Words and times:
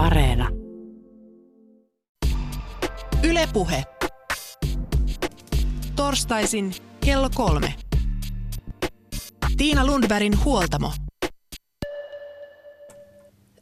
Areena. 0.00 0.48
Ylepuhe. 3.22 3.82
Torstaisin 5.96 6.72
kello 7.04 7.30
kolme. 7.34 7.74
Tiina 9.56 9.86
Lundbergin 9.86 10.44
huoltamo. 10.44 10.92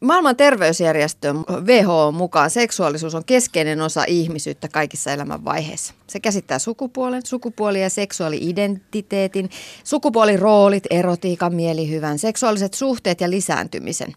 Maailman 0.00 0.37
terveysjärjestön 0.37 1.36
WHO 1.64 2.12
mukaan 2.12 2.50
seksuaalisuus 2.50 3.14
on 3.14 3.25
keskeinen 3.25 3.80
osa 3.80 4.05
ihmisyyttä 4.06 4.68
kaikissa 4.68 5.12
elämänvaiheissa. 5.12 5.95
Se 6.06 6.20
käsittää 6.20 6.59
sukupuolen, 6.59 7.23
sukupuoli- 7.27 7.82
ja 7.82 7.91
seksuaali-identiteetin, 7.91 9.50
sukupuoliroolit, 9.84 10.84
erotiikan, 10.91 11.55
mielihyvän, 11.55 12.19
seksuaaliset 12.19 12.74
suhteet 12.74 13.20
ja 13.20 13.30
lisääntymisen. 13.30 14.12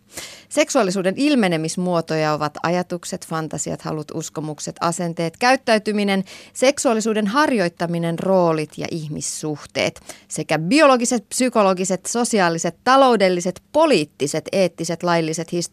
Seksuaalisuuden 0.49 1.13
ilmenemismuotoja 1.17 2.33
ovat 2.33 2.57
ajatukset, 2.63 3.27
fantasiat, 3.27 3.81
halut, 3.81 4.11
uskomukset, 4.13 4.75
asenteet, 4.81 5.37
käyttäytyminen, 5.37 6.23
seksuaalisuuden 6.53 7.27
harjoittaminen, 7.27 8.19
roolit 8.19 8.71
ja 8.77 8.87
ihmissuhteet 8.91 10.01
sekä 10.27 10.59
biologiset, 10.59 11.29
psykologiset, 11.29 12.05
sosiaaliset, 12.05 12.75
taloudelliset, 12.83 13.61
poliittiset, 13.71 14.45
eettiset, 14.51 15.03
lailliset, 15.03 15.51
historialliset, 15.51 15.70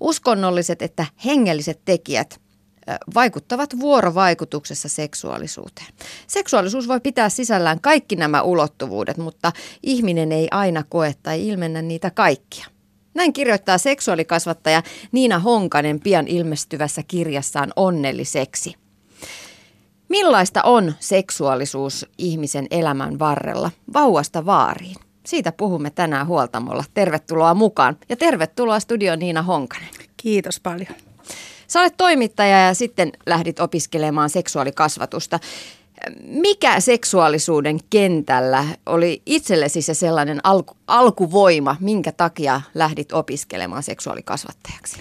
uskonnolliset 0.00 0.82
että 0.82 1.06
hengelliset 1.24 1.80
tekijät– 1.84 2.40
vaikuttavat 3.14 3.80
vuorovaikutuksessa 3.80 4.88
seksuaalisuuteen. 4.88 5.88
Seksuaalisuus 6.26 6.88
voi 6.88 7.00
pitää 7.00 7.28
sisällään 7.28 7.80
kaikki 7.80 8.16
nämä 8.16 8.42
ulottuvuudet, 8.42 9.16
mutta 9.16 9.52
ihminen 9.82 10.32
ei 10.32 10.48
aina 10.50 10.84
koe 10.88 11.14
tai 11.22 11.48
ilmennä 11.48 11.82
niitä 11.82 12.10
kaikkia. 12.10 12.66
Näin 13.14 13.32
kirjoittaa 13.32 13.78
seksuaalikasvattaja 13.78 14.82
Niina 15.12 15.38
Honkanen 15.38 16.00
pian 16.00 16.28
ilmestyvässä 16.28 17.02
kirjassaan 17.02 17.72
Onnelliseksi. 17.76 18.74
Millaista 20.08 20.62
on 20.62 20.94
seksuaalisuus 21.00 22.06
ihmisen 22.18 22.66
elämän 22.70 23.18
varrella, 23.18 23.70
vauvasta 23.92 24.46
vaariin? 24.46 25.07
Siitä 25.28 25.52
puhumme 25.52 25.90
tänään 25.90 26.26
huoltamolla. 26.26 26.84
Tervetuloa 26.94 27.54
mukaan 27.54 27.96
ja 28.08 28.16
tervetuloa 28.16 28.80
studioon 28.80 29.18
Niina 29.18 29.42
Honkanen. 29.42 29.88
Kiitos 30.16 30.60
paljon. 30.60 30.88
Sä 31.66 31.80
olet 31.80 31.96
toimittaja 31.96 32.66
ja 32.66 32.74
sitten 32.74 33.12
lähdit 33.26 33.60
opiskelemaan 33.60 34.30
seksuaalikasvatusta. 34.30 35.40
Mikä 36.22 36.80
seksuaalisuuden 36.80 37.78
kentällä 37.90 38.64
oli 38.86 39.22
itsellesi 39.26 39.82
se 39.82 39.94
sellainen 39.94 40.40
alku, 40.44 40.76
alkuvoima, 40.86 41.76
minkä 41.80 42.12
takia 42.12 42.60
lähdit 42.74 43.12
opiskelemaan 43.12 43.82
seksuaalikasvattajaksi? 43.82 44.96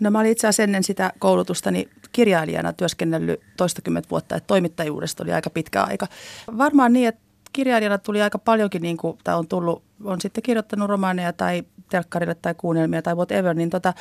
No 0.00 0.10
mä 0.10 0.20
olin 0.20 0.32
itse 0.32 0.46
asiassa 0.46 0.62
ennen 0.62 0.84
sitä 0.84 1.12
koulutustani 1.18 1.88
kirjailijana 2.12 2.72
työskennellyt 2.72 3.40
toistakymmentä 3.56 4.10
vuotta, 4.10 4.36
että 4.36 4.46
toimittajuudesta 4.46 5.22
oli 5.22 5.32
aika 5.32 5.50
pitkä 5.50 5.82
aika. 5.82 6.06
Varmaan 6.58 6.92
niin, 6.92 7.08
että 7.08 7.29
kirjailijana 7.52 7.98
tuli 7.98 8.22
aika 8.22 8.38
paljonkin, 8.38 8.82
niin 8.82 8.96
kuin, 8.96 9.18
tai 9.24 9.34
on 9.34 9.48
tullut, 9.48 9.82
on 10.04 10.20
sitten 10.20 10.42
kirjoittanut 10.42 10.88
romaaneja 10.88 11.32
tai 11.32 11.62
telkkarille 11.90 12.34
tai 12.34 12.54
kuunnelmia 12.54 13.02
tai 13.02 13.14
whatever, 13.14 13.54
niin 13.54 13.70
tota, 13.70 13.94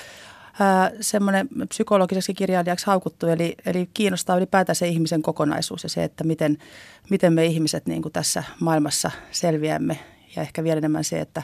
semmoinen 1.01 1.49
psykologiseksi 1.69 2.33
kirjailijaksi 2.33 2.85
haukuttu, 2.85 3.27
eli, 3.27 3.55
eli 3.65 3.89
kiinnostaa 3.93 4.37
ylipäätään 4.37 4.75
se 4.75 4.87
ihmisen 4.87 5.21
kokonaisuus 5.21 5.83
ja 5.83 5.89
se, 5.89 6.03
että 6.03 6.23
miten, 6.23 6.57
miten 7.09 7.33
me 7.33 7.45
ihmiset 7.45 7.85
niin 7.85 8.01
kuin 8.01 8.11
tässä 8.11 8.43
maailmassa 8.59 9.11
selviämme 9.31 9.99
ja 10.35 10.41
ehkä 10.41 10.63
vielä 10.63 10.77
enemmän 10.77 11.03
se, 11.03 11.19
että 11.19 11.43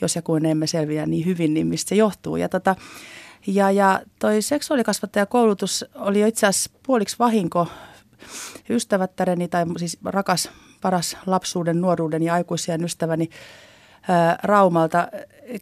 jos 0.00 0.16
ja 0.16 0.22
kun 0.22 0.46
emme 0.46 0.66
selviä 0.66 1.06
niin 1.06 1.26
hyvin, 1.26 1.54
niin 1.54 1.66
mistä 1.66 1.88
se 1.88 1.94
johtuu. 1.94 2.36
Ja, 2.36 2.48
tota, 2.48 2.76
ja, 3.46 3.70
ja 3.70 4.00
toi 4.18 4.42
seksuaalikasvattajakoulutus 4.42 5.84
oli 5.94 6.20
jo 6.20 6.26
itse 6.26 6.46
asiassa 6.46 6.70
puoliksi 6.86 7.16
vahinko 7.18 7.66
ystävättäreni 8.70 9.48
tai 9.48 9.64
siis 9.76 9.98
rakas, 10.04 10.50
paras 10.86 11.16
lapsuuden, 11.26 11.80
nuoruuden 11.80 12.22
ja 12.22 12.34
aikuisien 12.34 12.84
ystäväni 12.84 13.30
Raumalta 14.42 15.08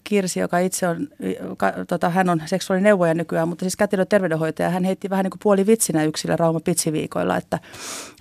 Kirsi, 0.04 0.40
joka 0.40 0.58
itse 0.58 0.88
on, 0.88 1.08
ka, 1.56 1.72
tota, 1.88 2.08
hän 2.08 2.28
on 2.28 2.42
seksuaalineuvoja 2.46 3.14
nykyään, 3.14 3.48
mutta 3.48 3.62
siis 3.62 3.76
kätilö 3.76 4.04
terveydenhoitaja, 4.04 4.70
hän 4.70 4.84
heitti 4.84 5.10
vähän 5.10 5.24
niin 5.24 5.30
kuin 5.30 5.40
puoli 5.42 5.66
vitsinä 5.66 6.04
yksillä 6.04 6.36
Rauma 6.36 6.60
Pitsiviikoilla, 6.60 7.36
että, 7.36 7.58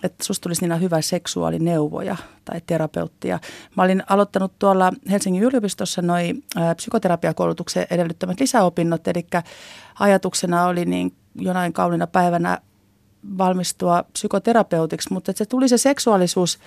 että 0.03 0.23
susta 0.23 0.43
tulisi 0.43 0.67
niin 0.67 0.81
hyvä 0.81 1.01
seksuaalineuvoja 1.01 2.15
tai 2.45 2.61
terapeuttia. 2.65 3.39
Mä 3.77 3.83
olin 3.83 4.03
aloittanut 4.09 4.59
tuolla 4.59 4.91
Helsingin 5.11 5.43
yliopistossa 5.43 6.01
noin 6.01 6.43
psykoterapiakoulutuksen 6.75 7.87
edellyttämät 7.91 8.39
lisäopinnot, 8.39 9.07
eli 9.07 9.27
ajatuksena 9.99 10.65
oli 10.65 10.85
niin 10.85 11.13
jonain 11.35 11.73
kaunina 11.73 12.07
päivänä 12.07 12.57
valmistua 13.37 14.03
psykoterapeutiksi, 14.13 15.13
mutta 15.13 15.31
että 15.31 15.37
se 15.37 15.45
tuli 15.45 15.69
se 15.69 15.77
seksuaalisuus– 15.77 16.59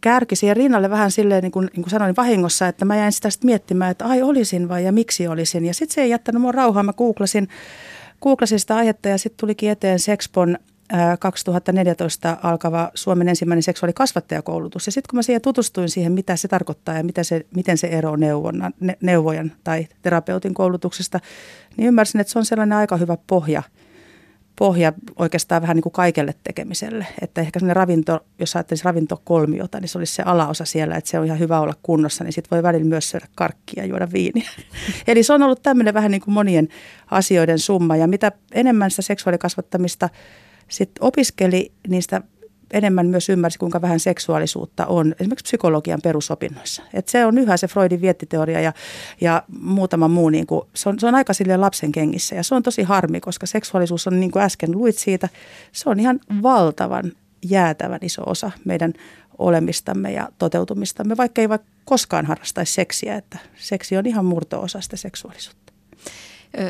kärki 0.00 0.36
siihen 0.36 0.56
rinnalle 0.56 0.90
vähän 0.90 1.10
silleen, 1.10 1.42
niin 1.42 1.52
kuin, 1.52 1.70
niin 1.72 1.82
kuin 1.82 1.90
sanoin 1.90 2.16
vahingossa, 2.16 2.68
että 2.68 2.84
mä 2.84 2.96
jäin 2.96 3.12
sitä 3.12 3.30
sitten 3.30 3.46
miettimään, 3.46 3.90
että 3.90 4.04
ai 4.04 4.22
olisin 4.22 4.68
vai 4.68 4.84
ja 4.84 4.92
miksi 4.92 5.28
olisin. 5.28 5.64
Ja 5.64 5.74
sitten 5.74 5.94
se 5.94 6.02
ei 6.02 6.10
jättänyt 6.10 6.42
mua 6.42 6.52
rauhaa. 6.52 6.82
Mä 6.82 6.92
googlasin, 6.92 7.48
googlasin 8.22 8.60
sitä 8.60 8.76
aihetta 8.76 9.08
ja 9.08 9.18
sitten 9.18 9.40
tulikin 9.40 9.70
eteen 9.70 9.98
Sexpon 9.98 10.58
2014 11.18 12.36
alkava 12.42 12.90
Suomen 12.94 13.28
ensimmäinen 13.28 13.62
seksuaalikasvattajakoulutus. 13.62 14.86
Ja 14.86 14.92
sitten 14.92 15.10
kun 15.10 15.16
mä 15.16 15.22
siihen 15.22 15.42
tutustuin 15.42 15.88
siihen, 15.88 16.12
mitä 16.12 16.36
se 16.36 16.48
tarkoittaa 16.48 16.94
ja 16.94 17.04
mitä 17.04 17.22
se, 17.22 17.46
miten 17.56 17.78
se 17.78 17.86
ero 17.86 18.16
neuvonnan, 18.16 18.72
neuvojan 19.00 19.52
tai 19.64 19.86
terapeutin 20.02 20.54
koulutuksesta, 20.54 21.20
niin 21.76 21.86
ymmärsin, 21.86 22.20
että 22.20 22.32
se 22.32 22.38
on 22.38 22.44
sellainen 22.44 22.78
aika 22.78 22.96
hyvä 22.96 23.16
pohja– 23.26 23.62
pohja 24.60 24.92
oikeastaan 25.16 25.62
vähän 25.62 25.76
niin 25.76 25.82
kuin 25.82 25.92
kaikelle 25.92 26.34
tekemiselle. 26.44 27.06
Että 27.22 27.40
ehkä 27.40 27.60
sellainen 27.60 27.76
ravinto, 27.76 28.20
jos 28.38 28.56
ajattelisi 28.56 28.84
ravintokolmiota, 28.84 29.80
niin 29.80 29.88
se 29.88 29.98
olisi 29.98 30.14
se 30.14 30.22
alaosa 30.22 30.64
siellä, 30.64 30.96
että 30.96 31.10
se 31.10 31.18
on 31.18 31.26
ihan 31.26 31.38
hyvä 31.38 31.60
olla 31.60 31.74
kunnossa, 31.82 32.24
niin 32.24 32.32
sitten 32.32 32.56
voi 32.56 32.62
välillä 32.62 32.84
myös 32.84 33.10
syödä 33.10 33.26
karkkia 33.34 33.82
ja 33.82 33.86
juoda 33.86 34.08
viiniä. 34.12 34.50
Eli 35.08 35.22
se 35.22 35.32
on 35.32 35.42
ollut 35.42 35.62
tämmöinen 35.62 35.94
vähän 35.94 36.10
niin 36.10 36.20
kuin 36.20 36.34
monien 36.34 36.68
asioiden 37.10 37.58
summa. 37.58 37.96
Ja 37.96 38.06
mitä 38.06 38.32
enemmän 38.52 38.90
sitä 38.90 39.02
seksuaalikasvattamista 39.02 40.08
sitten 40.68 41.04
opiskeli, 41.04 41.72
niistä 41.88 42.20
enemmän 42.72 43.06
myös 43.06 43.28
ymmärsi, 43.28 43.58
kuinka 43.58 43.82
vähän 43.82 44.00
seksuaalisuutta 44.00 44.86
on 44.86 45.14
esimerkiksi 45.20 45.42
psykologian 45.42 46.00
perusopinnoissa. 46.02 46.82
Et 46.94 47.08
se 47.08 47.26
on 47.26 47.38
yhä 47.38 47.56
se 47.56 47.68
Freudin 47.68 48.00
viettiteoria 48.00 48.60
ja, 48.60 48.72
ja 49.20 49.42
muutama 49.60 50.08
muu, 50.08 50.28
niin 50.28 50.46
kuin, 50.46 50.62
se, 50.74 50.88
on, 50.88 51.00
se 51.00 51.06
on 51.06 51.14
aika 51.14 51.32
sille 51.32 51.56
lapsen 51.56 51.92
kengissä 51.92 52.34
ja 52.34 52.42
se 52.42 52.54
on 52.54 52.62
tosi 52.62 52.82
harmi, 52.82 53.20
koska 53.20 53.46
seksuaalisuus 53.46 54.06
on 54.06 54.20
niin 54.20 54.30
kuin 54.30 54.42
äsken 54.42 54.72
luit 54.72 54.98
siitä, 54.98 55.28
se 55.72 55.90
on 55.90 56.00
ihan 56.00 56.20
valtavan 56.42 57.12
jäätävän 57.42 58.00
iso 58.02 58.22
osa 58.26 58.50
meidän 58.64 58.92
olemistamme 59.38 60.12
ja 60.12 60.28
toteutumistamme, 60.38 61.16
vaikka 61.16 61.40
ei 61.40 61.48
vaikka 61.48 61.68
koskaan 61.84 62.26
harrastaisi 62.26 62.72
seksiä, 62.72 63.16
että 63.16 63.38
seksi 63.56 63.96
on 63.96 64.06
ihan 64.06 64.24
murto-osa 64.24 64.80
sitä 64.80 64.96
seksuaalisuutta. 64.96 65.72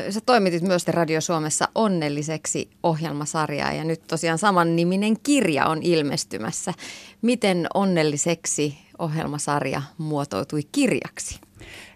Sä 0.09 0.19
toimitit 0.25 0.63
myös 0.63 0.87
Radio 0.87 1.21
Suomessa 1.21 1.67
onnelliseksi 1.75 2.69
ohjelmasarjaa 2.83 3.73
ja 3.73 3.83
nyt 3.83 4.01
tosiaan 4.07 4.37
saman 4.37 4.75
niminen 4.75 5.19
kirja 5.23 5.65
on 5.65 5.83
ilmestymässä. 5.83 6.73
Miten 7.21 7.67
onnelliseksi 7.73 8.77
ohjelmasarja 8.99 9.81
muotoutui 9.97 10.61
kirjaksi 10.71 11.39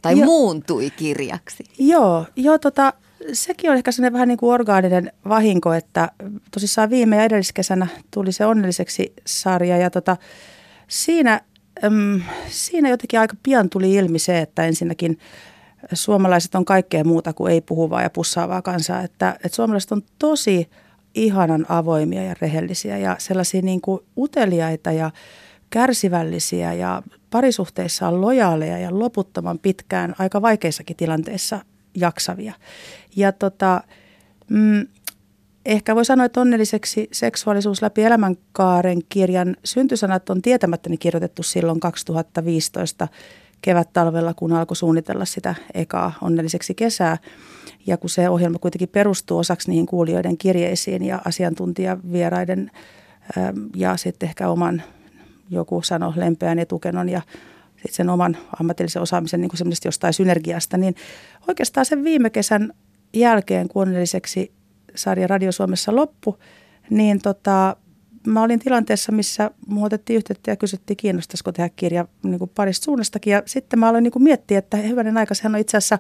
tai 0.02 0.20
jo, 0.20 0.26
muuntui 0.26 0.90
kirjaksi? 0.90 1.64
Joo, 1.80 2.26
joo 2.36 2.58
tota, 2.58 2.94
sekin 3.34 3.70
on 3.70 3.78
ehkä 3.78 3.92
sellainen 3.92 4.14
vähän 4.14 4.28
niin 4.28 4.38
kuin 4.38 4.54
orgaaninen 4.54 5.12
vahinko, 5.30 5.74
että 5.74 6.12
tosissaan 6.52 6.90
viime 6.90 7.16
ja 7.16 7.24
edelliskesänä 7.24 7.88
tuli 8.12 8.32
se 8.32 8.46
onnelliseksi 8.46 9.14
sarja 9.26 9.78
ja 9.78 9.90
tota, 9.90 10.18
siinä, 10.88 11.42
äm, 11.84 12.22
siinä 12.48 12.90
jotenkin 12.90 13.20
aika 13.20 13.36
pian 13.44 13.70
tuli 13.70 13.94
ilmi 13.94 14.20
se, 14.20 14.40
että 14.40 14.66
ensinnäkin– 14.66 15.20
suomalaiset 15.94 16.56
on 16.56 16.66
kaikkea 16.66 17.04
muuta 17.04 17.34
kuin 17.34 17.54
ei 17.54 17.62
puhuvaa 17.62 18.02
ja 18.02 18.10
pussaavaa 18.10 18.62
kansaa. 18.62 19.02
Että, 19.02 19.36
että 19.44 19.56
suomalaiset 19.56 19.92
on 19.92 20.02
tosi 20.20 20.70
ihanan 21.16 21.66
avoimia 21.70 22.24
ja 22.24 22.36
rehellisiä 22.42 22.98
ja 22.98 23.16
sellaisia 23.20 23.62
niin 23.62 23.82
kuin 23.82 24.02
uteliaita 24.18 24.92
ja 24.92 25.12
kärsivällisiä 25.70 26.74
ja 26.74 27.04
parisuhteissa 27.30 28.08
on 28.08 28.22
lojaaleja 28.22 28.78
ja 28.78 29.00
loputtoman 29.00 29.60
pitkään 29.60 30.16
aika 30.20 30.42
vaikeissakin 30.42 30.96
tilanteissa 30.96 31.60
jaksavia. 31.96 32.54
Ja 33.16 33.32
tota, 33.32 33.82
mm, 34.50 34.88
ehkä 35.66 35.96
voi 35.96 36.06
sanoa, 36.06 36.26
että 36.26 36.42
onnelliseksi 36.42 37.08
seksuaalisuus 37.12 37.82
läpi 37.82 38.04
elämänkaaren 38.04 39.00
kirjan 39.10 39.56
syntysanat 39.64 40.30
on 40.30 40.42
tietämättäni 40.42 40.98
kirjoitettu 40.98 41.44
silloin 41.44 41.80
2015 41.80 43.08
kevät-talvella, 43.62 44.34
kun 44.34 44.54
alkoi 44.54 44.76
suunnitella 44.76 45.26
sitä 45.26 45.56
ekaa 45.74 46.14
onnelliseksi 46.22 46.76
kesää. 46.76 47.18
Ja 47.88 47.98
kun 47.98 48.10
se 48.10 48.30
ohjelma 48.30 48.60
kuitenkin 48.60 48.90
perustuu 48.90 49.38
osaksi 49.38 49.70
niihin 49.70 49.86
kuulijoiden 49.86 50.38
kirjeisiin 50.38 51.04
ja 51.06 51.22
asiantuntijavieraiden 51.26 52.72
ähm, 53.38 53.58
ja 53.76 53.98
sitten 53.98 54.30
ehkä 54.30 54.50
oman 54.50 54.84
joku 55.50 55.82
sano 55.82 56.14
lempeän 56.16 56.60
etukenon 56.60 57.10
ja 57.10 57.22
sitten 57.76 57.94
sen 57.94 58.10
oman 58.10 58.38
ammatillisen 58.60 59.02
osaamisen 59.02 59.42
niin 59.42 59.50
kuin 59.50 59.72
jostain 59.86 60.14
synergiasta, 60.14 60.78
niin 60.78 60.96
oikeastaan 61.48 61.86
sen 61.86 62.04
viime 62.04 62.30
kesän 62.30 62.74
jälkeen, 63.14 63.68
kun 63.68 63.82
onnelliseksi 63.82 64.52
sarja 64.96 65.28
Radio 65.28 65.52
Suomessa 65.52 65.96
loppu, 65.96 66.38
niin 66.90 67.22
tota, 67.22 67.76
mä 68.26 68.44
olin 68.44 68.60
tilanteessa, 68.60 69.12
missä 69.12 69.52
mu 69.68 69.84
otettiin 69.84 70.18
yhteyttä 70.18 70.52
ja 70.52 70.56
kysyttiin, 70.56 70.98
kiinnostaisiko 70.98 71.52
tehdä 71.52 71.70
kirja 71.76 72.08
niin 72.24 72.40
kuin 72.40 72.52
parista 72.56 72.86
suunnastakin. 72.86 73.32
Ja 73.32 73.44
sitten 73.46 73.80
mä 73.80 73.90
aloin 73.90 74.04
niin 74.04 74.12
kuin 74.12 74.24
miettiä, 74.24 74.60
että 74.60 74.78
hyvänen 74.78 75.18
aika, 75.18 75.34
sehän 75.34 75.56
on 75.56 75.62
itse 75.62 75.78
asiassa 75.78 76.00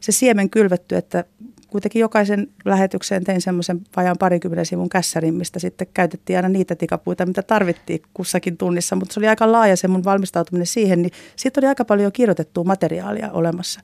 se 0.00 0.12
siemen 0.12 0.50
kylvetty, 0.50 0.96
että 0.96 1.24
kuitenkin 1.68 2.00
jokaisen 2.00 2.48
lähetykseen 2.64 3.24
tein 3.24 3.40
semmoisen 3.40 3.80
vajaan 3.96 4.16
parikymmenen 4.18 4.66
sivun 4.66 4.88
kässärin, 4.88 5.34
mistä 5.34 5.58
sitten 5.58 5.86
käytettiin 5.94 6.36
aina 6.36 6.48
niitä 6.48 6.74
tikapuita, 6.74 7.26
mitä 7.26 7.42
tarvittiin 7.42 8.02
kussakin 8.14 8.56
tunnissa. 8.56 8.96
Mutta 8.96 9.14
se 9.14 9.20
oli 9.20 9.28
aika 9.28 9.52
laaja 9.52 9.76
se 9.76 9.88
mun 9.88 10.04
valmistautuminen 10.04 10.66
siihen, 10.66 11.02
niin 11.02 11.12
siitä 11.36 11.60
oli 11.60 11.66
aika 11.66 11.84
paljon 11.84 12.12
kirjoitettua 12.12 12.64
materiaalia 12.64 13.32
olemassa. 13.32 13.80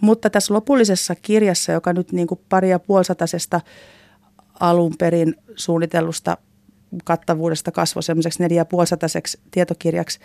Mutta 0.00 0.30
tässä 0.30 0.54
lopullisessa 0.54 1.14
kirjassa, 1.14 1.72
joka 1.72 1.92
nyt 1.92 2.12
niin 2.12 2.26
kuin 2.26 2.40
pari 2.48 2.70
ja 2.70 2.78
puolisatasesta 2.78 3.60
alun 4.60 4.94
perin 4.98 5.34
suunnitellusta 5.56 6.36
kattavuudesta 7.04 7.72
kasvoi 7.72 8.02
semmoiseksi 8.02 8.42
neljä 8.42 8.66
tietokirjaksi, 9.50 10.18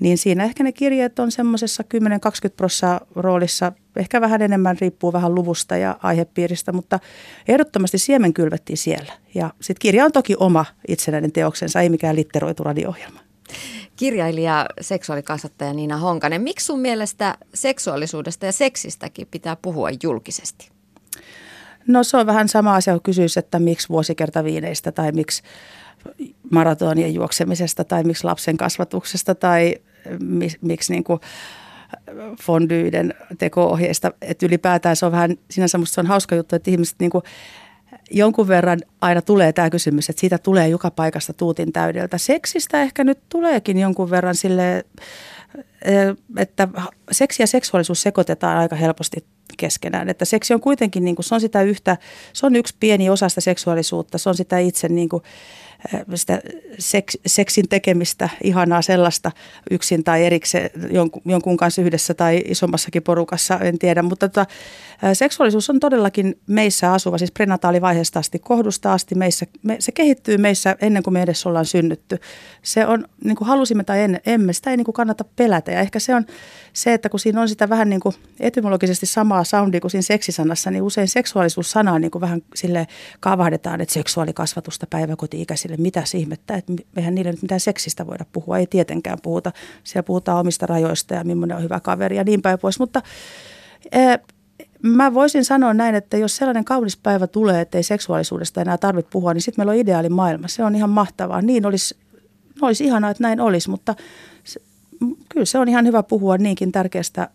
niin 0.00 0.18
siinä 0.18 0.44
ehkä 0.44 0.64
ne 0.64 0.72
kirjeet 0.72 1.18
on 1.18 1.32
semmoisessa 1.32 1.84
10-20 1.94 2.50
prosenttia 2.56 3.00
roolissa, 3.16 3.72
ehkä 3.96 4.20
vähän 4.20 4.42
enemmän, 4.42 4.76
riippuu 4.80 5.12
vähän 5.12 5.34
luvusta 5.34 5.76
ja 5.76 5.98
aihepiiristä, 6.02 6.72
mutta 6.72 7.00
ehdottomasti 7.48 7.98
siemen 7.98 8.34
kylvettiin 8.34 8.76
siellä. 8.76 9.12
Ja 9.34 9.50
sitten 9.60 9.80
kirja 9.80 10.04
on 10.04 10.12
toki 10.12 10.34
oma 10.40 10.64
itsenäinen 10.88 11.32
teoksensa, 11.32 11.80
ei 11.80 11.88
mikään 11.88 12.16
litteroitu 12.16 12.64
radio-ohjelma. 12.64 13.20
Kirjailija, 13.96 14.66
seksuaalikasvattaja 14.80 15.72
Niina 15.72 15.96
Honkanen, 15.96 16.42
miksi 16.42 16.66
sun 16.66 16.80
mielestä 16.80 17.38
seksuaalisuudesta 17.54 18.46
ja 18.46 18.52
seksistäkin 18.52 19.26
pitää 19.30 19.56
puhua 19.56 19.88
julkisesti? 20.02 20.68
No 21.86 22.04
se 22.04 22.16
on 22.16 22.26
vähän 22.26 22.48
sama 22.48 22.74
asia, 22.74 22.94
kun 22.94 23.02
kysyisi, 23.02 23.38
että 23.38 23.58
miksi 23.58 23.88
vuosikertaviineistä 23.88 24.92
tai 24.92 25.12
miksi 25.12 25.42
maratonien 26.50 27.14
juoksemisesta 27.14 27.84
tai 27.84 28.04
miksi 28.04 28.24
lapsen 28.24 28.56
kasvatuksesta 28.56 29.34
tai 29.34 29.74
miksi 30.60 30.92
niin 30.92 31.04
kuin 31.04 31.20
fondyiden 32.42 33.14
teko-ohjeista. 33.38 34.12
Että 34.22 34.46
ylipäätään 34.46 34.96
se 34.96 35.06
on 35.06 35.12
vähän, 35.12 35.36
sinänsä 35.50 35.78
musta 35.78 35.94
se 35.94 36.00
on 36.00 36.06
hauska 36.06 36.34
juttu, 36.34 36.56
että 36.56 36.70
ihmiset 36.70 36.96
niin 36.98 37.10
kuin 37.10 37.24
jonkun 38.10 38.48
verran 38.48 38.80
aina 39.00 39.22
tulee 39.22 39.52
tämä 39.52 39.70
kysymys, 39.70 40.10
että 40.10 40.20
siitä 40.20 40.38
tulee 40.38 40.68
joka 40.68 40.90
paikasta 40.90 41.32
tuutin 41.32 41.72
täydeltä. 41.72 42.18
Seksistä 42.18 42.82
ehkä 42.82 43.04
nyt 43.04 43.18
tuleekin 43.28 43.78
jonkun 43.78 44.10
verran 44.10 44.34
sille, 44.34 44.84
että 46.36 46.68
seksi 47.10 47.42
ja 47.42 47.46
seksuaalisuus 47.46 48.02
sekoitetaan 48.02 48.58
aika 48.58 48.76
helposti 48.76 49.24
keskenään. 49.56 50.08
Että 50.08 50.24
seksi 50.24 50.54
on 50.54 50.60
kuitenkin, 50.60 51.04
niin 51.04 51.16
kuin, 51.16 51.24
se 51.24 51.34
on 51.34 51.40
sitä 51.40 51.62
yhtä, 51.62 51.96
se 52.32 52.46
on 52.46 52.56
yksi 52.56 52.74
pieni 52.80 53.10
osa 53.10 53.28
sitä 53.28 53.40
seksuaalisuutta, 53.40 54.18
se 54.18 54.28
on 54.28 54.34
sitä 54.34 54.58
itse 54.58 54.88
niin 54.88 55.08
kuin, 55.08 55.22
sitä 56.14 56.40
seks, 56.78 57.18
seksin 57.26 57.68
tekemistä, 57.68 58.28
ihanaa 58.42 58.82
sellaista 58.82 59.32
yksin 59.70 60.04
tai 60.04 60.26
erikseen 60.26 60.70
jonkun, 60.90 61.22
jonkun 61.24 61.56
kanssa 61.56 61.82
yhdessä 61.82 62.14
tai 62.14 62.42
isommassakin 62.44 63.02
porukassa, 63.02 63.58
en 63.58 63.78
tiedä. 63.78 64.02
Mutta 64.02 64.28
tota, 64.28 64.46
seksuaalisuus 65.12 65.70
on 65.70 65.80
todellakin 65.80 66.38
meissä 66.46 66.92
asuva, 66.92 67.18
siis 67.18 67.32
prenataalivaiheesta 67.32 68.18
asti, 68.18 68.38
kohdusta 68.38 68.92
asti 68.92 69.14
meissä, 69.14 69.46
me, 69.62 69.76
se 69.78 69.92
kehittyy 69.92 70.38
meissä 70.38 70.76
ennen 70.80 71.02
kuin 71.02 71.14
me 71.14 71.22
edes 71.22 71.46
ollaan 71.46 71.66
synnytty. 71.66 72.20
Se 72.62 72.86
on, 72.86 73.04
niin 73.24 73.36
kuin 73.36 73.48
halusimme 73.48 73.84
tai 73.84 74.00
en, 74.00 74.20
emme, 74.26 74.52
sitä 74.52 74.70
ei 74.70 74.76
niin 74.76 74.84
kuin 74.84 74.92
kannata 74.94 75.24
pelätä 75.36 75.72
ja 75.72 75.80
ehkä 75.80 75.98
se 75.98 76.14
on 76.14 76.26
se, 76.72 76.92
että 76.92 77.08
kun 77.08 77.20
siinä 77.20 77.40
on 77.40 77.48
sitä 77.48 77.68
vähän 77.68 77.90
niin 77.90 78.00
kuin 78.00 78.14
etymologisesti 78.40 79.06
samaa 79.06 79.44
soundia 79.44 79.80
kuin 79.80 79.90
siinä 79.90 80.02
seksisanassa, 80.02 80.70
niin 80.70 80.82
usein 80.82 81.08
seksuaalisuus-sanaa 81.08 81.98
niin 81.98 82.10
kuin 82.10 82.22
vähän 82.22 82.42
sille 82.54 82.86
kavahdetaan, 83.20 83.80
että 83.80 83.94
seksuaalikasvatusta 83.94 84.86
päiväkoti-ikäisille, 84.90 85.73
mitä 85.82 86.02
ihmettä, 86.14 86.54
että 86.54 86.72
eihän 86.96 87.14
niille 87.14 87.30
nyt 87.30 87.42
mitään 87.42 87.60
seksistä 87.60 88.06
voida 88.06 88.24
puhua, 88.32 88.58
ei 88.58 88.66
tietenkään 88.66 89.18
puhuta. 89.22 89.52
Siellä 89.84 90.06
puhutaan 90.06 90.40
omista 90.40 90.66
rajoista 90.66 91.14
ja 91.14 91.24
millainen 91.24 91.56
on 91.56 91.62
hyvä 91.62 91.80
kaveri 91.80 92.16
ja 92.16 92.24
niin 92.24 92.42
päin 92.42 92.58
pois, 92.58 92.78
mutta 92.78 93.02
Mä 94.82 95.14
voisin 95.14 95.44
sanoa 95.44 95.74
näin, 95.74 95.94
että 95.94 96.16
jos 96.16 96.36
sellainen 96.36 96.64
kaunis 96.64 96.96
päivä 96.96 97.26
tulee, 97.26 97.60
että 97.60 97.78
ei 97.78 97.82
seksuaalisuudesta 97.82 98.60
enää 98.60 98.78
tarvitse 98.78 99.10
puhua, 99.10 99.34
niin 99.34 99.42
sitten 99.42 99.60
meillä 99.62 99.70
on 99.70 99.76
ideaali 99.76 100.08
maailma. 100.08 100.48
Se 100.48 100.64
on 100.64 100.74
ihan 100.74 100.90
mahtavaa. 100.90 101.42
Niin 101.42 101.66
olisi, 101.66 101.96
olisi 102.62 102.84
ihanaa, 102.84 103.10
että 103.10 103.22
näin 103.22 103.40
olisi, 103.40 103.70
mutta 103.70 103.94
se, 104.44 104.60
kyllä 105.28 105.44
se 105.44 105.58
on 105.58 105.68
ihan 105.68 105.86
hyvä 105.86 106.02
puhua 106.02 106.38
niinkin 106.38 106.72
tärkeästä 106.72 107.28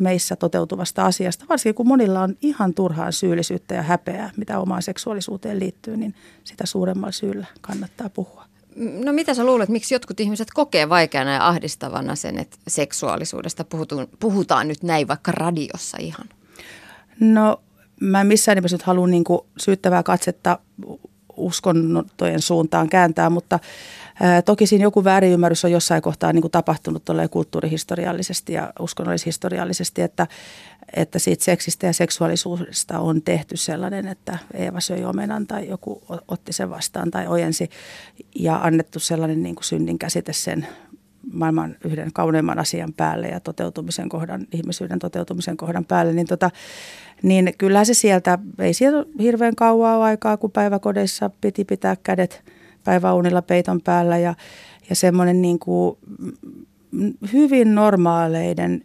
meissä 0.00 0.36
toteutuvasta 0.36 1.04
asiasta, 1.06 1.44
varsinkin 1.48 1.74
kun 1.74 1.88
monilla 1.88 2.20
on 2.20 2.36
ihan 2.42 2.74
turhaan 2.74 3.12
syyllisyyttä 3.12 3.74
ja 3.74 3.82
häpeää, 3.82 4.30
mitä 4.36 4.58
omaan 4.58 4.82
seksuaalisuuteen 4.82 5.60
liittyy, 5.60 5.96
niin 5.96 6.14
sitä 6.44 6.66
suuremmalla 6.66 7.12
syyllä 7.12 7.46
kannattaa 7.60 8.08
puhua. 8.08 8.44
No 9.04 9.12
mitä 9.12 9.34
sä 9.34 9.44
luulet, 9.44 9.68
miksi 9.68 9.94
jotkut 9.94 10.20
ihmiset 10.20 10.48
kokee 10.54 10.88
vaikeana 10.88 11.32
ja 11.32 11.48
ahdistavana 11.48 12.14
sen, 12.14 12.38
että 12.38 12.56
seksuaalisuudesta 12.68 13.64
puhutaan, 13.64 14.06
puhutaan 14.20 14.68
nyt 14.68 14.82
näin 14.82 15.08
vaikka 15.08 15.32
radiossa 15.32 15.98
ihan? 16.00 16.28
No 17.20 17.62
mä 18.00 18.24
missään 18.24 18.56
nimessä 18.56 18.74
nyt 18.74 18.82
haluan 18.82 19.10
niin 19.10 19.24
syyttävää 19.58 20.02
katsetta 20.02 20.58
uskontojen 21.36 22.42
suuntaan 22.42 22.88
kääntää, 22.88 23.30
mutta 23.30 23.58
toki 24.44 24.66
siinä 24.66 24.82
joku 24.82 25.04
väärinymmärrys 25.04 25.64
on 25.64 25.72
jossain 25.72 26.02
kohtaa 26.02 26.32
niin 26.32 26.42
kuin 26.42 26.50
tapahtunut 26.52 27.02
kulttuurihistoriallisesti 27.30 28.52
ja 28.52 28.72
uskonnollishistoriallisesti, 28.80 30.02
että, 30.02 30.26
että 30.96 31.18
siitä 31.18 31.44
seksistä 31.44 31.86
ja 31.86 31.92
seksuaalisuudesta 31.92 32.98
on 32.98 33.22
tehty 33.22 33.56
sellainen, 33.56 34.08
että 34.08 34.38
Eeva 34.54 34.80
söi 34.80 35.04
omenan 35.04 35.46
tai 35.46 35.68
joku 35.68 36.02
otti 36.28 36.52
sen 36.52 36.70
vastaan 36.70 37.10
tai 37.10 37.26
ojensi 37.26 37.70
ja 38.34 38.56
annettu 38.56 38.98
sellainen 38.98 39.42
niin 39.42 39.54
kuin 39.54 39.64
synnin 39.64 39.98
käsite 39.98 40.32
sen 40.32 40.66
maailman 41.32 41.76
yhden 41.84 42.12
kauneimman 42.12 42.58
asian 42.58 42.92
päälle 42.92 43.28
ja 43.28 43.40
toteutumisen 43.40 44.08
kohdan, 44.08 44.46
ihmisyyden 44.52 44.98
toteutumisen 44.98 45.56
kohdan 45.56 45.84
päälle, 45.84 46.12
niin, 46.12 46.26
tota, 46.26 46.50
niin 47.22 47.54
kyllä 47.58 47.84
se 47.84 47.94
sieltä, 47.94 48.38
ei 48.58 48.74
siellä 48.74 49.04
hirveän 49.20 49.56
kauaa 49.56 50.04
aikaa, 50.04 50.36
kun 50.36 50.50
päiväkodeissa 50.50 51.30
piti 51.40 51.64
pitää 51.64 51.96
kädet 52.02 52.42
päiväunilla 52.84 53.42
peiton 53.42 53.80
päällä 53.80 54.18
ja, 54.18 54.34
ja 54.90 54.96
semmoinen 54.96 55.42
niin 55.42 55.58
kuin 55.58 55.98
hyvin 57.32 57.74
normaaleiden 57.74 58.84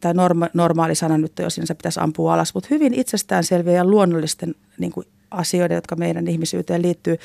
tai 0.00 0.14
norma, 0.14 0.48
normaali 0.54 0.94
sana 0.94 1.18
nyt 1.18 1.32
jos 1.38 1.60
se 1.64 1.74
pitäisi 1.74 2.00
ampua 2.00 2.34
alas, 2.34 2.54
mutta 2.54 2.68
hyvin 2.70 2.94
itsestäänselviä 2.94 3.72
ja 3.72 3.84
luonnollisten 3.84 4.54
niin 4.78 4.92
kuin 4.92 5.06
asioiden, 5.30 5.74
jotka 5.74 5.96
meidän 5.96 6.28
ihmisyyteen 6.28 6.82
liittyy, 6.82 7.16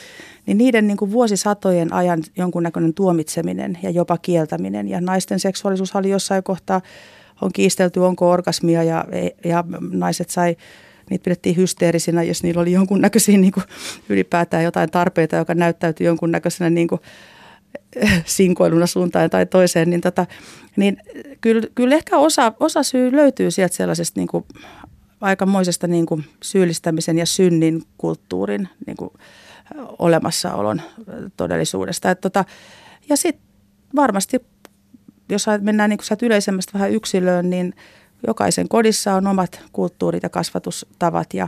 niin 0.46 0.58
niiden 0.58 0.88
niin 0.88 0.98
kuin 0.98 1.12
vuosisatojen 1.12 1.94
ajan 1.94 2.24
jonkunnäköinen 2.38 2.94
tuomitseminen 2.94 3.78
ja 3.84 3.90
jopa 3.90 4.18
kieltäminen. 4.18 4.88
Ja 4.88 5.02
naisten 5.02 5.40
seksuaalisuus 5.40 5.96
oli 5.96 6.10
jossain 6.10 6.44
kohtaa, 6.44 6.82
on 7.42 7.52
kiistelty, 7.54 8.00
onko 8.00 8.30
orgasmia 8.30 8.84
ja, 8.84 9.06
ja 9.46 9.64
naiset 9.92 10.30
sai 10.30 10.56
niitä 11.10 11.24
pidettiin 11.24 11.56
hysteerisinä, 11.56 12.24
jos 12.24 12.44
niillä 12.44 12.62
oli 12.62 12.72
jonkunnäköisiä 12.72 13.38
niin 13.38 13.52
kuin 13.52 13.64
ylipäätään 14.10 14.64
jotain 14.64 14.92
tarpeita, 14.92 15.36
joka 15.36 15.54
näyttäytyi 15.54 16.08
jonkunnäköisenä 16.08 16.70
niin 16.70 16.88
kuin 16.88 17.02
sinkoiluna 18.26 18.88
suuntaan 18.88 19.30
tai 19.30 19.46
toiseen, 19.46 19.90
niin, 19.90 20.02
tota, 20.02 20.26
niin 20.76 20.98
kyllä, 21.42 21.68
kyllä 21.76 21.96
ehkä 21.96 22.18
osa, 22.18 22.54
osa 22.60 22.84
syy 22.84 23.12
löytyy 23.12 23.52
sieltä 23.52 23.76
sellaisesta 23.76 24.20
niin 24.20 24.28
kuin 24.28 24.46
aikamoisesta 25.22 25.88
niin 25.88 26.06
kuin 26.06 26.26
syyllistämisen 26.44 27.18
ja 27.18 27.26
synnin 27.26 27.84
kulttuurin 27.98 28.70
niin 28.88 28.98
kuin 28.98 29.12
olemassaolon 30.00 30.82
todellisuudesta. 31.38 32.12
Et 32.12 32.22
tota, 32.22 32.46
ja 33.10 33.18
sitten 33.18 33.46
varmasti, 33.96 34.40
jos 35.30 35.46
mennään 35.62 35.90
niin 35.90 35.98
kuin 35.98 36.18
yleisemmästä 36.22 36.74
vähän 36.74 36.92
yksilöön, 36.92 37.50
niin 37.50 37.74
jokaisen 38.28 38.68
kodissa 38.70 39.14
on 39.14 39.28
omat 39.28 39.62
kulttuurit 39.72 40.24
ja 40.24 40.30
kasvatustavat. 40.30 41.34
Ja 41.34 41.48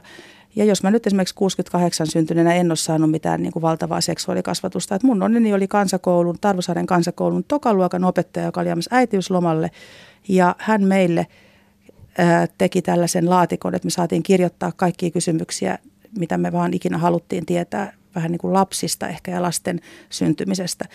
ja 0.56 0.66
jos 0.66 0.84
mä 0.84 0.92
nyt 0.92 1.08
esimerkiksi 1.08 1.36
68 1.36 2.08
syntyneenä 2.08 2.54
en 2.54 2.72
ole 2.72 2.76
saanut 2.76 3.12
mitään 3.12 3.42
niin 3.42 3.54
kuin 3.54 3.64
valtavaa 3.64 4.02
seksuaalikasvatusta, 4.02 4.96
että 4.96 5.08
mun 5.08 5.24
onneni 5.24 5.54
oli 5.54 5.68
kansakoulun, 5.68 6.38
Tarvosaaren 6.42 6.86
kansakoulun 6.86 7.44
tokaluokan 7.44 8.04
opettaja, 8.04 8.46
joka 8.46 8.62
oli 8.62 8.68
jäämässä 8.68 8.96
äitiyslomalle. 8.96 9.72
Ja 10.28 10.56
hän 10.60 10.84
meille– 10.84 11.28
teki 12.58 12.82
tällaisen 12.82 13.30
laatikon, 13.30 13.76
että 13.76 13.86
me 13.86 13.90
saatiin 13.90 14.24
kirjoittaa 14.24 14.72
kaikkia 14.76 15.12
kysymyksiä, 15.12 15.78
mitä 16.18 16.38
me 16.38 16.52
vaan 16.52 16.74
ikinä 16.74 16.98
haluttiin 16.98 17.46
tietää 17.46 17.94
vähän 18.16 18.32
niin 18.32 18.40
kuin 18.40 18.54
lapsista 18.54 19.08
ehkä 19.08 19.32
ja 19.32 19.42
lasten 19.42 19.80
syntymisestä. 20.10 20.86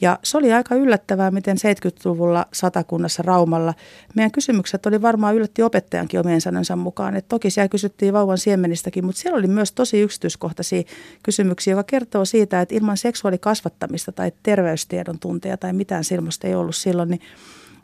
Ja 0.00 0.18
se 0.24 0.38
oli 0.38 0.52
aika 0.52 0.74
yllättävää, 0.74 1.30
miten 1.30 1.56
70-luvulla 1.56 2.46
satakunnassa 2.52 3.22
Raumalla 3.22 3.74
meidän 4.14 4.30
kysymykset 4.30 4.86
oli 4.86 5.02
varmaan 5.02 5.34
yllätti 5.34 5.62
opettajankin 5.62 6.20
omien 6.20 6.40
sanansa 6.40 6.76
mukaan. 6.76 7.16
Et 7.16 7.28
toki 7.28 7.50
siellä 7.50 7.68
kysyttiin 7.68 8.12
vauvan 8.12 8.38
siemenistäkin, 8.38 9.04
mutta 9.04 9.20
siellä 9.20 9.38
oli 9.38 9.46
myös 9.46 9.72
tosi 9.72 10.00
yksityiskohtaisia 10.00 10.82
kysymyksiä, 11.22 11.72
joka 11.72 11.84
kertoo 11.84 12.24
siitä, 12.24 12.60
että 12.60 12.74
ilman 12.74 12.96
seksuaalikasvattamista 12.96 14.12
tai 14.12 14.32
terveystiedon 14.42 15.18
tunteja 15.18 15.56
tai 15.56 15.72
mitään 15.72 16.04
silmoista 16.04 16.46
ei 16.46 16.54
ollut 16.54 16.76
silloin, 16.76 17.10
niin 17.10 17.20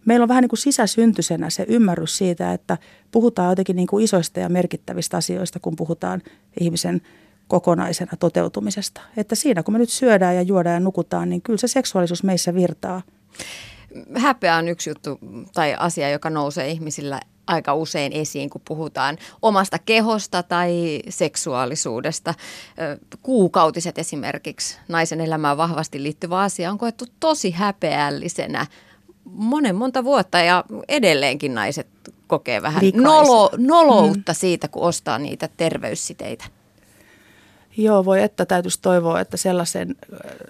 meillä 0.04 0.22
on 0.22 0.28
vähän 0.28 0.42
niin 0.42 0.48
kuin 0.48 0.58
sisäsyntyisenä 0.58 1.50
se 1.50 1.64
ymmärrys 1.68 2.18
siitä, 2.18 2.52
että 2.52 2.78
puhutaan 3.10 3.50
jotenkin 3.50 3.76
niin 3.76 3.86
kuin 3.86 4.04
isoista 4.04 4.40
ja 4.40 4.48
merkittävistä 4.48 5.16
asioista, 5.16 5.60
kun 5.60 5.76
puhutaan 5.76 6.22
ihmisen 6.60 7.02
kokonaisena 7.52 8.12
toteutumisesta. 8.20 9.00
Että 9.16 9.34
siinä 9.34 9.62
kun 9.62 9.74
me 9.74 9.78
nyt 9.78 9.90
syödään 9.90 10.36
ja 10.36 10.42
juodaan 10.42 10.74
ja 10.74 10.80
nukutaan, 10.80 11.28
niin 11.28 11.42
kyllä 11.42 11.56
se 11.56 11.68
seksuaalisuus 11.68 12.22
meissä 12.22 12.54
virtaa. 12.54 13.02
Häpeä 14.16 14.56
on 14.56 14.68
yksi 14.68 14.90
juttu 14.90 15.18
tai 15.54 15.74
asia, 15.78 16.10
joka 16.10 16.30
nousee 16.30 16.68
ihmisillä 16.70 17.20
aika 17.46 17.74
usein 17.74 18.12
esiin, 18.12 18.50
kun 18.50 18.60
puhutaan 18.64 19.18
omasta 19.42 19.78
kehosta 19.78 20.42
tai 20.42 21.02
seksuaalisuudesta. 21.08 22.34
Kuukautiset 23.22 23.98
esimerkiksi, 23.98 24.78
naisen 24.88 25.20
elämään 25.20 25.56
vahvasti 25.56 26.02
liittyvä 26.02 26.40
asia, 26.40 26.70
on 26.70 26.78
koettu 26.78 27.04
tosi 27.20 27.50
häpeällisenä 27.50 28.66
monen 29.24 29.76
monta 29.76 30.04
vuotta 30.04 30.38
ja 30.38 30.64
edelleenkin 30.88 31.54
naiset 31.54 31.86
kokee 32.26 32.62
vähän 32.62 32.82
nolo, 32.94 33.50
noloutta 33.56 34.32
mm. 34.32 34.36
siitä, 34.36 34.68
kun 34.68 34.82
ostaa 34.82 35.18
niitä 35.18 35.48
terveyssiteitä. 35.56 36.44
Joo, 37.76 38.04
voi 38.04 38.22
että 38.22 38.46
täytyisi 38.46 38.78
toivoa, 38.82 39.20
että 39.20 39.36
sellaiseen, 39.36 39.96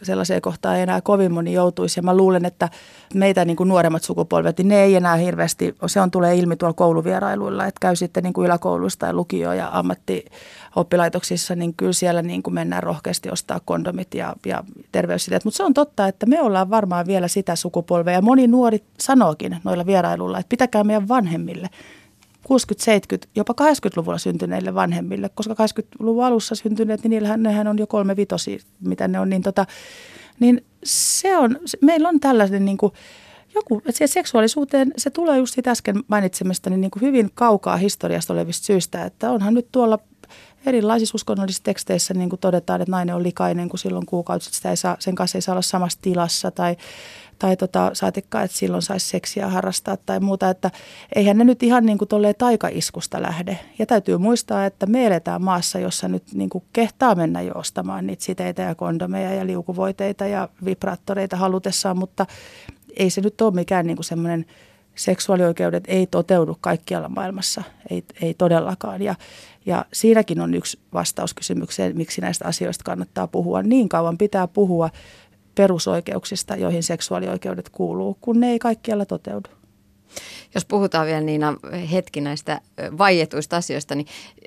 sellaiseen 0.02 0.42
kohtaan 0.42 0.76
ei 0.76 0.82
enää 0.82 1.00
kovin 1.00 1.32
moni 1.32 1.52
joutuisi. 1.52 1.98
Ja 1.98 2.02
mä 2.02 2.16
luulen, 2.16 2.44
että 2.44 2.68
meitä 3.14 3.44
niin 3.44 3.56
kuin 3.56 3.68
nuoremmat 3.68 4.02
sukupolvet, 4.02 4.58
niin 4.58 4.68
ne 4.68 4.82
ei 4.82 4.96
enää 4.96 5.16
hirveästi, 5.16 5.74
se 5.86 6.00
on 6.00 6.10
tulee 6.10 6.36
ilmi 6.36 6.56
tuolla 6.56 6.74
kouluvierailuilla, 6.74 7.66
että 7.66 7.78
käy 7.80 7.96
sitten 7.96 8.22
niin 8.22 8.32
kuin 8.32 8.46
yläkouluissa 8.46 8.98
tai 8.98 9.12
lukio- 9.12 9.52
ja 9.52 9.70
ammattioppilaitoksissa, 9.72 11.54
niin 11.54 11.74
kyllä 11.74 11.92
siellä 11.92 12.22
niin 12.22 12.42
kuin 12.42 12.54
mennään 12.54 12.82
rohkeasti 12.82 13.30
ostaa 13.30 13.60
kondomit 13.64 14.14
ja, 14.14 14.36
ja 14.46 14.64
terveyssiteet. 14.92 15.44
Mutta 15.44 15.56
se 15.56 15.62
on 15.62 15.74
totta, 15.74 16.08
että 16.08 16.26
me 16.26 16.40
ollaan 16.40 16.70
varmaan 16.70 17.06
vielä 17.06 17.28
sitä 17.28 17.56
sukupolvea 17.56 18.14
ja 18.14 18.22
moni 18.22 18.46
nuori 18.46 18.84
sanookin 19.00 19.56
noilla 19.64 19.86
vierailuilla, 19.86 20.38
että 20.38 20.48
pitäkää 20.48 20.84
meidän 20.84 21.08
vanhemmille– 21.08 21.68
60-70, 22.52 23.28
jopa 23.36 23.54
80-luvulla 23.60 24.18
syntyneille 24.18 24.74
vanhemmille, 24.74 25.30
koska 25.34 25.54
80-luvun 25.54 26.24
alussa 26.24 26.54
syntyneet, 26.54 27.02
niin 27.02 27.10
niillähän 27.10 27.42
nehän 27.42 27.68
on 27.68 27.78
jo 27.78 27.86
kolme 27.86 28.16
vitosi, 28.16 28.60
mitä 28.80 29.08
ne 29.08 29.20
on, 29.20 29.30
niin, 29.30 29.42
tota, 29.42 29.66
niin 30.40 30.64
se 30.84 31.36
on, 31.36 31.58
meillä 31.80 32.08
on 32.08 32.20
tällainen 32.20 32.64
niin 32.64 32.78
kuin, 32.78 32.92
joku, 33.54 33.82
että 33.86 34.06
seksuaalisuuteen, 34.06 34.92
se 34.96 35.10
tulee 35.10 35.38
just 35.38 35.54
siitä 35.54 35.70
äsken 35.70 35.96
mainitsemasta 36.08 36.70
niin, 36.70 36.90
kuin 36.90 37.00
hyvin 37.00 37.30
kaukaa 37.34 37.76
historiasta 37.76 38.32
olevista 38.32 38.66
syistä, 38.66 39.04
että 39.04 39.30
onhan 39.30 39.54
nyt 39.54 39.68
tuolla 39.72 39.98
erilaisissa 40.66 41.14
uskonnollisissa 41.14 41.64
teksteissä 41.64 42.14
niin 42.14 42.30
kuin 42.30 42.40
todetaan, 42.40 42.80
että 42.80 42.90
nainen 42.90 43.14
on 43.14 43.22
likainen, 43.22 43.68
kun 43.68 43.78
silloin 43.78 44.06
kuukausi, 44.06 44.50
sitä 44.52 44.70
ei 44.70 44.76
saa, 44.76 44.96
sen 44.98 45.14
kanssa 45.14 45.38
ei 45.38 45.42
saa 45.42 45.52
olla 45.52 45.62
samassa 45.62 45.98
tilassa 46.02 46.50
tai 46.50 46.76
tai 47.38 47.56
tota, 47.56 47.90
saatikka, 47.92 48.42
että 48.42 48.56
silloin 48.56 48.82
saisi 48.82 49.08
seksiä 49.08 49.48
harrastaa 49.48 49.96
tai 49.96 50.20
muuta, 50.20 50.50
että 50.50 50.70
eihän 51.14 51.38
ne 51.38 51.44
nyt 51.44 51.62
ihan 51.62 51.86
niin 51.86 51.98
kuin 51.98 52.08
taikaiskusta 52.38 53.22
lähde. 53.22 53.58
Ja 53.78 53.86
täytyy 53.86 54.18
muistaa, 54.18 54.66
että 54.66 54.86
me 54.86 55.06
eletään 55.06 55.42
maassa, 55.42 55.78
jossa 55.78 56.08
nyt 56.08 56.22
niin 56.32 56.50
kuin 56.50 56.64
kehtaa 56.72 57.14
mennä 57.14 57.40
jo 57.42 57.52
ostamaan 57.54 58.06
niitä 58.06 58.24
siteitä 58.24 58.62
ja 58.62 58.74
kondomeja 58.74 59.34
ja 59.34 59.46
liukuvoiteita 59.46 60.26
ja 60.26 60.48
vibraattoreita 60.64 61.36
halutessaan, 61.36 61.98
mutta 61.98 62.26
ei 62.96 63.10
se 63.10 63.20
nyt 63.20 63.40
ole 63.40 63.54
mikään 63.54 63.86
niin 63.86 63.96
kuin 63.96 64.04
semmoinen 64.04 64.46
seksuaalioikeudet 64.94 65.84
ei 65.86 66.06
toteudu 66.06 66.58
kaikkialla 66.60 67.08
maailmassa, 67.08 67.62
ei, 67.90 68.04
ei 68.22 68.34
todellakaan. 68.34 69.02
Ja, 69.02 69.14
ja 69.66 69.84
siinäkin 69.92 70.40
on 70.40 70.54
yksi 70.54 70.78
vastaus 70.92 71.34
kysymykseen, 71.34 71.96
miksi 71.96 72.20
näistä 72.20 72.44
asioista 72.48 72.84
kannattaa 72.84 73.26
puhua. 73.26 73.62
Niin 73.62 73.88
kauan 73.88 74.18
pitää 74.18 74.48
puhua 74.48 74.90
perusoikeuksista, 75.54 76.56
joihin 76.56 76.82
seksuaalioikeudet 76.82 77.68
kuuluu, 77.68 78.18
kun 78.20 78.40
ne 78.40 78.50
ei 78.50 78.58
kaikkialla 78.58 79.06
toteudu. 79.06 79.48
Jos 80.54 80.64
puhutaan 80.64 81.06
vielä 81.06 81.20
Niina 81.20 81.56
hetki 81.92 82.20
näistä 82.20 82.60
vaietuista 82.98 83.56
asioista, 83.56 83.94
niin 83.94 84.06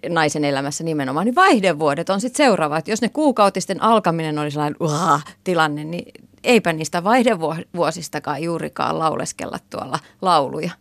naisen 0.09 0.45
elämässä 0.45 0.83
nimenomaan, 0.83 1.25
niin 1.25 1.35
vaihdevuodet 1.35 2.09
on 2.09 2.21
sitten 2.21 2.45
seuraava. 2.45 2.77
Että 2.77 2.91
jos 2.91 3.01
ne 3.01 3.09
kuukautisten 3.09 3.83
alkaminen 3.83 4.39
oli 4.39 4.51
sellainen 4.51 4.77
uhaa, 4.79 5.21
tilanne, 5.43 5.83
niin 5.83 6.11
eipä 6.45 6.73
niistä 6.73 7.03
vaihdevuosistakaan 7.03 8.43
juurikaan 8.43 8.99
lauleskella 8.99 9.57
tuolla 9.69 9.99
lauluja. 10.21 10.71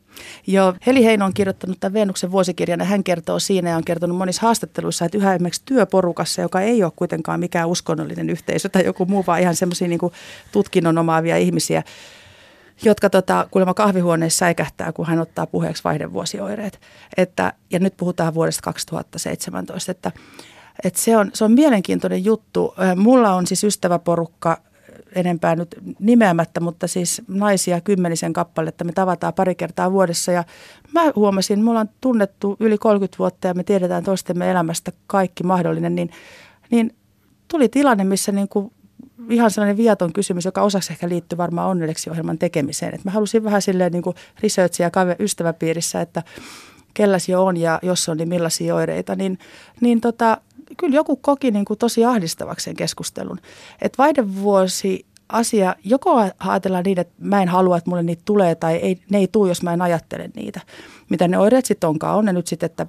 Joo, 0.47 0.75
Heli 0.87 1.05
Heino 1.05 1.25
on 1.25 1.35
kirjoittanut 1.35 1.81
tämän 1.81 1.93
Venuksen 1.93 2.31
vuosikirjan 2.31 2.81
ja 2.81 2.87
hän 2.87 3.05
kertoo 3.05 3.39
siinä 3.39 3.71
ja 3.71 3.77
on 3.77 3.85
kertonut 3.85 4.19
monissa 4.19 4.43
haastatteluissa, 4.43 5.05
että 5.05 5.19
yhä 5.19 5.35
esimerkiksi 5.35 5.63
työporukassa, 5.65 6.43
joka 6.43 6.61
ei 6.61 6.85
ole 6.85 6.93
kuitenkaan 6.97 7.41
mikään 7.41 7.69
uskonnollinen 7.69 8.31
yhteisö 8.31 8.69
tai 8.69 8.85
joku 8.85 9.07
muu, 9.07 9.25
vaan 9.27 9.41
ihan 9.41 9.57
semmoisia 9.57 9.89
niin 9.89 10.01
tutkinnon 10.53 10.99
omaavia 10.99 11.37
ihmisiä, 11.37 11.83
jotka 12.83 13.11
tota, 13.11 13.49
kuulemma 13.51 13.75
kahvihuoneessa 13.75 14.39
säikähtää, 14.39 14.93
kun 14.93 15.07
hän 15.07 15.21
ottaa 15.21 15.47
puheeksi 15.47 15.85
vaihdevuosioireet. 15.85 16.81
Että, 17.17 17.53
ja 17.71 17.79
nyt 17.79 17.97
puhutaan 17.97 18.35
vuodesta 18.35 18.63
2017, 18.63 19.93
että, 19.93 20.13
että 20.85 21.01
se, 21.01 21.17
on, 21.17 21.31
se 21.35 21.45
on 21.45 21.53
mielenkiintoinen 21.53 22.25
juttu. 22.25 22.75
Mulla 22.97 23.35
on 23.35 23.47
siis 23.47 23.65
ystäväporukka, 23.65 24.59
enempää 25.15 25.57
nyt 25.57 25.77
nimeämättä, 25.99 26.61
mutta 26.61 26.87
siis 26.87 27.23
naisia 27.29 27.81
kymmenisen 27.81 28.33
kappaletta 28.33 28.85
me 28.85 28.93
tavataan 28.93 29.35
pari 29.35 29.55
kertaa 29.55 29.93
vuodessa 29.93 30.33
ja 30.33 30.45
mä 30.93 31.03
huomasin, 31.17 31.65
me 31.65 31.71
ollaan 31.71 31.91
tunnettu 32.01 32.57
yli 32.61 32.79
30 32.79 33.19
vuotta 33.19 33.49
ja 33.49 33.55
me 33.55 33.65
tiedetään 33.65 34.05
toistemme 34.05 34.51
elämästä 34.51 34.93
kaikki 35.07 35.43
mahdollinen, 35.43 35.95
niin, 35.95 36.11
niin 36.71 36.95
tuli 37.49 37.69
tilanne, 37.69 38.05
missä 38.05 38.33
niin 38.33 38.49
kuin 38.49 38.73
ihan 39.29 39.51
sellainen 39.51 39.77
viaton 39.77 40.13
kysymys, 40.13 40.45
joka 40.45 40.63
osaksi 40.63 40.93
ehkä 40.93 41.09
liittyy 41.09 41.39
varmaan 41.39 41.71
onnelleksi 41.71 42.11
ohjelman 42.11 42.39
tekemiseen. 42.39 42.95
Et 42.95 43.05
mä 43.05 43.11
halusin 43.11 43.45
vähän 43.45 43.63
silleen 43.63 43.93
niin 43.93 44.03
kuin 44.03 44.17
researchia 44.43 44.91
ystäväpiirissä, 45.19 46.01
että 46.01 46.23
kelläs 46.95 47.29
jo 47.29 47.45
on 47.45 47.57
ja 47.57 47.79
jos 47.83 48.09
on, 48.09 48.17
niin 48.17 48.29
millaisia 48.29 48.75
oireita, 48.75 49.17
niin, 49.17 49.39
niin 49.81 50.01
tota, 50.01 50.39
kyllä 50.77 50.95
joku 50.95 51.17
koki 51.17 51.51
niin 51.51 51.65
kuin 51.65 51.79
tosi 51.79 52.05
ahdistavaksi 52.05 52.65
sen 52.65 52.77
keskustelun. 52.77 53.39
Että 53.83 53.99
vaihdevuosi 53.99 55.07
asia, 55.29 55.77
joko 55.85 56.31
ajatellaan 56.39 56.85
niin, 56.85 57.01
että 57.01 57.15
mä 57.19 57.43
en 57.43 57.49
halua, 57.49 57.77
että 57.77 57.91
mulle 57.91 58.03
niitä 58.03 58.23
tulee 58.25 58.55
tai 58.55 58.75
ei, 58.75 59.01
ne 59.11 59.19
ei 59.19 59.29
tule, 59.29 59.49
jos 59.49 59.63
mä 59.63 59.73
en 59.73 59.83
ajattele 59.83 60.31
niitä. 60.37 60.61
Mitä 61.09 61.29
ne 61.29 61.39
oireet 61.39 61.67
sitten 61.67 61.89
onkaan, 61.89 62.19
on 62.19 62.25
ne 62.25 62.33
nyt 62.33 62.47
sitten, 62.47 62.67
että 62.67 62.87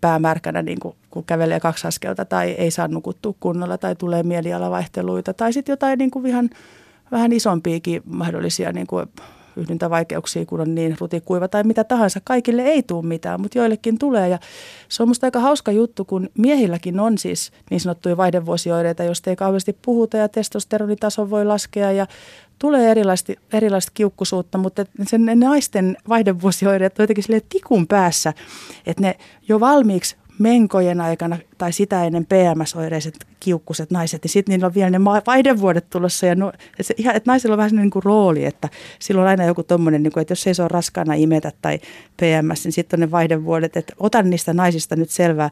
päämärkänä 0.00 0.62
niin 0.62 0.80
kun, 0.80 0.96
kun 1.10 1.24
kävelee 1.24 1.60
kaksi 1.60 1.86
askelta 1.86 2.24
tai 2.24 2.50
ei 2.50 2.70
saa 2.70 2.88
nukuttua 2.88 3.34
kunnolla 3.40 3.78
tai 3.78 3.96
tulee 3.96 4.22
mielialavaihteluita 4.22 5.34
tai 5.34 5.52
sitten 5.52 5.72
jotain 5.72 5.98
niin 5.98 6.10
kuin 6.10 6.26
ihan 6.26 6.50
vähän 7.12 7.32
isompiakin 7.32 8.02
mahdollisia 8.04 8.72
niin 8.72 8.86
kuin 8.86 9.06
yhdyntävaikeuksia, 9.56 10.46
kun 10.46 10.60
on 10.60 10.74
niin 10.74 10.96
rutikuiva 11.00 11.48
tai 11.48 11.64
mitä 11.64 11.84
tahansa. 11.84 12.20
Kaikille 12.24 12.62
ei 12.62 12.82
tule 12.82 13.06
mitään, 13.06 13.40
mutta 13.40 13.58
joillekin 13.58 13.98
tulee. 13.98 14.28
Ja 14.28 14.38
se 14.88 15.02
on 15.02 15.08
musta 15.08 15.26
aika 15.26 15.40
hauska 15.40 15.72
juttu, 15.72 16.04
kun 16.04 16.28
miehilläkin 16.38 17.00
on 17.00 17.18
siis 17.18 17.52
niin 17.70 17.80
sanottuja 17.80 18.16
vaihdevuosioireita, 18.16 19.04
joista 19.04 19.30
ei 19.30 19.36
kauheasti 19.36 19.76
puhuta 19.82 20.16
ja 20.16 20.28
testosteronitaso 20.28 21.30
voi 21.30 21.44
laskea 21.44 21.92
ja 21.92 22.06
tulee 22.58 22.90
erilaista, 22.90 23.32
erilaista 23.52 23.92
kiukkusuutta, 23.94 24.58
mutta 24.58 24.84
sen, 25.06 25.26
naisten 25.34 25.96
vaihdevuosioireet 26.08 26.98
on 26.98 27.02
jotenkin 27.02 27.42
tikun 27.48 27.86
päässä, 27.86 28.32
että 28.86 29.02
ne 29.02 29.16
jo 29.48 29.60
valmiiksi 29.60 30.16
menkojen 30.38 31.00
aikana 31.00 31.38
tai 31.58 31.72
sitä 31.72 32.04
ennen 32.04 32.26
PMS-oireiset 32.26 33.26
kiukkuset 33.40 33.90
naiset, 33.90 34.22
niin 34.22 34.30
sitten 34.30 34.52
niillä 34.52 34.66
on 34.66 34.74
vielä 34.74 34.90
ne 34.90 35.04
vaihdevuodet 35.04 35.90
tulossa. 35.90 36.26
Ja 36.26 36.34
no, 36.34 36.48
että, 36.48 36.82
se, 36.82 36.94
ihan, 36.96 37.16
että 37.16 37.30
naisilla 37.30 37.54
on 37.54 37.58
vähän 37.58 37.70
sellainen 37.70 37.90
niin 37.94 38.04
rooli, 38.04 38.44
että 38.44 38.68
silloin 38.98 39.22
on 39.22 39.28
aina 39.28 39.44
joku 39.44 39.62
tommonen, 39.62 40.02
niin 40.02 40.18
että 40.20 40.32
jos 40.32 40.46
ei 40.46 40.54
se 40.54 40.62
ole 40.62 40.68
raskaana 40.68 41.14
imetä 41.14 41.52
tai 41.62 41.78
PMS, 42.16 42.64
niin 42.64 42.72
sitten 42.72 42.98
on 42.98 43.00
ne 43.00 43.10
vaihdevuodet, 43.10 43.76
että 43.76 43.92
otan 43.98 44.30
niistä 44.30 44.52
naisista 44.52 44.96
nyt 44.96 45.10
selvää. 45.10 45.50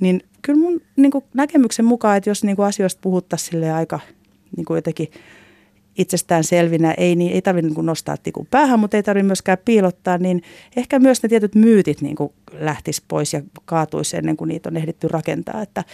Niin 0.00 0.22
kyllä 0.42 0.58
mun 0.58 0.80
niin 0.96 1.12
kuin 1.12 1.24
näkemyksen 1.34 1.84
mukaan, 1.84 2.16
että 2.16 2.30
jos 2.30 2.44
niin 2.44 2.56
kuin 2.56 2.66
asioista 2.66 3.00
puhuttaisiin 3.02 3.72
aika 3.72 4.00
niin 4.56 4.64
kuin 4.64 4.78
jotenkin– 4.78 5.10
itsestään 5.98 6.44
selvinä, 6.44 6.94
ei, 6.96 7.16
niin, 7.16 7.32
ei 7.32 7.42
tarvitse 7.42 7.70
niin 7.70 7.86
nostaa 7.86 8.16
tikun 8.16 8.46
päähän, 8.50 8.80
mutta 8.80 8.96
ei 8.96 9.02
tarvitse 9.02 9.26
myöskään 9.26 9.58
piilottaa, 9.64 10.18
niin 10.18 10.42
ehkä 10.76 10.98
myös 10.98 11.22
ne 11.22 11.28
tietyt 11.28 11.54
myytit 11.54 12.00
niin 12.00 12.16
kuin 12.16 12.32
lähtisi 12.52 13.02
pois 13.08 13.32
ja 13.32 13.42
kaatuisi 13.64 14.16
ennen 14.16 14.36
kuin 14.36 14.48
niitä 14.48 14.68
on 14.68 14.76
ehditty 14.76 15.08
rakentaa. 15.08 15.62
Että, 15.62 15.84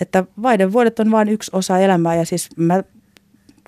että 0.00 0.24
vuodet 0.72 1.00
on 1.00 1.10
vain 1.10 1.28
yksi 1.28 1.50
osa 1.54 1.78
elämää 1.78 2.14
ja 2.14 2.24
siis 2.24 2.48
mä 2.56 2.82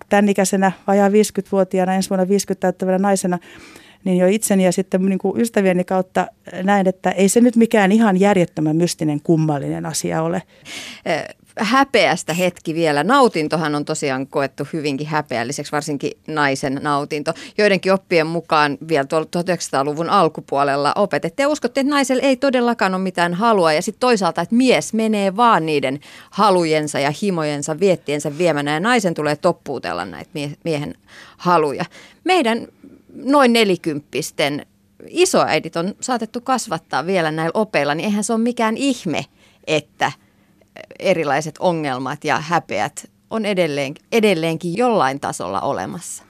tämän 0.08 0.28
ikäisenä, 0.28 0.72
vajaa 0.86 1.08
50-vuotiaana, 1.08 1.94
ensi 1.94 2.10
vuonna 2.10 2.28
50 2.28 2.60
täyttävänä 2.60 2.98
naisena, 2.98 3.38
niin 4.04 4.18
jo 4.18 4.26
itseni 4.26 4.64
ja 4.64 4.72
sitten 4.72 5.02
niin 5.02 5.18
kuin 5.18 5.40
ystävieni 5.40 5.84
kautta 5.84 6.26
näin, 6.62 6.88
että 6.88 7.10
ei 7.10 7.28
se 7.28 7.40
nyt 7.40 7.56
mikään 7.56 7.92
ihan 7.92 8.20
järjettömän 8.20 8.76
mystinen 8.76 9.20
kummallinen 9.20 9.86
asia 9.86 10.22
ole 10.22 10.42
häpeästä 11.58 12.34
hetki 12.34 12.74
vielä. 12.74 13.04
Nautintohan 13.04 13.74
on 13.74 13.84
tosiaan 13.84 14.26
koettu 14.26 14.66
hyvinkin 14.72 15.06
häpeälliseksi, 15.06 15.72
varsinkin 15.72 16.12
naisen 16.26 16.80
nautinto. 16.82 17.34
Joidenkin 17.58 17.92
oppien 17.92 18.26
mukaan 18.26 18.78
vielä 18.88 19.04
1900-luvun 19.04 20.10
alkupuolella 20.10 20.92
opetettiin 20.96 21.44
ja 21.44 21.48
uskottiin, 21.48 21.86
että 21.86 21.94
naisella 21.94 22.22
ei 22.22 22.36
todellakaan 22.36 22.94
ole 22.94 23.02
mitään 23.02 23.34
halua. 23.34 23.72
Ja 23.72 23.82
sitten 23.82 24.00
toisaalta, 24.00 24.40
että 24.40 24.54
mies 24.54 24.94
menee 24.94 25.36
vaan 25.36 25.66
niiden 25.66 26.00
halujensa 26.30 26.98
ja 26.98 27.12
himojensa, 27.22 27.80
viettiensä 27.80 28.38
viemänä 28.38 28.72
ja 28.72 28.80
naisen 28.80 29.14
tulee 29.14 29.36
toppuutella 29.36 30.04
näitä 30.04 30.30
miehen 30.64 30.94
haluja. 31.36 31.84
Meidän 32.24 32.68
noin 33.14 33.52
nelikymppisten 33.52 34.66
isoäidit 35.08 35.76
on 35.76 35.94
saatettu 36.00 36.40
kasvattaa 36.40 37.06
vielä 37.06 37.30
näillä 37.30 37.52
opeilla, 37.54 37.94
niin 37.94 38.04
eihän 38.04 38.24
se 38.24 38.32
ole 38.32 38.40
mikään 38.40 38.76
ihme, 38.76 39.24
että 39.66 40.12
erilaiset 40.98 41.54
ongelmat 41.58 42.24
ja 42.24 42.40
häpeät 42.40 43.10
on 43.30 43.46
edelleen, 43.46 43.94
edelleenkin 44.12 44.76
jollain 44.76 45.20
tasolla 45.20 45.60
olemassa. 45.60 46.24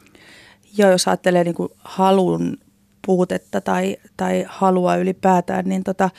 Joo, 0.78 0.90
jos 0.90 1.08
ajattelee 1.08 1.44
niin 1.44 1.54
halun 1.78 2.58
puutetta 3.06 3.60
tai, 3.60 3.96
tai 4.16 4.44
halua 4.48 4.96
ylipäätään, 4.96 5.64
niin, 5.64 5.84
tota, 5.84 6.10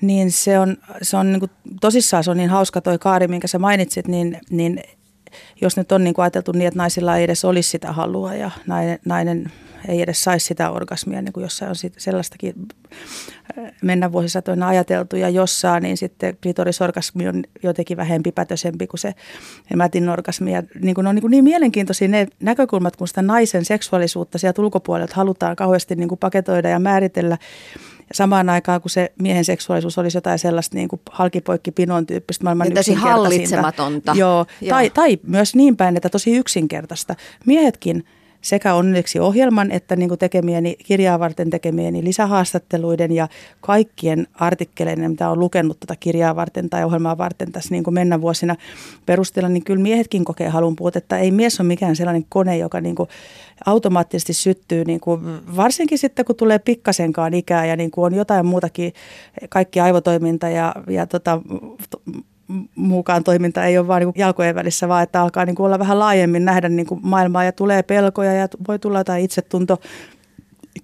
niin 0.00 0.32
se 0.32 0.58
on, 0.58 0.76
se 1.02 1.16
on 1.16 1.32
niin 1.32 1.40
kuin, 1.40 1.50
tosissaan 1.80 2.24
se 2.24 2.30
on 2.30 2.36
niin 2.36 2.50
hauska 2.50 2.80
toi 2.80 2.98
kaari, 2.98 3.28
minkä 3.28 3.46
sä 3.46 3.58
mainitsit, 3.58 4.08
niin, 4.08 4.40
niin 4.50 4.82
jos 5.60 5.76
nyt 5.76 5.92
on 5.92 6.04
niin 6.04 6.14
kuin 6.14 6.22
ajateltu 6.22 6.52
niin, 6.52 6.68
että 6.68 6.78
naisilla 6.78 7.16
ei 7.16 7.24
edes 7.24 7.44
olisi 7.44 7.70
sitä 7.70 7.92
halua 7.92 8.34
ja 8.34 8.50
nainen, 8.66 8.98
nainen 9.04 9.52
ei 9.88 10.02
edes 10.02 10.24
saisi 10.24 10.46
sitä 10.46 10.70
orgasmia, 10.70 11.22
niin 11.22 11.32
kuin 11.32 11.42
jossain 11.42 11.68
on 11.68 11.76
sellaistakin 11.98 12.54
äh, 13.58 13.72
mennä 13.82 14.12
vuosisatoina 14.12 14.68
ajateltu 14.68 15.16
ja 15.16 15.28
jossain, 15.28 15.82
niin 15.82 15.96
sitten 15.96 16.36
klitorisorgasmi 16.42 17.28
on 17.28 17.44
jotenkin 17.62 17.96
vähempi 17.96 18.32
pätösempi 18.32 18.86
kuin 18.86 19.00
se 19.00 19.14
mätin 19.76 20.08
orgasmi. 20.08 20.52
Ja 20.52 20.62
niin 20.80 20.94
kuin 20.94 21.06
on 21.06 21.14
niin, 21.14 21.20
kuin 21.20 21.30
niin 21.30 21.44
mielenkiintoisia 21.44 22.08
ne 22.08 22.26
näkökulmat, 22.40 22.96
kun 22.96 23.08
sitä 23.08 23.22
naisen 23.22 23.64
seksuaalisuutta 23.64 24.38
sieltä 24.38 24.62
ulkopuolelta 24.62 25.16
halutaan 25.16 25.56
kauheasti 25.56 25.94
niin 25.96 26.08
kuin 26.08 26.18
paketoida 26.18 26.68
ja 26.68 26.78
määritellä. 26.78 27.38
Ja 28.08 28.14
samaan 28.14 28.48
aikaan, 28.48 28.80
kun 28.80 28.90
se 28.90 29.12
miehen 29.22 29.44
seksuaalisuus 29.44 29.98
olisi 29.98 30.16
jotain 30.16 30.38
sellaista 30.38 30.76
niin 30.76 30.88
kuin 30.88 31.00
halkipoikki 31.10 31.70
pinon 31.70 32.06
tyyppistä 32.06 32.44
maailman 32.44 32.68
niin 32.68 32.98
hallitsematonta. 32.98 34.14
Joo, 34.16 34.46
Joo. 34.60 34.70
Tai, 34.70 34.90
tai 34.90 35.18
myös 35.26 35.54
niin 35.54 35.76
päin, 35.76 35.96
että 35.96 36.08
tosi 36.08 36.36
yksinkertaista. 36.36 37.14
Miehetkin– 37.46 38.04
sekä 38.46 38.74
onneksi 38.74 39.20
ohjelman 39.20 39.72
että 39.72 39.96
niin 39.96 40.08
kuin 40.08 40.18
tekemieni, 40.18 40.76
kirjaa 40.84 41.18
varten 41.18 41.50
tekemieni 41.50 42.04
lisähaastatteluiden 42.04 43.12
ja 43.12 43.28
kaikkien 43.60 44.26
artikkeleiden, 44.34 45.10
mitä 45.10 45.30
on 45.30 45.40
lukenut 45.40 45.80
tätä 45.80 45.96
kirjaa 46.00 46.36
varten 46.36 46.70
tai 46.70 46.84
ohjelmaa 46.84 47.18
varten 47.18 47.52
tässä 47.52 47.74
niin 47.74 47.84
kuin 47.84 47.94
mennä 47.94 48.20
vuosina 48.20 48.56
perusteella, 49.06 49.48
niin 49.48 49.64
kyllä 49.64 49.82
miehetkin 49.82 50.24
kokee 50.24 50.48
halun 50.48 50.76
puutetta. 50.76 51.18
Ei 51.18 51.30
mies 51.30 51.60
ole 51.60 51.66
mikään 51.66 51.96
sellainen 51.96 52.26
kone, 52.28 52.58
joka 52.58 52.80
niin 52.80 52.94
kuin 52.94 53.08
automaattisesti 53.66 54.32
syttyy, 54.32 54.84
niin 54.84 55.00
kuin, 55.00 55.20
varsinkin 55.56 55.98
sitten 55.98 56.24
kun 56.24 56.36
tulee 56.36 56.58
pikkasenkaan 56.58 57.34
ikää 57.34 57.66
ja 57.66 57.76
niin 57.76 57.90
kuin 57.90 58.04
on 58.04 58.14
jotain 58.14 58.46
muutakin, 58.46 58.92
kaikki 59.48 59.80
aivotoiminta 59.80 60.48
ja, 60.48 60.74
ja 60.88 61.06
tota, 61.06 61.40
mukaan 62.74 63.24
toiminta 63.24 63.64
ei 63.64 63.78
ole 63.78 63.86
vain 63.86 64.00
niin 64.00 64.14
jalkojen 64.16 64.54
välissä, 64.54 64.88
vaan 64.88 65.02
että 65.02 65.22
alkaa 65.22 65.44
niin 65.44 65.56
kuin 65.56 65.66
olla 65.66 65.78
vähän 65.78 65.98
laajemmin 65.98 66.44
nähdä 66.44 66.68
niin 66.68 66.86
kuin 66.86 67.00
maailmaa 67.02 67.44
ja 67.44 67.52
tulee 67.52 67.82
pelkoja 67.82 68.32
ja 68.32 68.48
voi 68.68 68.78
tulla 68.78 68.98
jotain 68.98 69.24
itsetunto 69.24 69.78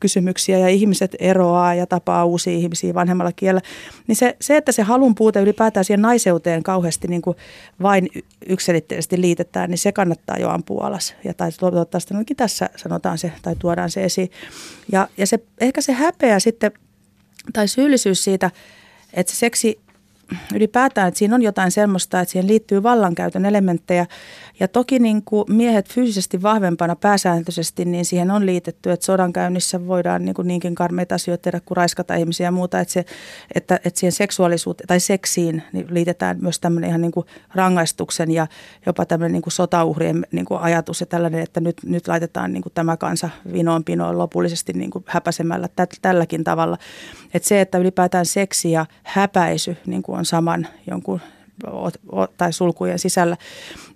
kysymyksiä 0.01 0.59
ja 0.59 0.69
ihmiset 0.69 1.17
eroaa 1.19 1.75
ja 1.75 1.87
tapaa 1.87 2.25
uusia 2.25 2.53
ihmisiä 2.53 2.95
vanhemmalla 2.95 3.33
kielellä. 3.33 3.61
Niin 4.07 4.17
se, 4.17 4.37
se 4.41 4.57
että 4.57 4.73
se 4.73 4.83
halun 4.83 5.15
puute 5.15 5.41
ylipäätään 5.41 5.85
siihen 5.85 6.03
naiseuteen 6.03 6.63
kauheasti 6.63 7.09
niin 7.09 7.23
kuin 7.23 7.37
vain 7.83 8.09
yksilitteisesti 8.47 9.21
liitetään, 9.21 9.71
niin 9.71 9.79
se 9.79 9.93
kannattaa 9.93 10.37
jo 10.39 10.49
ampua 10.49 10.87
alas. 10.87 11.15
Ja 11.25 11.35
tai 11.35 11.53
toivottavasti 11.61 12.15
tässä 12.37 12.71
sanotaan 12.77 13.19
se 13.19 13.33
tai 13.43 13.57
tuodaan 13.59 13.91
se 13.91 14.05
esiin. 14.05 14.31
Ja, 14.93 15.09
ja 15.17 15.27
se, 15.27 15.39
ehkä 15.61 15.81
se 15.81 15.93
häpeä 15.93 16.39
sitten 16.39 16.73
tai 17.53 17.69
syyllisyys 17.69 18.25
siitä, 18.25 18.51
että 19.15 19.33
se 19.33 19.39
seksi 19.39 19.81
ylipäätään, 20.55 21.09
että 21.09 21.19
siinä 21.19 21.35
on 21.35 21.43
jotain 21.43 21.71
semmoista, 21.71 22.21
että 22.21 22.33
siihen 22.33 22.49
liittyy 22.49 22.83
vallankäytön 22.83 23.47
elementtejä. 23.47 24.07
Ja 24.61 24.69
toki 24.69 24.99
niin 24.99 25.23
kuin 25.25 25.45
miehet 25.49 25.89
fyysisesti 25.89 26.43
vahvempana 26.43 26.97
pääsääntöisesti, 26.97 27.85
niin 27.85 28.05
siihen 28.05 28.31
on 28.31 28.47
liitetty, 28.47 28.91
että 28.91 29.07
sodan 29.07 29.33
käynnissä 29.33 29.87
voidaan 29.87 30.25
niin 30.25 30.35
kuin 30.35 30.49
niinkin 30.49 30.75
karmeita 30.75 31.15
asioita 31.15 31.43
tehdä 31.43 31.61
kuin 31.61 31.77
raiskata 31.77 32.15
ihmisiä 32.15 32.47
ja 32.47 32.53
muuta. 32.53 32.81
Että, 32.81 32.93
se, 32.93 33.05
että, 33.55 33.81
että 33.85 34.01
siihen 34.01 34.13
seksuaalisuuteen 34.13 34.87
tai 34.87 35.01
seksiin 35.01 35.63
niin 35.73 35.87
liitetään 35.91 36.39
myös 36.41 36.61
tämmöinen 36.61 36.89
ihan 36.89 37.01
niin 37.01 37.13
kuin 37.13 37.27
rangaistuksen 37.55 38.31
ja 38.31 38.47
jopa 38.87 39.07
tämmöinen 39.07 39.33
niin 39.33 39.43
kuin 39.43 39.53
sotauhrien 39.53 40.27
niin 40.33 40.45
kuin 40.45 40.61
ajatus 40.61 41.01
ja 41.01 41.07
tällainen, 41.07 41.43
että 41.43 41.61
nyt, 41.61 41.77
nyt 41.85 42.09
laitetaan 42.09 42.53
niin 42.53 42.63
kuin 42.63 42.73
tämä 42.73 42.97
kansa 42.97 43.31
vinoon 43.53 43.85
pinoon 43.85 44.19
lopullisesti 44.19 44.73
niin 44.73 44.91
kuin 44.91 45.05
häpäsemällä 45.07 45.69
tä, 45.77 45.87
tälläkin 46.03 46.45
tavalla. 46.45 46.79
Että 47.35 47.49
se, 47.49 47.61
että 47.61 47.79
ylipäätään 47.79 48.27
seksi 48.27 48.71
ja 48.71 48.87
häpäisy 49.03 49.77
niin 49.87 50.03
kuin 50.03 50.19
on 50.19 50.25
saman 50.25 50.67
jonkun 50.91 51.21
tai 52.37 52.53
sulkujen 52.53 52.99
sisällä. 52.99 53.37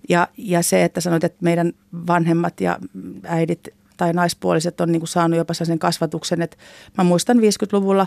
Ja, 0.09 0.29
ja 0.37 0.63
se, 0.63 0.85
että 0.85 1.01
sanoit, 1.01 1.25
että 1.25 1.39
meidän 1.41 1.73
vanhemmat 2.07 2.61
ja 2.61 2.79
äidit 3.25 3.69
tai 3.97 4.13
naispuoliset 4.13 4.81
on 4.81 4.93
niin 4.93 5.01
kuin 5.01 5.09
saanut 5.09 5.39
jopa 5.39 5.55
sen 5.55 5.79
kasvatuksen, 5.79 6.43
että 6.43 6.57
mä 6.99 7.05
muistan 7.05 7.37
50-luvulla 7.37 8.07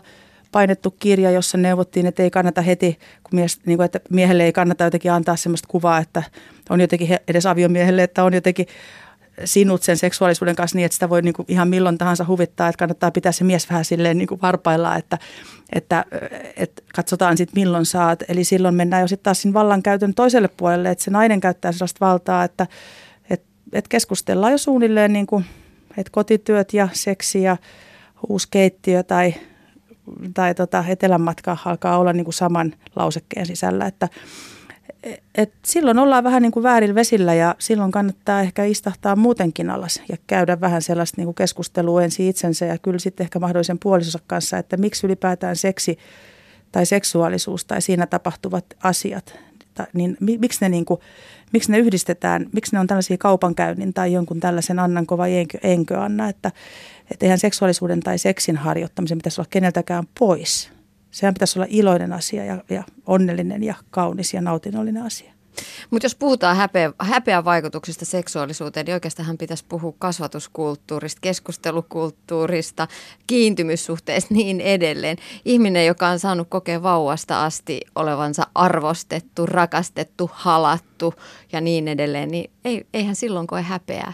painettu 0.51 0.91
kirja, 0.91 1.31
jossa 1.31 1.57
neuvottiin, 1.57 2.05
että 2.05 2.23
ei 2.23 2.29
kannata 2.29 2.61
heti, 2.61 2.99
kun 3.23 3.39
mies, 3.39 3.59
niin 3.65 3.77
kuin, 3.77 3.85
että 3.85 3.99
miehelle 4.09 4.43
ei 4.43 4.53
kannata 4.53 4.83
jotenkin 4.83 5.11
antaa 5.11 5.35
sellaista 5.35 5.67
kuvaa, 5.67 5.99
että 5.99 6.23
on 6.69 6.81
jotenkin 6.81 7.17
edes 7.27 7.45
aviomiehelle, 7.45 8.03
että 8.03 8.23
on 8.23 8.33
jotenkin 8.33 8.67
sinut 9.45 9.83
sen 9.83 9.97
seksuaalisuuden 9.97 10.55
kanssa 10.55 10.77
niin, 10.77 10.85
että 10.85 10.93
sitä 10.93 11.09
voi 11.09 11.21
niin 11.21 11.33
kuin 11.33 11.45
ihan 11.49 11.67
milloin 11.67 11.97
tahansa 11.97 12.25
huvittaa, 12.27 12.67
että 12.67 12.79
kannattaa 12.79 13.11
pitää 13.11 13.31
se 13.31 13.43
mies 13.43 13.69
vähän 13.69 13.85
silleen 13.85 14.17
niin 14.17 14.27
kuin 14.27 14.41
varpaillaan, 14.41 14.99
että, 14.99 15.17
että, 15.73 16.05
että 16.57 16.81
katsotaan 16.95 17.37
sitten 17.37 17.61
milloin 17.61 17.85
saat. 17.85 18.23
Eli 18.27 18.43
silloin 18.43 18.75
mennään 18.75 19.01
jo 19.01 19.07
sitten 19.07 19.23
taas 19.23 19.41
siinä 19.41 19.53
vallankäytön 19.53 20.13
toiselle 20.13 20.49
puolelle, 20.57 20.89
että 20.89 21.03
se 21.03 21.11
nainen 21.11 21.39
käyttää 21.39 21.71
sellaista 21.71 22.05
valtaa, 22.05 22.43
että, 22.43 22.67
että, 23.29 23.47
että 23.73 23.89
keskustellaan 23.89 24.51
jo 24.51 24.57
suunnilleen 24.57 25.13
niin 25.13 25.27
kuin, 25.27 25.45
että 25.97 26.11
kotityöt 26.11 26.73
ja 26.73 26.89
seksi 26.93 27.41
ja 27.41 27.57
uusi 28.29 28.47
keittiö 28.51 29.03
tai, 29.03 29.33
tai 30.33 30.55
tota, 30.55 30.83
etelänmatka 30.87 31.57
alkaa 31.65 31.97
olla 31.97 32.13
niin 32.13 32.25
kuin 32.25 32.33
saman 32.33 32.73
lausekkeen 32.95 33.45
sisällä, 33.45 33.85
että 33.85 34.09
et 35.35 35.53
silloin 35.65 35.99
ollaan 35.99 36.23
vähän 36.23 36.41
niin 36.41 36.51
kuin 36.51 36.63
väärillä 36.63 36.95
vesillä 36.95 37.33
ja 37.33 37.55
silloin 37.59 37.91
kannattaa 37.91 38.41
ehkä 38.41 38.63
istahtaa 38.63 39.15
muutenkin 39.15 39.69
alas 39.69 40.01
ja 40.09 40.17
käydä 40.27 40.61
vähän 40.61 40.81
sellaista 40.81 41.15
niin 41.17 41.25
kuin 41.25 41.35
keskustelua 41.35 42.03
ensin 42.03 42.27
itsensä 42.27 42.65
ja 42.65 42.77
kyllä 42.77 42.99
sitten 42.99 43.23
ehkä 43.23 43.39
mahdollisen 43.39 43.79
puolisonsa 43.79 44.19
kanssa, 44.27 44.57
että 44.57 44.77
miksi 44.77 45.07
ylipäätään 45.07 45.55
seksi 45.55 45.97
tai 46.71 46.85
seksuaalisuus 46.85 47.65
tai 47.65 47.81
siinä 47.81 48.07
tapahtuvat 48.07 48.65
asiat, 48.83 49.39
niin 49.93 50.17
miksi 50.19 50.59
ne, 50.61 50.69
niin 50.69 50.85
kuin, 50.85 50.99
miksi 51.53 51.71
ne 51.71 51.79
yhdistetään, 51.79 52.45
miksi 52.53 52.75
ne 52.75 52.79
on 52.79 52.87
tällaisia 52.87 53.17
kaupankäynnin 53.17 53.93
tai 53.93 54.13
jonkun 54.13 54.39
tällaisen 54.39 54.79
annan 54.79 55.05
kova 55.05 55.27
enkö, 55.27 55.57
enkö 55.63 56.01
anna, 56.01 56.29
että, 56.29 56.51
että 57.11 57.25
eihän 57.25 57.39
seksuaalisuuden 57.39 57.99
tai 57.99 58.17
seksin 58.17 58.57
harjoittamisen 58.57 59.17
pitäisi 59.17 59.41
olla 59.41 59.47
keneltäkään 59.51 60.03
pois– 60.19 60.69
Sehän 61.11 61.33
pitäisi 61.33 61.59
olla 61.59 61.67
iloinen 61.69 62.13
asia 62.13 62.45
ja, 62.45 62.63
ja 62.69 62.83
onnellinen 63.05 63.63
ja 63.63 63.75
kaunis 63.89 64.33
ja 64.33 64.41
nautinnollinen 64.41 65.03
asia. 65.03 65.33
Mutta 65.89 66.05
jos 66.05 66.15
puhutaan 66.15 66.57
häpeä, 66.57 66.93
häpeän 66.99 67.45
vaikutuksista 67.45 68.05
seksuaalisuuteen, 68.05 68.85
niin 68.85 68.93
oikeastaan 68.93 69.37
pitäisi 69.37 69.65
puhua 69.69 69.93
kasvatuskulttuurista, 69.99 71.19
keskustelukulttuurista, 71.21 72.87
kiintymyssuhteista 73.27 74.33
niin 74.33 74.61
edelleen. 74.61 75.17
Ihminen, 75.45 75.85
joka 75.85 76.07
on 76.07 76.19
saanut 76.19 76.47
kokea 76.49 76.83
vauvasta 76.83 77.45
asti 77.45 77.81
olevansa 77.95 78.47
arvostettu, 78.55 79.45
rakastettu, 79.45 80.29
halattu 80.33 81.13
ja 81.51 81.61
niin 81.61 81.87
edelleen, 81.87 82.29
niin 82.29 82.51
ei, 82.65 82.85
eihän 82.93 83.15
silloin 83.15 83.47
koe 83.47 83.61
häpeää. 83.61 84.13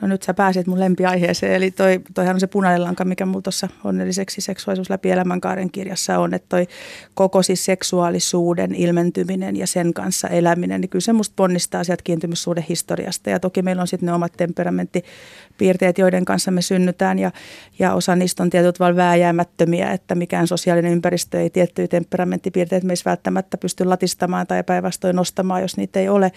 No 0.00 0.08
nyt 0.08 0.22
sä 0.22 0.34
pääsit 0.34 0.66
mun 0.66 0.80
lempiaiheeseen, 0.80 1.54
eli 1.54 1.70
toi, 1.70 2.00
toihan 2.14 2.36
on 2.36 2.40
se 2.40 2.46
punainen 2.46 2.84
lanka, 2.84 3.04
mikä 3.04 3.26
mulla 3.26 3.42
tuossa 3.42 3.68
onnelliseksi 3.84 4.40
seksuaalisuus 4.40 4.90
läpi 4.90 5.10
elämänkaaren 5.10 5.70
kirjassa 5.70 6.18
on, 6.18 6.34
että 6.34 6.46
toi 6.48 6.66
koko 7.14 7.42
siis 7.42 7.64
seksuaalisuuden 7.64 8.74
ilmentyminen 8.74 9.56
ja 9.56 9.66
sen 9.66 9.94
kanssa 9.94 10.28
eläminen, 10.28 10.80
niin 10.80 10.88
kyllä 10.88 11.02
se 11.02 11.12
musta 11.12 11.32
ponnistaa 11.36 11.84
sieltä 11.84 12.02
kiintymyssuuden 12.04 12.64
historiasta. 12.68 13.30
Ja 13.30 13.40
toki 13.40 13.62
meillä 13.62 13.82
on 13.82 13.86
sitten 13.86 14.06
ne 14.06 14.12
omat 14.12 14.32
temperamenttipiirteet, 14.36 15.98
joiden 15.98 16.24
kanssa 16.24 16.50
me 16.50 16.62
synnytään 16.62 17.18
ja, 17.18 17.30
ja 17.78 17.94
osa 17.94 18.16
niistä 18.16 18.42
on 18.42 18.50
tietyt 18.50 18.80
vaan 18.80 18.96
vääjäämättömiä, 18.96 19.92
että 19.92 20.14
mikään 20.14 20.46
sosiaalinen 20.46 20.92
ympäristö 20.92 21.40
ei 21.40 21.50
tiettyjä 21.50 21.88
temperamenttipiirteitä 21.88 22.86
meissä 22.86 23.10
välttämättä 23.10 23.58
pysty 23.58 23.84
latistamaan 23.84 24.46
tai 24.46 24.62
päinvastoin 24.62 25.16
nostamaan, 25.16 25.62
jos 25.62 25.76
niitä 25.76 26.00
ei 26.00 26.08
ole. 26.08 26.32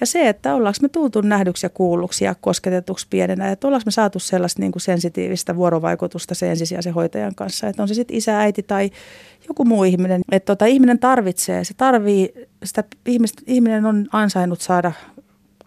Ja 0.00 0.06
se, 0.06 0.28
että 0.28 0.54
ollaanko 0.54 0.78
me 0.82 0.88
tultu 0.88 1.20
nähdyksi 1.20 1.66
ja 1.66 1.70
kuulluksi 1.70 2.24
ja 2.24 2.34
kosketetuksi 2.40 2.97
aluksi 2.98 3.06
pienenä, 3.10 3.50
että 3.50 3.66
ollaanko 3.66 3.82
me 3.86 3.90
saatu 3.90 4.18
sellaista 4.18 4.62
niin 4.62 4.72
kuin 4.72 4.82
sensitiivistä 4.82 5.56
vuorovaikutusta 5.56 6.34
sen 6.34 6.50
ensisijaisen 6.50 6.94
hoitajan 6.94 7.34
kanssa, 7.34 7.68
että 7.68 7.82
on 7.82 7.88
se 7.88 7.94
sitten 7.94 8.16
isä, 8.16 8.40
äiti 8.40 8.62
tai 8.62 8.90
joku 9.48 9.64
muu 9.64 9.84
ihminen, 9.84 10.20
että 10.32 10.46
tota, 10.46 10.66
ihminen 10.66 10.98
tarvitsee, 10.98 11.64
se 11.64 11.74
tarvii, 11.74 12.32
sitä 12.64 12.84
ihmistä, 13.06 13.42
ihminen 13.46 13.86
on 13.86 14.06
ansainnut 14.12 14.60
saada 14.60 14.92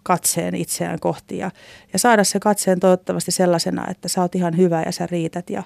katseen 0.02 0.54
itseään 0.54 1.00
kohti 1.00 1.38
ja, 1.38 1.50
ja 1.92 1.98
saada 1.98 2.24
se 2.24 2.40
katseen 2.40 2.80
toivottavasti 2.80 3.30
sellaisena, 3.30 3.90
että 3.90 4.08
sä 4.08 4.20
oot 4.20 4.34
ihan 4.34 4.56
hyvä 4.56 4.82
ja 4.82 4.92
sä 4.92 5.06
riität. 5.06 5.50
Ja, 5.50 5.62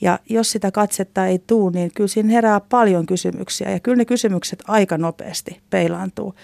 ja 0.00 0.18
jos 0.28 0.50
sitä 0.50 0.70
katsetta 0.70 1.26
ei 1.26 1.38
tuu, 1.38 1.70
niin 1.70 1.90
kyllä 1.94 2.08
siinä 2.08 2.32
herää 2.32 2.60
paljon 2.60 3.06
kysymyksiä. 3.06 3.70
Ja 3.70 3.80
kyllä 3.80 3.96
ne 3.96 4.04
kysymykset 4.04 4.62
aika 4.68 4.98
nopeasti 4.98 5.60
peilaantuu. 5.70 6.34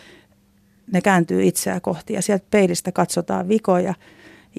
Ne 0.92 1.00
kääntyy 1.00 1.44
itseä 1.44 1.80
kohti 1.80 2.12
ja 2.12 2.22
sieltä 2.22 2.44
peilistä 2.50 2.92
katsotaan 2.92 3.48
vikoja 3.48 3.94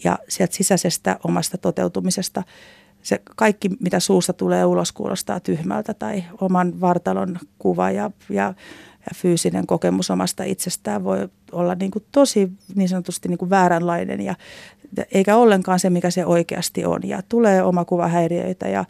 ja 0.04 0.20
sieltä 0.30 0.56
sisäisestä 0.56 1.20
omasta 1.24 1.58
toteutumisesta. 1.58 2.44
Se 3.02 3.22
kaikki, 3.36 3.70
mitä 3.80 4.00
suusta 4.00 4.34
tulee 4.34 4.66
ulos, 4.66 4.92
kuulostaa 4.92 5.40
tyhmältä 5.40 5.94
tai 5.94 6.24
oman 6.42 6.82
vartalon 6.82 7.40
kuva 7.60 7.92
ja, 7.92 8.12
ja, 8.30 8.54
ja 9.00 9.16
fyysinen 9.16 9.68
kokemus 9.68 10.12
omasta 10.12 10.44
itsestään 10.44 11.04
voi 11.04 11.30
olla 11.52 11.76
niin 11.76 11.92
kuin 11.92 12.06
tosi 12.12 12.52
niin 12.76 12.90
sanotusti 12.90 13.30
niin 13.30 13.38
kuin 13.38 13.50
vääränlainen 13.50 14.22
ja 14.22 14.36
eikä 15.12 15.36
ollenkaan 15.36 15.80
se, 15.80 15.90
mikä 15.90 16.10
se 16.10 16.26
oikeasti 16.26 16.86
on. 16.86 17.00
Ja 17.04 17.22
tulee 17.30 17.64
omakuvahäiriöitä, 17.64 18.70
ja, 18.70 18.86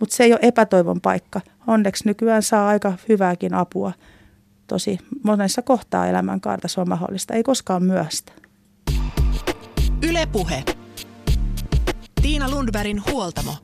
mutta 0.00 0.16
se 0.16 0.24
ei 0.24 0.32
ole 0.32 0.40
epätoivon 0.42 1.00
paikka. 1.00 1.40
Onneksi 1.66 2.08
nykyään 2.08 2.42
saa 2.42 2.68
aika 2.68 2.92
hyvääkin 3.08 3.54
apua. 3.54 3.92
Tosi 4.66 4.98
monessa 5.22 5.62
kohtaa 5.62 6.06
elämänkaarta 6.06 6.68
se 6.68 6.80
on 6.80 6.88
mahdollista. 6.88 7.34
Ei 7.34 7.42
koskaan 7.42 7.82
myöstä. 7.82 8.32
Ylepuhe. 10.08 10.64
Tiina 12.22 12.50
Lundbergin 12.50 13.02
huoltamo. 13.10 13.54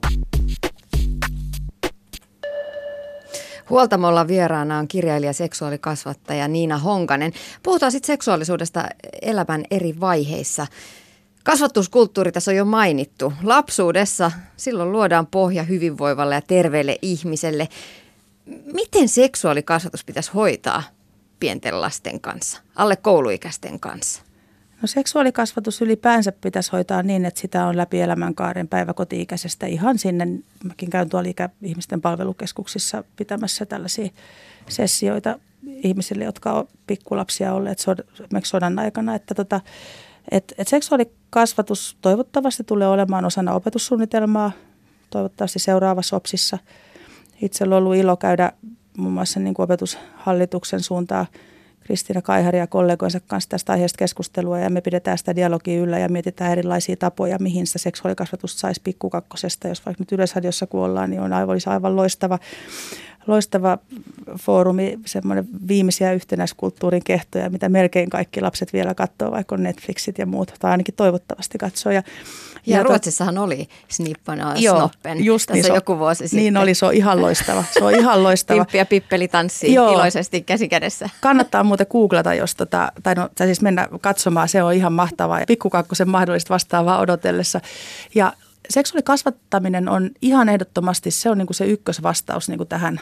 Huoltamolla 3.71 4.29
vieraana 4.29 4.79
on 4.79 4.89
kirjailija 4.89 5.33
seksuaalikasvattaja 5.33 6.49
Niina 6.49 6.79
Honkanen. 6.79 7.33
Puhutaan 7.63 7.93
sitten 7.93 8.07
seksuaalisuudesta 8.07 8.85
elämän 9.23 9.65
eri 9.71 10.01
vaiheissa. 10.01 10.67
Kasvatuskulttuuri 11.45 12.33
tässä 12.33 12.51
on 12.51 12.57
jo 12.57 12.65
mainittu. 12.65 13.33
Lapsuudessa 13.43 14.33
silloin 14.57 14.93
luodaan 14.93 15.27
pohja 15.27 15.63
hyvinvoivalle 15.63 16.35
ja 16.35 16.43
terveelle 16.43 16.99
ihmiselle. 17.03 17.69
Miten 18.73 19.09
seksuaalikasvatus 19.09 20.05
pitäisi 20.05 20.31
hoitaa 20.35 20.83
pienten 21.41 21.81
lasten 21.81 22.21
kanssa, 22.21 22.61
alle 22.77 22.97
kouluikäisten 22.97 23.81
kanssa? 23.81 24.28
No 24.83 24.87
seksuaalikasvatus 24.89 25.83
ylipäänsä 25.83 26.33
pitäisi 26.33 26.73
hoitaa 26.73 27.03
niin, 27.03 27.25
että 27.25 27.41
sitä 27.41 27.67
on 27.67 27.77
läpi 27.77 28.01
elämänkaaren 28.01 28.69
päiväkoti-ikäisestä 28.69 29.67
ihan 29.67 29.99
sinne. 29.99 30.27
Mäkin 30.65 30.91
käyn 30.91 31.09
tuolla 31.09 31.29
ikäihmisten 31.29 32.01
palvelukeskuksissa 32.01 33.05
pitämässä 33.17 33.67
tällaisia 33.67 34.09
sessioita 34.69 35.39
ihmisille, 35.67 36.25
jotka 36.25 36.53
ovat 36.53 36.69
pikkulapsia 36.87 37.55
olleet 37.55 37.79
sodan 38.43 38.79
aikana. 38.79 39.15
Että 39.15 39.35
tota, 39.35 39.61
et, 40.31 40.55
et 40.59 40.69
seksuaalikasvatus 40.69 41.97
toivottavasti 42.01 42.65
tulee 42.65 42.89
olemaan 42.89 43.25
osana 43.25 43.53
opetussuunnitelmaa, 43.53 44.53
toivottavasti 45.11 45.59
seuraavassa 45.59 46.17
OPSissa. 46.17 46.59
Itse 47.43 47.65
on 47.65 47.73
ollut 47.73 47.97
ilo 47.97 48.17
käydä 48.17 48.53
muun 48.97 49.13
muassa 49.13 49.41
niin 49.41 49.55
kuin 49.55 49.65
opetushallituksen 49.65 50.81
suuntaan 50.81 51.27
Kristiina 51.89 52.23
Kaihari 52.23 52.59
ja 52.59 52.67
kollegoinsa 52.67 53.21
kanssa 53.21 53.51
tästä 53.51 53.73
aiheesta 53.73 53.99
keskustelua 53.99 54.59
ja 54.59 54.71
me 54.71 54.81
pidetään 54.81 55.19
sitä 55.19 55.37
dialogia 55.37 55.81
yllä 55.81 55.99
ja 55.99 56.09
mietitään 56.09 56.53
erilaisia 56.53 56.97
tapoja, 56.97 57.39
mihin 57.41 57.67
sitä 57.67 57.79
seksuaalikasvatusta 57.79 58.61
saisi 58.61 58.81
pikkukakkosesta. 58.85 59.69
Jos 59.69 59.87
vaikka 59.87 60.03
nyt 60.03 60.13
Yleisradiossa 60.13 60.67
kuollaan, 60.67 61.11
niin 61.11 61.21
on 61.21 61.33
aivan, 61.33 61.53
olisi 61.53 61.71
aivan 61.71 61.97
loistava 61.97 62.39
loistava 63.27 63.79
foorumi, 64.41 64.99
semmoinen 65.07 65.49
viimeisiä 65.69 66.13
yhtenäiskulttuurin 66.13 67.05
kehtoja, 67.05 67.51
mitä 67.51 67.69
melkein 67.69 68.11
kaikki 68.11 68.41
lapset 68.41 68.73
vielä 68.73 68.95
katsoo, 68.95 69.31
vaikka 69.31 69.55
on 69.55 69.63
Netflixit 69.63 70.19
ja 70.19 70.27
muut, 70.27 70.55
tai 70.59 70.71
ainakin 70.71 70.95
toivottavasti 70.95 71.59
katsoo. 71.59 71.93
Ja, 71.93 72.03
ja, 72.69 72.77
ja 72.77 72.83
Ruotsissahan 72.83 73.39
oli 73.39 73.69
Snippana 73.89 74.57
Snoppen 74.57 75.25
just 75.25 75.51
niin, 75.51 75.57
tässä 75.57 75.69
so, 75.69 75.75
joku 75.75 75.99
vuosi 75.99 76.23
niin 76.23 76.29
sitten. 76.29 76.45
Niin 76.45 76.57
oli, 76.57 76.75
se 76.75 76.87
on 76.87 76.95
ihan 76.95 77.21
loistava. 77.21 77.65
Se 77.71 77.85
on 77.85 77.95
ihan 77.95 78.23
loistava. 78.23 78.59
Pimppi 78.65 78.79
ja 78.79 78.87
Pippeli 78.87 79.29
tanssii 79.29 79.75
Joo. 79.75 79.93
iloisesti 79.93 80.43
käsikädessä. 80.43 81.09
Kannattaa 81.21 81.65
muuten 81.65 81.87
googlata, 81.91 82.35
jos 82.35 82.55
tota, 82.55 82.93
tai, 83.03 83.15
no, 83.15 83.29
tai 83.35 83.47
siis 83.47 83.63
mennä 83.63 83.89
katsomaan, 84.01 84.49
se 84.49 84.63
on 84.63 84.75
ihan 84.75 84.93
mahtavaa. 84.93 85.41
Pikkukakkosen 85.47 86.09
mahdollista 86.09 86.55
vastaavaa 86.55 87.01
odotellessa. 87.01 87.61
Ja 88.15 88.33
seksuaalikasvattaminen 88.71 89.89
on 89.89 90.11
ihan 90.23 90.49
ehdottomasti, 90.49 91.11
se 91.11 91.31
on 91.31 91.39
niin 91.39 91.47
kuin 91.47 91.55
se 91.55 91.67
ykkösvastaus 91.67 92.49
niin 92.49 92.59
kuin 92.59 92.69
tähän 92.69 93.01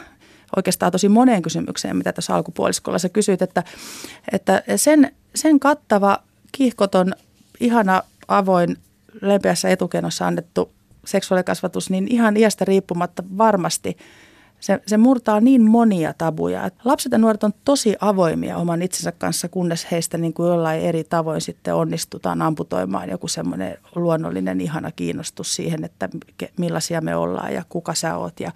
oikeastaan 0.55 0.91
tosi 0.91 1.09
moneen 1.09 1.41
kysymykseen, 1.41 1.97
mitä 1.97 2.13
tässä 2.13 2.35
alkupuoliskolla 2.35 2.99
sä 2.99 3.09
kysyit, 3.09 3.41
että, 3.41 3.63
että 4.31 4.63
sen, 4.75 5.11
sen 5.35 5.59
kattava, 5.59 6.19
kiihkoton, 6.51 7.13
ihana, 7.59 8.03
avoin, 8.27 8.77
lempeässä 9.21 9.69
etukenossa 9.69 10.27
annettu 10.27 10.71
seksuaalikasvatus, 11.05 11.89
niin 11.89 12.07
ihan 12.09 12.37
iästä 12.37 12.65
riippumatta 12.65 13.23
varmasti– 13.37 13.97
se, 14.59 14.81
se 14.87 14.97
murtaa 14.97 15.39
niin 15.39 15.61
monia 15.61 16.13
tabuja. 16.17 16.69
Lapset 16.85 17.11
ja 17.11 17.17
nuoret 17.17 17.43
on 17.43 17.53
tosi 17.65 17.95
avoimia 18.01 18.57
oman 18.57 18.81
itsensä 18.81 19.11
kanssa, 19.11 19.49
kunnes 19.49 19.87
heistä 19.91 20.17
niin 20.17 20.33
kuin 20.33 20.49
jollain 20.49 20.81
eri 20.81 21.03
tavoin 21.03 21.41
sitten 21.41 21.75
onnistutaan 21.75 22.41
amputoimaan 22.41 23.09
joku 23.09 23.27
semmoinen 23.27 23.77
luonnollinen 23.95 24.61
ihana 24.61 24.91
kiinnostus 24.91 25.55
siihen, 25.55 25.83
että 25.83 26.09
millaisia 26.57 27.01
me 27.01 27.15
ollaan 27.15 27.53
ja 27.53 27.63
kuka 27.69 27.93
sä 27.93 28.17
oot 28.17 28.39
ja, 28.39 28.51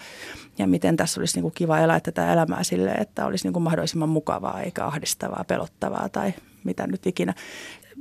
ja 0.57 0.67
miten 0.67 0.97
tässä 0.97 1.21
olisi 1.21 1.35
niin 1.35 1.41
kuin 1.41 1.53
kiva 1.53 1.79
elää 1.79 1.99
tätä 1.99 2.33
elämää 2.33 2.63
sille, 2.63 2.91
että 2.91 3.25
olisi 3.25 3.45
niin 3.45 3.53
kuin 3.53 3.63
mahdollisimman 3.63 4.09
mukavaa 4.09 4.61
eikä 4.61 4.85
ahdistavaa, 4.85 5.45
pelottavaa 5.47 6.09
tai 6.09 6.33
mitä 6.63 6.87
nyt 6.87 7.07
ikinä 7.07 7.33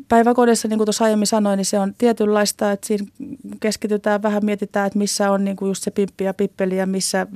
päiväkodissa, 0.09 0.69
niin 0.69 0.79
kuin 0.79 0.87
tuossa 0.87 1.05
aiemmin 1.05 1.27
sanoin, 1.27 1.57
niin 1.57 1.65
se 1.65 1.79
on 1.79 1.95
tietynlaista, 1.99 2.73
että 2.73 2.87
siinä 2.87 3.07
keskitytään 3.61 4.23
vähän, 4.23 4.45
mietitään, 4.45 4.87
että 4.87 4.99
missä 4.99 5.31
on 5.31 5.45
niin 5.45 5.57
kuin 5.57 5.69
just 5.69 5.83
se 5.83 5.91
pimppi 5.91 6.25
ja 6.25 6.35
pippeli 6.35 6.77
ja 6.77 6.87
missä 6.87 7.27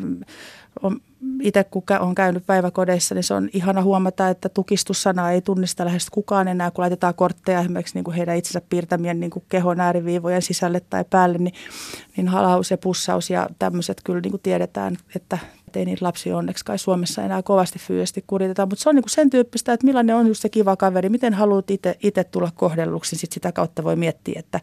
on 0.82 1.00
itse 1.42 1.64
kun 1.64 1.82
on 2.00 2.14
käynyt 2.14 2.46
päiväkodeissa, 2.46 3.14
niin 3.14 3.24
se 3.24 3.34
on 3.34 3.48
ihana 3.52 3.82
huomata, 3.82 4.28
että 4.28 4.48
tukistussanaa 4.48 5.30
ei 5.30 5.40
tunnista 5.42 5.84
lähes 5.84 6.10
kukaan 6.10 6.48
enää, 6.48 6.70
kun 6.70 6.82
laitetaan 6.82 7.14
kortteja 7.14 7.60
esimerkiksi 7.60 7.94
niin 7.94 8.04
kuin 8.04 8.16
heidän 8.16 8.36
itsensä 8.36 8.62
piirtämien 8.68 9.20
niin 9.20 9.30
kuin 9.30 9.44
kehon 9.48 9.80
ääriviivojen 9.80 10.42
sisälle 10.42 10.80
tai 10.80 11.04
päälle, 11.10 11.38
niin, 11.38 11.54
niin 12.16 12.28
halaus 12.28 12.70
ja 12.70 12.78
pussaus 12.78 13.30
ja 13.30 13.48
tämmöiset 13.58 14.00
kyllä 14.04 14.20
niin 14.20 14.30
kuin 14.30 14.42
tiedetään, 14.42 14.96
että 15.16 15.38
ei 15.76 15.84
niitä 15.84 16.04
lapsia 16.04 16.36
onneksi 16.36 16.64
kai 16.64 16.78
Suomessa 16.78 17.22
enää 17.22 17.42
kovasti 17.42 17.78
fyysisesti 17.78 18.24
kuriteta, 18.26 18.66
mutta 18.66 18.82
se 18.82 18.88
on 18.88 18.94
niin 18.94 19.02
kuin 19.02 19.10
sen 19.10 19.30
tyyppistä, 19.30 19.72
että 19.72 19.86
millainen 19.86 20.16
on 20.16 20.26
just 20.26 20.42
se 20.42 20.48
kiva 20.48 20.76
kaveri, 20.76 21.08
miten 21.08 21.34
haluat 21.34 21.66
itse 22.02 22.24
tulla 22.24 22.50
kohdelluksi, 22.54 23.14
niin 23.14 23.20
sit 23.20 23.32
sitä 23.32 23.52
kautta 23.52 23.84
voi 23.84 23.96
miettiä, 23.96 24.38
että 24.38 24.60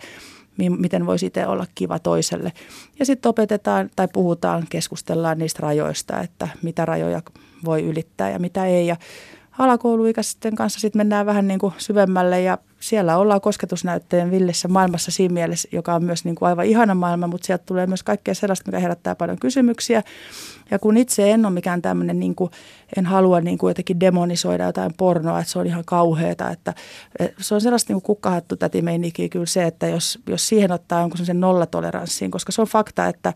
miten 0.58 1.06
voisi 1.06 1.26
itse 1.26 1.48
olla 1.48 1.66
kiva 1.76 2.00
toiselle. 2.00 2.54
Ja 3.00 3.06
sitten 3.06 3.30
opetetaan 3.30 3.90
tai 3.96 4.08
puhutaan, 4.14 4.66
keskustellaan 4.70 5.38
niistä 5.38 5.60
rajoista, 5.62 6.22
että 6.22 6.48
mitä 6.62 6.86
rajoja 6.86 7.22
voi 7.66 7.84
ylittää 7.84 8.30
ja 8.30 8.40
mitä 8.40 8.66
ei. 8.66 8.88
Ja 8.88 8.96
alakouluikäisten 9.60 10.56
kanssa 10.56 10.80
sitten 10.80 11.00
mennään 11.00 11.26
vähän 11.26 11.48
niin 11.48 11.60
kuin 11.60 11.74
syvemmälle 11.78 12.42
ja 12.42 12.58
siellä 12.80 13.18
ollaan 13.18 13.42
kosketusnäytteen 13.42 14.32
villissä 14.32 14.68
maailmassa 14.68 15.12
siinä 15.12 15.34
mielessä, 15.34 15.70
joka 15.72 15.94
on 15.94 16.04
myös 16.04 16.26
niin 16.26 16.36
kuin 16.36 16.50
aivan 16.50 16.66
ihana 16.66 16.96
maailma, 16.96 17.28
mutta 17.28 17.46
sieltä 17.46 17.64
tulee 17.66 17.88
myös 17.88 18.04
kaikkea 18.04 18.36
sellaista, 18.36 18.68
mikä 18.68 18.80
herättää 18.80 19.16
paljon 19.16 19.40
kysymyksiä. 19.40 20.04
Ja 20.72 20.80
kun 20.80 20.98
itse 20.98 21.32
en 21.32 21.46
ole 21.46 21.54
mikään 21.54 21.82
tämmöinen, 21.82 22.20
niin 22.20 22.36
kuin, 22.36 22.52
en 22.98 23.06
halua 23.06 23.42
niin 23.42 23.58
kuin 23.58 23.70
jotenkin 23.70 24.00
demonisoida 24.00 24.64
jotain 24.64 24.94
pornoa, 24.98 25.40
että 25.40 25.52
se 25.52 25.60
on 25.60 25.68
ihan 25.68 25.84
kauheata, 25.86 26.50
että 26.50 26.74
se 27.40 27.56
on 27.56 27.62
sellaista 27.62 27.94
niin 27.94 28.02
kuin 28.02 28.16
kukkahattu 28.16 28.56
tätimeininkiä 28.56 29.30
kyllä 29.30 29.46
se, 29.46 29.64
että 29.64 29.88
jos, 29.88 30.20
jos 30.28 30.48
siihen 30.48 30.72
ottaa 30.72 31.02
jonkun 31.02 31.26
sen 31.26 31.40
nollatoleranssiin, 31.40 32.32
koska 32.32 32.52
se 32.52 32.62
on 32.62 32.68
fakta, 32.68 33.08
että 33.08 33.34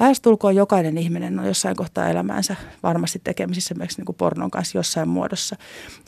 lähestulkoon 0.00 0.56
jokainen 0.56 0.98
ihminen 0.98 1.38
on 1.38 1.46
jossain 1.46 1.76
kohtaa 1.76 2.08
elämäänsä 2.08 2.56
varmasti 2.82 3.20
tekemisissä 3.24 3.74
myös 3.74 3.98
niin 3.98 4.04
kuin 4.04 4.16
pornon 4.16 4.50
kanssa 4.50 4.78
jossain 4.78 5.08
muodossa. 5.08 5.56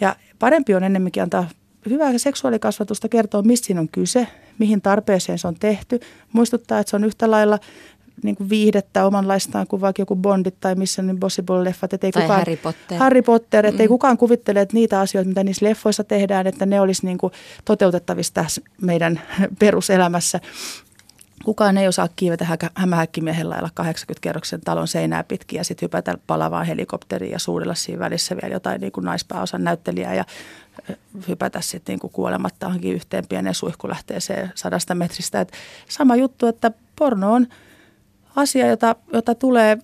Ja 0.00 0.16
parempi 0.38 0.74
on 0.74 0.84
ennemminkin 0.84 1.22
antaa 1.22 1.48
hyvää 1.88 2.18
seksuaalikasvatusta 2.18 3.08
kertoo, 3.08 3.42
mistä 3.42 3.66
siinä 3.66 3.80
on 3.80 3.88
kyse, 3.88 4.26
mihin 4.58 4.82
tarpeeseen 4.82 5.38
se 5.38 5.48
on 5.48 5.54
tehty. 5.60 6.00
Muistuttaa, 6.32 6.78
että 6.78 6.90
se 6.90 6.96
on 6.96 7.04
yhtä 7.04 7.30
lailla 7.30 7.58
niin 8.22 8.36
kuin 8.36 8.50
viihdettä 8.50 9.06
omanlaistaan 9.06 9.66
kuin 9.66 9.80
vaikka 9.80 10.02
joku 10.02 10.16
Bondit 10.16 10.54
tai 10.60 10.74
missä 10.74 11.02
niin 11.02 11.16
Possible-leffat. 11.16 11.92
Että 11.92 12.06
ei 12.06 12.12
tai 12.12 12.22
kukaan, 12.22 12.38
Harry 12.38 12.56
Potter. 12.56 12.98
Harry 12.98 13.22
Potter, 13.22 13.66
että 13.66 13.78
mm. 13.78 13.80
ei 13.80 13.88
kukaan 13.88 14.16
kuvittele, 14.16 14.60
että 14.60 14.74
niitä 14.74 15.00
asioita, 15.00 15.28
mitä 15.28 15.44
niissä 15.44 15.66
leffoissa 15.66 16.04
tehdään, 16.04 16.46
että 16.46 16.66
ne 16.66 16.80
olisi 16.80 17.06
niin 17.06 17.18
kuin 17.18 17.32
toteutettavissa 17.64 18.34
tässä 18.34 18.60
meidän 18.80 19.20
peruselämässä. 19.58 20.40
Kukaan 21.50 21.78
ei 21.78 21.88
osaa 21.88 22.08
kiivetä 22.16 22.46
hämähäkkimiehen 22.74 23.50
lailla 23.50 23.68
80-kerroksen 23.80 24.60
talon 24.64 24.88
seinää 24.88 25.24
pitkin 25.24 25.56
ja 25.56 25.64
sitten 25.64 25.86
hypätä 25.86 26.18
palavaan 26.26 26.66
helikopteriin 26.66 27.32
ja 27.32 27.38
suudella 27.38 27.74
siinä 27.74 27.98
välissä 27.98 28.36
vielä 28.36 28.54
jotain 28.54 28.80
niin 28.80 28.92
kuin 28.92 29.04
naispääosan 29.04 29.64
näyttelijää 29.64 30.14
ja 30.14 30.24
hypätä 31.28 31.60
sitten 31.60 31.92
niin 31.92 32.00
kuin 32.00 32.12
kuolematta 32.12 32.66
johonkin 32.66 32.94
yhteen 32.94 33.26
pieneen 33.28 33.54
suihkulähteeseen 33.54 34.52
sadasta 34.54 34.94
metristä. 34.94 35.40
Et 35.40 35.52
sama 35.88 36.16
juttu, 36.16 36.46
että 36.46 36.70
porno 36.96 37.32
on 37.32 37.46
asia, 38.36 38.66
jota, 38.66 38.96
jota 39.12 39.34
tulee 39.34 39.78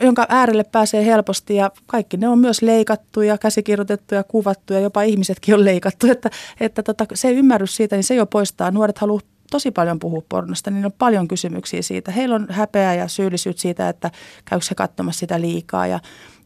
jonka 0.00 0.26
äärelle 0.28 0.64
pääsee 0.64 1.06
helposti 1.06 1.56
ja 1.56 1.70
kaikki 1.86 2.16
ne 2.16 2.28
on 2.28 2.38
myös 2.38 2.62
leikattu 2.62 3.22
ja 3.22 3.38
käsikirjoitettu 3.38 4.14
ja 4.14 4.24
kuvattu 4.24 4.72
ja 4.72 4.80
jopa 4.80 5.02
ihmisetkin 5.02 5.54
on 5.54 5.64
leikattu. 5.64 6.06
Että, 6.10 6.30
että 6.60 6.82
tota, 6.82 7.06
se 7.14 7.30
ymmärrys 7.30 7.76
siitä, 7.76 7.96
niin 7.96 8.04
se 8.04 8.14
jo 8.14 8.26
poistaa. 8.26 8.70
Nuoret 8.70 8.98
haluaa 8.98 9.20
tosi 9.50 9.70
paljon 9.70 9.98
puhua 9.98 10.22
pornosta, 10.28 10.70
niin 10.70 10.84
on 10.84 10.92
paljon 10.98 11.28
kysymyksiä 11.28 11.82
siitä. 11.82 12.10
Heillä 12.10 12.34
on 12.34 12.46
häpeä 12.50 12.94
ja 12.94 13.08
syyllisyyttä 13.08 13.62
siitä, 13.62 13.88
että 13.88 14.10
käykö 14.44 14.64
se 14.64 14.74
katsomassa 14.74 15.20
sitä 15.20 15.40
liikaa 15.40 15.86
ja, 15.86 16.00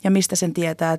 ja 0.05 0.11
mistä 0.11 0.37
sen 0.37 0.55
tietää, 0.55 0.99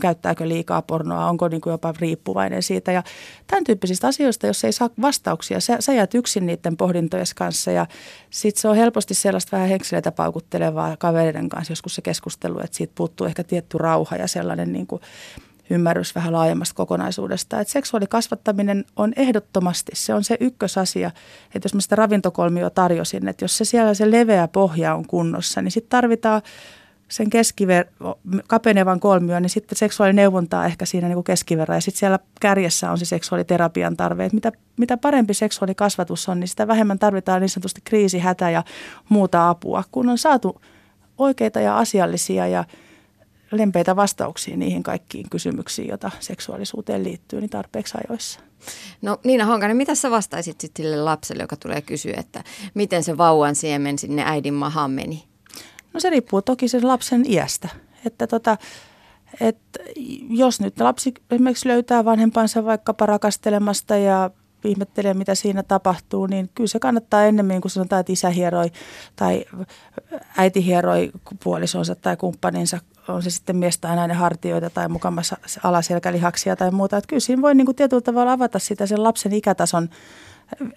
käyttääkö 0.00 0.48
liikaa 0.48 0.82
pornoa, 0.82 1.28
onko 1.28 1.48
niin 1.48 1.60
kuin 1.60 1.70
jopa 1.70 1.94
riippuvainen 1.98 2.62
siitä. 2.62 2.92
Ja 2.92 3.02
tämän 3.46 3.64
tyyppisistä 3.64 4.06
asioista, 4.06 4.46
jos 4.46 4.64
ei 4.64 4.72
saa 4.72 4.90
vastauksia, 5.00 5.60
sä, 5.60 5.76
sä 5.80 5.92
jäät 5.92 6.14
yksin 6.14 6.46
niiden 6.46 6.76
pohdintojen 6.76 7.26
kanssa 7.36 7.70
ja 7.70 7.86
sitten 8.30 8.62
se 8.62 8.68
on 8.68 8.76
helposti 8.76 9.14
sellaista 9.14 9.56
vähän 9.56 9.68
henkseleitä 9.68 10.12
paukuttelevaa 10.12 10.96
kavereiden 10.96 11.48
kanssa 11.48 11.72
joskus 11.72 11.94
se 11.94 12.02
keskustelu, 12.02 12.58
että 12.58 12.76
siitä 12.76 12.92
puuttuu 12.96 13.26
ehkä 13.26 13.44
tietty 13.44 13.78
rauha 13.78 14.16
ja 14.16 14.28
sellainen 14.28 14.72
niin 14.72 14.86
kuin 14.86 15.02
ymmärrys 15.70 16.14
vähän 16.14 16.32
laajemmasta 16.32 16.74
kokonaisuudesta. 16.74 17.60
Että 17.60 17.72
seksuaalikasvattaminen 17.72 18.84
on 18.96 19.12
ehdottomasti, 19.16 19.92
se 19.94 20.14
on 20.14 20.24
se 20.24 20.36
ykkösasia, 20.40 21.10
että 21.54 21.66
jos 21.66 21.74
mä 21.74 21.80
sitä 21.80 21.96
ravintokolmio 21.96 22.70
tarjosin, 22.70 23.28
että 23.28 23.44
jos 23.44 23.58
se 23.58 23.64
siellä 23.64 23.94
se 23.94 24.10
leveä 24.10 24.48
pohja 24.48 24.94
on 24.94 25.06
kunnossa, 25.06 25.62
niin 25.62 25.72
sitten 25.72 25.90
tarvitaan 25.90 26.42
sen 27.08 27.30
keskiver, 27.30 27.86
kapenevan 28.46 29.00
kolmio, 29.00 29.40
niin 29.40 29.50
sitten 29.50 29.78
seksuaalineuvontaa 29.78 30.66
ehkä 30.66 30.84
siinä 30.84 31.08
niin 31.08 31.16
kuin 31.16 31.24
keskiverran. 31.24 31.76
Ja 31.76 31.80
sitten 31.80 31.98
siellä 31.98 32.18
kärjessä 32.40 32.90
on 32.90 32.98
se 32.98 33.04
seksuaaliterapian 33.04 33.96
tarve. 33.96 34.30
Mitä, 34.32 34.52
mitä 34.76 34.96
parempi 34.96 35.34
seksuaalikasvatus 35.34 36.28
on, 36.28 36.40
niin 36.40 36.48
sitä 36.48 36.68
vähemmän 36.68 36.98
tarvitaan 36.98 37.40
niin 37.40 37.48
sanotusti 37.48 37.80
kriisi, 37.84 38.18
hätä 38.18 38.50
ja 38.50 38.62
muuta 39.08 39.48
apua. 39.48 39.84
Kun 39.92 40.08
on 40.08 40.18
saatu 40.18 40.60
oikeita 41.18 41.60
ja 41.60 41.78
asiallisia 41.78 42.46
ja 42.46 42.64
lempeitä 43.56 43.96
vastauksia 43.96 44.56
niihin 44.56 44.82
kaikkiin 44.82 45.30
kysymyksiin, 45.30 45.88
joita 45.88 46.10
seksuaalisuuteen 46.20 47.04
liittyy, 47.04 47.40
niin 47.40 47.50
tarpeeksi 47.50 47.98
ajoissa. 48.08 48.40
No 49.02 49.18
Niina 49.24 49.44
Honkanen, 49.44 49.76
mitä 49.76 49.94
sä 49.94 50.10
vastaisit 50.10 50.60
sitten 50.60 50.84
sille 50.84 50.96
lapselle, 50.96 51.42
joka 51.42 51.56
tulee 51.56 51.82
kysyä, 51.82 52.14
että 52.16 52.44
miten 52.74 53.04
se 53.04 53.18
vauvan 53.18 53.54
siemen 53.54 53.98
sinne 53.98 54.22
äidin 54.26 54.54
mahaan 54.54 54.90
meni? 54.90 55.24
No 55.92 56.00
se 56.00 56.10
riippuu 56.10 56.42
toki 56.42 56.68
sen 56.68 56.88
lapsen 56.88 57.30
iästä. 57.30 57.68
Että 58.06 58.26
tota, 58.26 58.56
että 59.40 59.78
jos 60.28 60.60
nyt 60.60 60.80
lapsi 60.80 61.14
esimerkiksi 61.30 61.68
löytää 61.68 62.04
vanhempansa 62.04 62.64
vaikkapa 62.64 63.06
rakastelemasta 63.06 63.96
ja 63.96 64.30
ihmettelee, 64.64 65.14
mitä 65.14 65.34
siinä 65.34 65.62
tapahtuu, 65.62 66.26
niin 66.26 66.50
kyllä 66.54 66.68
se 66.68 66.78
kannattaa 66.78 67.24
ennemmin, 67.24 67.60
kun 67.60 67.70
sanotaan, 67.70 68.00
että 68.00 68.12
isä 68.12 68.30
hieroi 68.30 68.70
tai 69.16 69.44
äiti 70.36 70.64
hieroi 70.66 71.10
puolisonsa 71.44 71.94
tai 71.94 72.16
kumppaninsa, 72.16 72.78
on 73.08 73.22
se 73.22 73.30
sitten 73.30 73.56
mies 73.56 73.78
tai 73.78 73.96
nainen 73.96 74.16
hartioita 74.16 74.70
tai 74.70 74.88
mukamassa 74.88 75.36
alaselkälihaksia 75.62 76.56
tai 76.56 76.70
muuta. 76.70 76.96
Että 76.96 77.08
kyllä 77.08 77.20
siinä 77.20 77.42
voi 77.42 77.54
niin 77.54 77.66
kuin 77.66 77.76
tietyllä 77.76 78.00
tavalla 78.00 78.32
avata 78.32 78.58
sitä 78.58 78.86
sen 78.86 79.02
lapsen 79.02 79.32
ikätason 79.32 79.88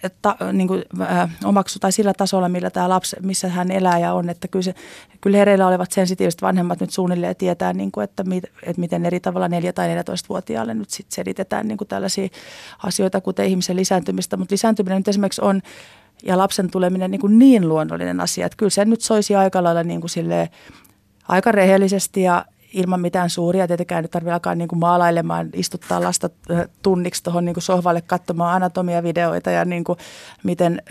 että, 0.02 0.36
niin 0.52 0.68
kuin, 0.68 0.84
äh, 1.00 1.30
omaksu 1.44 1.78
tai 1.78 1.92
sillä 1.92 2.12
tasolla, 2.14 2.48
millä 2.48 2.70
tämä 2.70 2.88
lapsi, 2.88 3.16
missä 3.22 3.48
hän 3.48 3.70
elää 3.70 3.98
ja 3.98 4.12
on. 4.12 4.30
Että 4.30 4.48
kyllä, 4.48 4.62
se, 4.62 4.74
kyllä 5.20 5.38
hereillä 5.38 5.66
olevat 5.66 5.92
sensitiiviset 5.92 6.42
vanhemmat 6.42 6.80
nyt 6.80 6.90
suunnilleen 6.90 7.36
tietää, 7.36 7.72
niin 7.72 7.92
kuin, 7.92 8.04
että, 8.04 8.24
mit, 8.24 8.44
että 8.62 8.80
miten 8.80 9.06
eri 9.06 9.20
tavalla 9.20 9.48
4- 9.48 9.50
tai 9.74 9.88
14-vuotiaalle 9.88 10.74
nyt 10.74 10.90
sit 10.90 11.06
selitetään 11.10 11.68
niin 11.68 11.78
kuin 11.78 11.88
tällaisia 11.88 12.28
asioita, 12.82 13.20
kuten 13.20 13.46
ihmisen 13.46 13.76
lisääntymistä. 13.76 14.36
Mutta 14.36 14.52
lisääntyminen 14.52 14.98
nyt 14.98 15.08
esimerkiksi 15.08 15.42
on 15.42 15.62
ja 16.22 16.38
lapsen 16.38 16.70
tuleminen 16.70 17.10
niin, 17.10 17.20
kuin 17.20 17.38
niin 17.38 17.68
luonnollinen 17.68 18.20
asia, 18.20 18.46
että 18.46 18.56
kyllä 18.56 18.70
se 18.70 18.84
nyt 18.84 19.00
soisi 19.00 19.36
aika 19.36 19.62
lailla 19.62 19.82
niin 19.82 20.00
kuin 20.00 20.10
silleen, 20.10 20.48
aika 21.28 21.52
rehellisesti 21.52 22.22
ja 22.22 22.44
ilman 22.72 23.00
mitään 23.00 23.30
suuria. 23.30 23.66
Tietenkään 23.66 24.04
nyt 24.04 24.10
tarvitse 24.10 24.32
alkaa 24.32 24.54
niin 24.54 24.68
kuin 24.68 24.78
maalailemaan, 24.78 25.50
istuttaa 25.52 26.02
lasta 26.02 26.30
tunniksi 26.82 27.22
tuohon 27.22 27.44
niin 27.44 27.54
sohvalle 27.58 28.00
katsomaan 28.00 28.54
anatomiavideoita 28.54 29.50
ja 29.50 29.64
niin 29.64 29.84
kuin 29.84 29.98
miten 30.42 30.82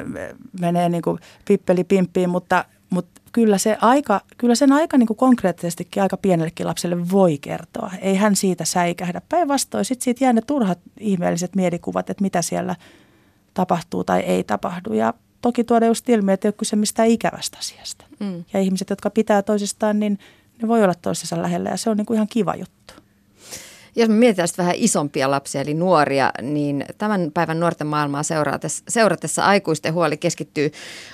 menee 0.59 0.89
niin 0.89 1.01
kuin 1.01 1.19
pippeli 1.47 1.83
pimppiin, 1.83 2.29
mutta, 2.29 2.65
mutta 2.89 3.21
kyllä, 3.31 3.57
se 3.57 3.77
aika, 3.81 4.21
kyllä 4.37 4.55
sen 4.55 4.71
aika 4.71 4.97
niin 4.97 5.07
kuin 5.07 5.17
konkreettisestikin 5.17 6.03
aika 6.03 6.17
pienellekin 6.17 6.67
lapselle 6.67 7.11
voi 7.11 7.37
kertoa. 7.37 7.91
Ei 8.01 8.15
hän 8.15 8.35
siitä 8.35 8.65
säikähdä. 8.65 9.21
Päinvastoin 9.29 9.85
sitten 9.85 10.03
siitä 10.03 10.23
jää 10.23 10.33
ne 10.33 10.41
turhat 10.41 10.79
ihmeelliset 10.99 11.55
mielikuvat, 11.55 12.09
että 12.09 12.21
mitä 12.21 12.41
siellä 12.41 12.75
tapahtuu 13.53 14.03
tai 14.03 14.19
ei 14.19 14.43
tapahdu. 14.43 14.93
Ja 14.93 15.13
toki 15.47 15.63
tuoda 15.63 15.85
just 15.85 16.09
ilmi, 16.09 16.33
että 16.33 16.47
ei 16.47 16.49
ole 16.49 16.55
kyse 16.57 16.75
mistään 16.75 17.07
ikävästä 17.07 17.57
asiasta. 17.57 18.05
Mm. 18.19 18.43
Ja 18.53 18.59
ihmiset, 18.59 18.89
jotka 18.89 19.09
pitää 19.09 19.41
toisistaan, 19.41 19.99
niin– 19.99 20.19
ne 20.61 20.67
voi 20.67 20.83
olla 20.83 20.93
toisensa 20.93 21.41
lähellä 21.41 21.69
ja 21.69 21.77
se 21.77 21.89
on 21.89 21.97
niin 21.97 22.05
kuin 22.05 22.15
ihan 22.15 22.27
kiva 22.27 22.55
juttu. 22.55 22.93
Jos 23.97 24.09
me 24.09 24.15
mietitään 24.15 24.47
vähän 24.57 24.75
isompia 24.77 25.31
lapsia 25.31 25.61
eli 25.61 25.73
nuoria, 25.73 26.31
niin 26.41 26.85
tämän 26.97 27.31
päivän 27.33 27.59
nuorten 27.59 27.87
maailmaa 27.87 28.23
seuratessa, 28.23 28.83
seuratessa 28.89 29.45
aikuisten 29.45 29.93
huoli 29.93 30.17
keskittyy 30.17 30.71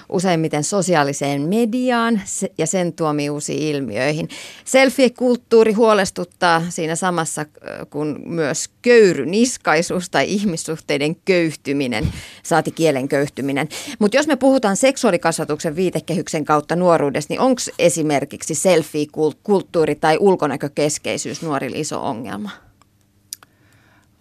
useimmiten 0.09 0.63
sosiaaliseen 0.63 1.41
mediaan 1.41 2.21
ja 2.57 2.67
sen 2.67 2.93
tuomiin 2.93 3.31
uusiin 3.31 3.61
ilmiöihin. 3.61 4.29
Selfie-kulttuuri 4.65 5.73
huolestuttaa 5.73 6.63
siinä 6.69 6.95
samassa 6.95 7.45
kuin 7.89 8.29
myös 8.29 8.69
köyryniskaisuus 8.81 10.09
tai 10.09 10.25
ihmissuhteiden 10.31 11.15
köyhtyminen, 11.15 12.07
saati 12.43 12.71
kielen 12.71 13.07
köyhtyminen. 13.07 13.69
Mutta 13.99 14.17
jos 14.17 14.27
me 14.27 14.35
puhutaan 14.35 14.77
seksuaalikasvatuksen 14.77 15.75
viitekehyksen 15.75 16.45
kautta 16.45 16.75
nuoruudesta, 16.75 17.33
niin 17.33 17.41
onko 17.41 17.61
esimerkiksi 17.79 18.55
selfie-kulttuuri 18.55 19.95
tai 19.95 20.17
ulkonäkökeskeisyys 20.19 21.41
nuorille 21.41 21.77
iso 21.77 22.05
ongelma? 22.05 22.49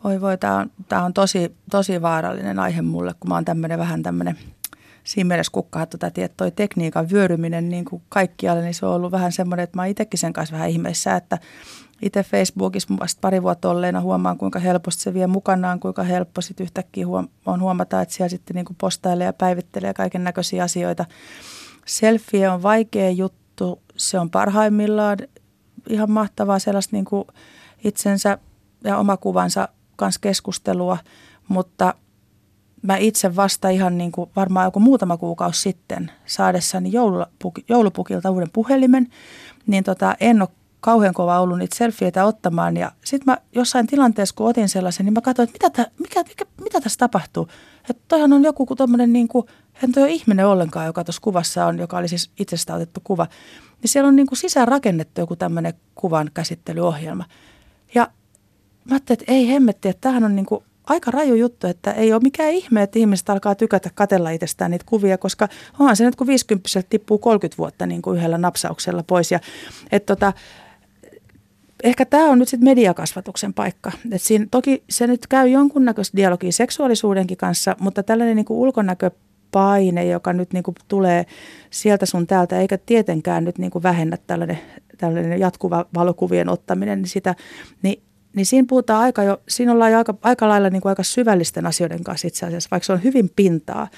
Oi 0.04 0.20
voi, 0.20 0.38
tämä 0.38 0.56
on, 0.56 0.70
tää 0.88 1.04
on 1.04 1.14
tosi, 1.14 1.56
tosi 1.70 2.02
vaarallinen 2.02 2.58
aihe 2.58 2.82
mulle, 2.82 3.14
kun 3.20 3.28
mä 3.28 3.34
oon 3.34 3.44
tämmöinen 3.44 3.78
vähän 3.78 4.02
tämmöinen 4.02 4.38
siinä 5.04 5.28
mielessä 5.28 5.52
kukkahattu 5.52 5.98
täti, 5.98 6.22
että 6.22 6.36
toi 6.36 6.50
tekniikan 6.50 7.10
vyöryminen 7.10 7.68
niin 7.68 7.84
kuin 7.84 8.02
kaikkialle, 8.08 8.62
niin 8.62 8.74
se 8.74 8.86
on 8.86 8.92
ollut 8.92 9.12
vähän 9.12 9.32
semmoinen, 9.32 9.64
että 9.64 9.76
mä 9.76 9.86
itsekin 9.86 10.18
sen 10.18 10.32
kanssa 10.32 10.54
vähän 10.54 10.70
ihmeissä, 10.70 11.16
että 11.16 11.38
itse 12.02 12.22
Facebookissa 12.22 12.94
vasta 13.00 13.18
pari 13.20 13.42
vuotta 13.42 13.70
olleena 13.70 14.00
huomaan, 14.00 14.38
kuinka 14.38 14.58
helposti 14.58 15.02
se 15.02 15.14
vie 15.14 15.26
mukanaan, 15.26 15.80
kuinka 15.80 16.02
helppo 16.02 16.40
sitten 16.40 16.64
yhtäkkiä 16.64 17.06
huom- 17.06 17.28
on 17.46 17.60
huomata, 17.60 18.00
että 18.00 18.14
siellä 18.14 18.28
sitten 18.28 18.54
niin 18.54 18.64
kuin 18.64 18.76
postailee 18.80 19.26
ja 19.26 19.32
päivittelee 19.32 19.94
kaiken 19.94 20.24
näköisiä 20.24 20.64
asioita. 20.64 21.04
Selfie 21.86 22.48
on 22.48 22.62
vaikea 22.62 23.10
juttu, 23.10 23.82
se 23.96 24.18
on 24.18 24.30
parhaimmillaan 24.30 25.18
ihan 25.88 26.10
mahtavaa 26.10 26.58
sellaista 26.58 26.96
niin 26.96 27.04
kuin 27.04 27.24
itsensä 27.84 28.38
ja 28.84 28.98
omakuvansa 28.98 29.68
kanssa 29.96 30.20
keskustelua, 30.20 30.98
mutta 31.48 31.94
mä 32.82 32.96
itse 32.96 33.36
vasta 33.36 33.68
ihan 33.68 33.98
niin 33.98 34.12
kuin 34.12 34.30
varmaan 34.36 34.66
joku 34.66 34.80
muutama 34.80 35.16
kuukausi 35.16 35.60
sitten 35.60 36.10
saadessani 36.26 36.90
joulupuk- 36.90 37.64
joulupukilta 37.68 38.30
uuden 38.30 38.50
puhelimen, 38.52 39.08
niin 39.66 39.84
tota, 39.84 40.16
en 40.20 40.42
ole 40.42 40.48
kauhean 40.80 41.14
kova 41.14 41.40
ollut 41.40 41.58
niitä 41.58 41.76
selfieitä 41.76 42.24
ottamaan. 42.24 42.76
Ja 42.76 42.92
sitten 43.04 43.32
mä 43.32 43.38
jossain 43.52 43.86
tilanteessa, 43.86 44.34
kun 44.34 44.48
otin 44.48 44.68
sellaisen, 44.68 45.06
niin 45.06 45.12
mä 45.14 45.20
katsoin, 45.20 45.48
että 45.48 45.66
mitä, 45.66 45.82
tä, 45.82 45.90
mikä, 45.98 46.22
mikä, 46.28 46.44
mitä 46.64 46.80
tässä 46.80 46.98
tapahtuu. 46.98 47.48
Että 47.90 48.02
toihan 48.08 48.32
on 48.32 48.44
joku 48.44 48.76
tommonen 48.76 49.12
niin 49.12 49.28
kuin, 49.28 49.46
en 49.84 49.92
toi 49.92 50.02
ole 50.02 50.10
ihminen 50.10 50.46
ollenkaan, 50.46 50.86
joka 50.86 51.04
tuossa 51.04 51.22
kuvassa 51.22 51.66
on, 51.66 51.78
joka 51.78 51.98
oli 51.98 52.08
siis 52.08 52.30
itsestä 52.38 52.74
otettu 52.74 53.00
kuva. 53.04 53.26
Niin 53.82 53.88
siellä 53.88 54.08
on 54.08 54.16
niin 54.16 54.26
kuin 54.26 54.38
sisään 54.38 54.68
rakennettu 54.68 55.20
joku 55.20 55.36
tämmöinen 55.36 55.74
kuvan 55.94 56.30
käsittelyohjelma. 56.34 57.24
Ja 57.94 58.10
mä 58.84 58.94
ajattelin, 58.94 59.20
että 59.20 59.32
ei 59.32 59.48
hemmetti, 59.48 59.88
että 59.88 60.00
tämähän 60.00 60.24
on 60.24 60.36
niin 60.36 60.46
kuin 60.46 60.64
aika 60.86 61.10
raju 61.10 61.34
juttu, 61.34 61.66
että 61.66 61.92
ei 61.92 62.12
ole 62.12 62.20
mikään 62.22 62.50
ihme, 62.50 62.82
että 62.82 62.98
ihmiset 62.98 63.30
alkaa 63.30 63.54
tykätä 63.54 63.90
katella 63.94 64.30
itsestään 64.30 64.70
niitä 64.70 64.84
kuvia, 64.88 65.18
koska 65.18 65.48
onhan 65.78 65.96
se 65.96 66.04
nyt, 66.04 66.16
kun 66.16 66.26
50 66.26 66.68
tippuu 66.90 67.18
30 67.18 67.58
vuotta 67.58 67.86
niin 67.86 68.02
kuin 68.02 68.18
yhdellä 68.18 68.38
napsauksella 68.38 69.02
pois. 69.02 69.30
Ja, 69.30 69.40
että 69.92 70.16
tota, 70.16 70.32
ehkä 71.82 72.04
tämä 72.04 72.30
on 72.30 72.38
nyt 72.38 72.48
sitten 72.48 72.68
mediakasvatuksen 72.68 73.54
paikka. 73.54 73.92
Et 74.12 74.22
siinä, 74.22 74.46
toki 74.50 74.82
se 74.90 75.06
nyt 75.06 75.26
käy 75.26 75.48
jonkunnäköistä 75.48 76.16
dialogia 76.16 76.52
seksuaalisuudenkin 76.52 77.36
kanssa, 77.36 77.76
mutta 77.80 78.02
tällainen 78.02 78.36
niin 78.36 78.44
kuin 78.44 78.58
ulkonäköpaine, 78.58 80.04
joka 80.04 80.32
nyt 80.32 80.52
niin 80.52 80.62
kuin 80.62 80.74
tulee 80.88 81.26
sieltä 81.70 82.06
sun 82.06 82.26
täältä, 82.26 82.60
eikä 82.60 82.78
tietenkään 82.78 83.44
nyt 83.44 83.58
niin 83.58 83.70
kuin 83.70 83.82
vähennä 83.82 84.16
tällainen, 84.26 84.58
tällainen 84.98 85.40
jatkuva 85.40 85.86
valokuvien 85.94 86.48
ottaminen, 86.48 86.98
niin 86.98 87.08
sitä, 87.08 87.34
niin 87.82 88.02
niin 88.36 88.46
siinä 88.46 88.66
puhutaan 88.68 89.02
aika 89.02 89.22
jo, 89.22 89.42
siinä 89.48 89.72
ollaan 89.72 89.92
jo 89.92 89.98
aika, 89.98 90.14
aika 90.22 90.48
lailla 90.48 90.70
niin 90.70 90.82
kuin 90.82 90.90
aika 90.90 91.02
syvällisten 91.02 91.66
asioiden 91.66 92.04
kanssa 92.04 92.28
itse 92.28 92.46
asiassa, 92.46 92.68
vaikka 92.70 92.86
se 92.86 92.92
on 92.92 93.04
hyvin 93.04 93.30
pintaa, 93.36 93.88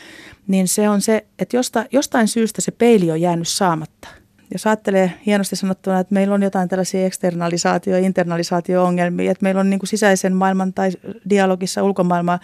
niin 0.47 0.69
se 0.69 0.89
on 0.89 1.01
se, 1.01 1.27
että 1.39 1.57
josta, 1.57 1.85
jostain 1.93 2.29
syystä 2.29 2.61
se 2.61 2.71
peili 2.71 3.11
on 3.11 3.21
jäänyt 3.21 3.49
saamatta. 3.49 4.09
Jos 4.53 4.67
ajattelee 4.67 5.13
hienosti 5.27 5.57
sanottuna, 5.57 6.01
että 6.01 6.15
meillä 6.15 6.35
on 6.35 6.43
jotain 6.43 6.69
tällaisia 6.69 7.07
eksternalisaatio- 7.07 7.93
ja 7.93 7.99
internalisaatio-ongelmia, 7.99 9.31
että 9.31 9.43
meillä 9.43 9.61
on 9.61 9.71
niin 9.71 9.81
kuin 9.81 9.89
sisäisen 9.89 10.33
maailman 10.33 10.73
tai 10.73 10.91
dialogissa 11.31 11.83
ulkomaailmaa 11.83 12.39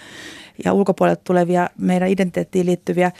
ja 0.64 0.72
ulkopuolelta 0.72 1.20
tulevia 1.24 1.70
meidän 1.78 2.08
identiteettiin 2.08 2.66
liittyviä 2.66 3.12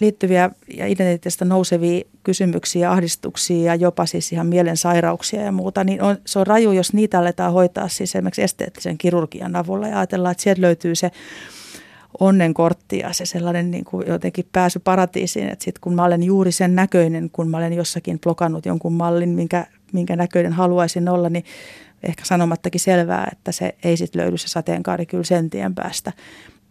liittyviä 0.00 0.50
ja 0.76 0.86
identiteetistä 0.86 1.44
nousevia 1.44 2.04
kysymyksiä, 2.22 2.90
ahdistuksia 2.90 3.64
ja 3.64 3.74
jopa 3.74 4.06
siis 4.06 4.32
ihan 4.32 4.46
mielensairauksia 4.46 5.42
ja 5.42 5.52
muuta, 5.52 5.84
niin 5.84 6.02
on, 6.02 6.16
se 6.26 6.38
on 6.38 6.46
raju, 6.46 6.72
jos 6.72 6.92
niitä 6.92 7.18
aletaan 7.18 7.52
hoitaa 7.52 7.88
siis 7.88 8.10
esimerkiksi 8.10 8.42
esteettisen 8.42 8.98
kirurgian 8.98 9.56
avulla 9.56 9.88
ja 9.88 9.98
ajatellaan, 9.98 10.32
että 10.32 10.42
sieltä 10.42 10.60
löytyy 10.60 10.94
se 10.94 11.10
onnenkortti 12.20 12.98
ja 12.98 13.12
se 13.12 13.26
sellainen 13.26 13.70
niin 13.70 13.84
kuin 13.84 14.06
jotenkin 14.06 14.48
pääsy 14.52 14.78
paratiisiin, 14.78 15.48
että 15.48 15.64
sitten 15.64 15.80
kun 15.80 15.94
mä 15.94 16.04
olen 16.04 16.22
juuri 16.22 16.52
sen 16.52 16.74
näköinen, 16.74 17.30
kun 17.30 17.50
mä 17.50 17.56
olen 17.56 17.72
jossakin 17.72 18.20
blokannut 18.20 18.66
jonkun 18.66 18.92
mallin, 18.92 19.28
minkä, 19.28 19.66
minkä 19.92 20.16
näköinen 20.16 20.52
haluaisin 20.52 21.08
olla, 21.08 21.28
niin 21.28 21.44
ehkä 22.02 22.24
sanomattakin 22.24 22.80
selvää, 22.80 23.28
että 23.32 23.52
se 23.52 23.74
ei 23.84 23.96
sitten 23.96 24.22
löydy 24.22 24.38
se 24.38 24.48
sateenkaari 24.48 25.06
kyllä 25.06 25.24
sen 25.24 25.50
tien 25.50 25.74
päästä. 25.74 26.12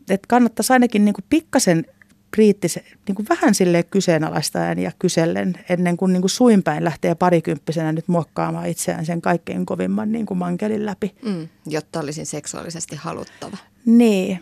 Että 0.10 0.28
kannattaisi 0.28 0.74
ainakin 0.74 1.06
niin 1.06 1.14
kuin 1.14 1.26
pikkasen 1.30 1.86
kriittisen, 2.34 2.84
niin 3.08 3.16
kuin 3.16 3.26
vähän 3.30 3.56
sille 3.56 3.84
kyseenalaistaen 3.84 4.80
ja 4.80 4.92
kysellen 5.00 5.54
ennen 5.70 5.98
kuin, 5.98 6.14
niin 6.14 6.22
kuin 6.22 6.30
suinpäin 6.30 6.84
lähtee 6.84 7.16
parikymppisenä 7.16 7.92
nyt 7.92 8.08
muokkaamaan 8.08 8.68
itseään 8.68 9.06
sen 9.06 9.22
kaikkein 9.22 9.66
kovimman 9.66 10.12
niin 10.12 10.26
kuin 10.26 10.38
mankelin 10.38 10.86
läpi. 10.86 11.16
Mm, 11.26 11.48
jotta 11.66 12.00
olisin 12.00 12.26
seksuaalisesti 12.26 12.96
haluttava. 12.96 13.58
Niin, 13.86 14.40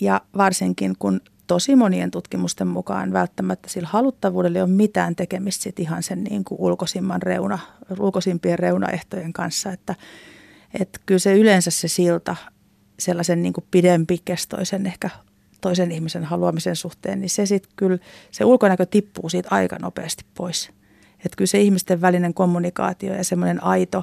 ja 0.00 0.20
varsinkin 0.36 0.94
kun 0.98 1.20
tosi 1.46 1.76
monien 1.76 2.10
tutkimusten 2.10 2.66
mukaan 2.66 3.12
välttämättä 3.12 3.68
sillä 3.68 3.88
haluttavuudella 3.88 4.58
ei 4.58 4.62
ole 4.62 4.70
mitään 4.70 5.16
tekemistä 5.16 5.62
sit 5.62 5.80
ihan 5.80 6.02
sen 6.02 6.24
niin 6.24 6.44
kuin 6.44 6.60
ulkoisimman 6.60 7.22
reuna, 7.22 7.58
ulkoisimpien 7.98 8.58
reunaehtojen 8.58 9.32
kanssa, 9.32 9.72
että, 9.72 9.94
että 10.80 11.00
kyllä 11.06 11.18
se 11.18 11.34
yleensä 11.34 11.70
se 11.70 11.88
silta 11.88 12.36
sellaisen 12.98 13.42
niin 13.42 13.52
kuin 13.52 13.64
pidempikestoisen 13.70 14.86
ehkä 14.86 15.10
toisen 15.64 15.92
ihmisen 15.92 16.24
haluamisen 16.24 16.76
suhteen, 16.76 17.20
niin 17.20 17.30
se 17.30 17.46
sitten 17.46 17.72
kyllä, 17.76 17.98
se 18.30 18.44
ulkonäkö 18.44 18.86
tippuu 18.86 19.28
siitä 19.28 19.48
aika 19.50 19.76
nopeasti 19.82 20.24
pois. 20.34 20.70
Että 21.24 21.36
kyllä 21.36 21.48
se 21.48 21.60
ihmisten 21.60 22.00
välinen 22.00 22.34
kommunikaatio 22.34 23.14
ja 23.14 23.24
semmoinen 23.24 23.64
aito, 23.64 24.02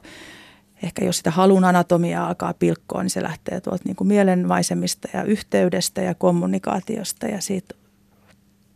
ehkä 0.83 1.05
jos 1.05 1.17
sitä 1.17 1.31
halun 1.31 1.63
anatomiaa 1.63 2.27
alkaa 2.27 2.53
pilkkoa, 2.53 3.03
niin 3.03 3.09
se 3.09 3.23
lähtee 3.23 3.61
tuolta 3.61 3.83
niin 3.85 3.95
kuin 3.95 4.07
mielenmaisemista 4.07 5.07
ja 5.13 5.23
yhteydestä 5.23 6.01
ja 6.01 6.15
kommunikaatiosta 6.15 7.27
ja 7.27 7.41
siitä 7.41 7.75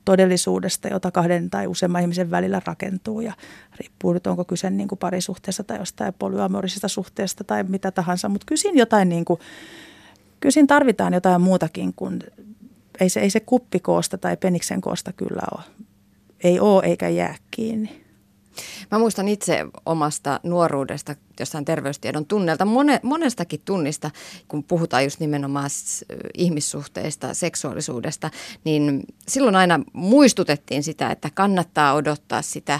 todellisuudesta, 0.06 0.88
jota 0.88 1.12
kahden 1.12 1.50
tai 1.50 1.67
useamman 1.67 2.02
ihmisen 2.02 2.32
välillä 2.32 2.62
rakentuu 2.65 3.21
ja 3.21 3.34
riippuu 3.80 4.13
nyt 4.13 4.28
onko 4.28 4.45
kyse 4.45 4.69
niin 4.69 4.88
kuin 4.88 5.00
parisuhteesta 5.00 5.63
tai 5.63 5.78
jostain 5.78 6.13
polyamorisesta 6.19 6.88
suhteesta 6.88 7.43
tai 7.43 7.63
mitä 7.63 7.91
tahansa, 7.91 8.30
mutta 8.30 8.45
kyllä 8.45 8.62
siinä 8.62 8.80
jotain 8.80 9.10
niin 9.10 9.26
kuin, 9.26 9.39
kyllä 10.39 10.54
siinä 10.54 10.67
tarvitaan 10.67 11.13
jotain 11.13 11.41
muutakin 11.41 11.93
kuin, 11.95 12.24
ei 12.99 13.10
se, 13.10 13.19
ei 13.19 13.29
se 13.29 13.39
kuppikoosta 13.39 14.17
tai 14.17 14.38
peniksen 14.38 14.81
koosta 14.81 15.13
kyllä 15.13 15.41
ole. 15.55 15.63
Ei 16.43 16.60
ole 16.60 16.84
eikä 16.86 17.10
jää 17.10 17.36
kiinni. 17.51 18.05
Mä 18.91 18.99
muistan 18.99 19.27
itse 19.27 19.65
omasta 19.86 20.39
nuoruudesta 20.43 21.15
jossain 21.39 21.65
terveystiedon 21.65 22.25
tunnelta, 22.25 22.65
mone, 22.65 22.99
monestakin 23.03 23.62
tunnista, 23.65 24.12
kun 24.47 24.63
puhutaan 24.63 25.03
just 25.03 25.19
nimenomaan 25.19 25.69
ihmissuhteista, 26.38 27.34
seksuaalisuudesta, 27.34 28.31
niin 28.63 29.03
silloin 29.27 29.55
aina 29.55 29.79
muistutettiin 29.93 30.84
sitä, 30.84 31.12
että 31.12 31.29
kannattaa 31.34 31.93
odottaa 31.93 32.41
sitä, 32.41 32.79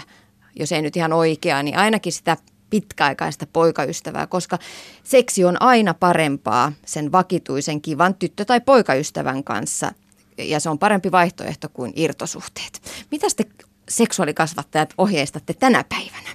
jos 0.58 0.72
ei 0.72 0.82
nyt 0.82 0.96
ihan 0.96 1.12
oikeaa, 1.12 1.62
niin 1.62 1.78
ainakin 1.78 2.12
sitä 2.12 2.36
pitkäaikaista 2.70 3.46
poikaystävää, 3.52 4.26
koska 4.26 4.58
seksi 5.04 5.44
on 5.44 5.62
aina 5.62 5.94
parempaa 5.94 6.72
sen 6.86 7.12
vakituisen 7.12 7.80
kivan 7.80 8.14
tyttö- 8.14 8.44
tai 8.44 8.60
poikaystävän 8.60 9.44
kanssa 9.44 9.92
ja 10.38 10.60
se 10.60 10.70
on 10.70 10.78
parempi 10.78 11.12
vaihtoehto 11.12 11.68
kuin 11.68 11.92
irtosuhteet. 11.96 12.82
Mitä 13.10 13.26
te 13.36 13.44
seksuaalikasvattajat 13.88 14.94
ohjeistatte 14.98 15.54
tänä 15.54 15.84
päivänä? 15.88 16.28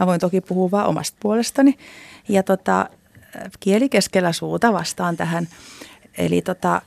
Mä 0.00 0.06
voin 0.06 0.20
toki 0.20 0.40
puhua 0.40 0.70
vain 0.70 0.86
omasta 0.86 1.16
puolestani. 1.20 1.78
Ja 2.28 2.42
tota, 2.42 2.88
kieli 3.60 3.88
keskellä 3.88 4.32
suuta 4.32 4.72
vastaan 4.72 5.16
tähän. 5.16 5.48
Eli 6.18 6.42
tota, 6.42 6.82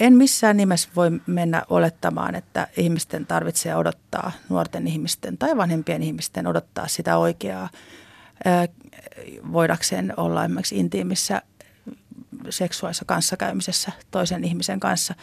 en 0.00 0.16
missään 0.16 0.56
nimessä 0.56 0.88
voi 0.96 1.10
mennä 1.26 1.62
olettamaan, 1.70 2.34
että 2.34 2.68
ihmisten 2.76 3.26
tarvitsee 3.26 3.76
odottaa, 3.76 4.32
nuorten 4.48 4.86
ihmisten 4.86 5.38
tai 5.38 5.56
vanhempien 5.56 6.02
ihmisten 6.02 6.46
odottaa 6.46 6.88
sitä 6.88 7.16
oikeaa 7.16 7.68
voidakseen 9.52 10.14
olla 10.16 10.44
esimerkiksi 10.44 10.78
intiimissä 10.78 11.42
seksuaalisessa 12.50 13.04
kanssakäymisessä 13.04 13.92
toisen 14.10 14.44
ihmisen 14.44 14.80
kanssa. 14.80 15.14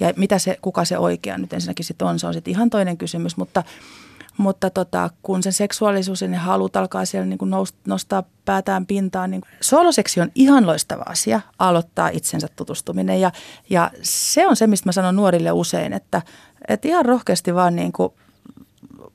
Ja 0.00 0.12
mitä 0.16 0.38
se, 0.38 0.58
kuka 0.62 0.84
se 0.84 0.98
oikea 0.98 1.38
nyt 1.38 1.52
ensinnäkin 1.52 1.84
sitten 1.84 2.08
on, 2.08 2.18
se 2.18 2.26
on 2.26 2.34
sitten 2.34 2.50
ihan 2.50 2.70
toinen 2.70 2.96
kysymys, 2.96 3.36
mutta, 3.36 3.62
mutta 4.38 4.70
tota, 4.70 5.10
kun 5.22 5.42
sen 5.42 5.52
seksuaalisuus 5.52 6.22
ja 6.22 6.28
ne 6.28 6.36
halut 6.36 6.76
alkaa 6.76 7.04
siellä 7.04 7.26
niin 7.26 7.38
kuin 7.38 7.50
nostaa 7.86 8.22
päätään 8.44 8.86
pintaan, 8.86 9.30
niin 9.30 9.42
soloseksi 9.60 10.20
on 10.20 10.30
ihan 10.34 10.66
loistava 10.66 11.02
asia 11.06 11.40
aloittaa 11.58 12.08
itsensä 12.08 12.48
tutustuminen. 12.56 13.20
Ja, 13.20 13.32
ja 13.70 13.90
se 14.02 14.46
on 14.46 14.56
se, 14.56 14.66
mistä 14.66 14.88
mä 14.88 14.92
sanon 14.92 15.16
nuorille 15.16 15.52
usein, 15.52 15.92
että, 15.92 16.22
että 16.68 16.88
ihan 16.88 17.04
rohkeasti 17.04 17.54
vaan 17.54 17.76
niin 17.76 17.92
kuin 17.92 18.12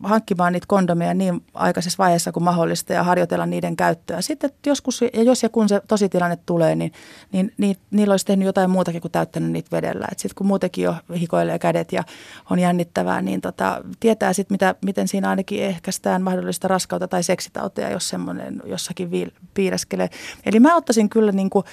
hankkimaan 0.04 0.54
niitä 0.54 0.68
kondomeja 0.68 1.14
niin 1.14 1.44
aikaisessa 1.54 1.98
vaiheessa 1.98 2.32
kuin 2.32 2.44
mahdollista 2.44 2.94
ja 2.94 3.04
harjoitella 3.04 3.46
niiden 3.46 3.76
käyttöä. 3.76 4.22
Sitten 4.22 4.50
joskus, 4.66 5.02
ja 5.02 5.24
jos 5.24 5.44
ja 5.44 5.50
kun 5.50 5.70
se 5.70 5.82
tositilanne 5.88 6.38
tulee, 6.46 6.76
niin, 6.76 6.92
niin, 7.32 7.54
niin 7.58 7.76
niillä 7.92 8.14
olisi 8.14 8.26
tehnyt 8.26 8.46
jotain 8.46 8.70
muutakin 8.70 9.02
kuin 9.02 9.12
täyttänyt 9.12 9.52
niitä 9.52 9.72
vedellä. 9.72 10.08
Sitten 10.12 10.36
kun 10.36 10.48
muutenkin 10.48 10.84
jo 10.84 10.96
hikoilee 11.20 11.60
kädet 11.60 11.92
ja 11.92 12.04
on 12.50 12.60
jännittävää, 12.60 13.22
niin 13.22 13.42
tota, 13.42 13.82
tietää 14.00 14.34
sitten, 14.34 14.58
miten 14.86 15.08
siinä 15.08 15.30
ainakin 15.30 15.64
ehkäistään 15.64 16.22
mahdollista 16.22 16.68
raskautta 16.68 17.08
tai 17.08 17.24
seksitauteja, 17.24 17.90
jos 17.90 18.10
semmoinen 18.10 18.62
jossakin 18.66 19.12
viil, 19.12 19.30
piireskelee. 19.54 20.10
Eli 20.46 20.60
mä 20.60 20.76
ottaisin 20.76 21.10
kyllä 21.10 21.32
niin 21.32 21.50
kuin, 21.50 21.66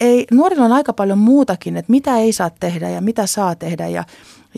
ei, 0.00 0.26
nuorilla 0.32 0.64
on 0.64 0.72
aika 0.72 0.92
paljon 0.92 1.18
muutakin, 1.18 1.76
että 1.76 1.90
mitä 1.90 2.16
ei 2.16 2.32
saa 2.32 2.50
tehdä 2.50 2.88
ja 2.88 3.00
mitä 3.00 3.26
saa 3.26 3.54
tehdä 3.54 3.88
ja, 3.88 4.04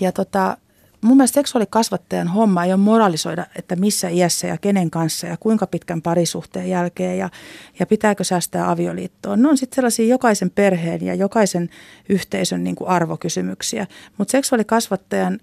ja 0.00 0.12
tota, 0.12 0.56
mun 1.00 1.16
mielestä 1.16 1.34
seksuaalikasvattajan 1.34 2.28
homma 2.28 2.64
ei 2.64 2.72
ole 2.72 2.80
moralisoida, 2.80 3.46
että 3.56 3.76
missä 3.76 4.08
iässä 4.08 4.46
ja 4.46 4.58
kenen 4.58 4.90
kanssa 4.90 5.26
ja 5.26 5.36
kuinka 5.36 5.66
pitkän 5.66 6.02
parisuhteen 6.02 6.70
jälkeen 6.70 7.18
ja, 7.18 7.30
ja 7.78 7.86
pitääkö 7.86 8.24
säästää 8.24 8.70
avioliittoon. 8.70 9.42
Ne 9.42 9.48
on 9.48 9.58
sitten 9.58 9.74
sellaisia 9.74 10.06
jokaisen 10.06 10.50
perheen 10.50 11.02
ja 11.02 11.14
jokaisen 11.14 11.70
yhteisön 12.08 12.64
niin 12.64 12.76
kuin 12.76 12.88
arvokysymyksiä. 12.88 13.86
Mutta 14.18 14.32
seksuaalikasvattajan 14.32 15.40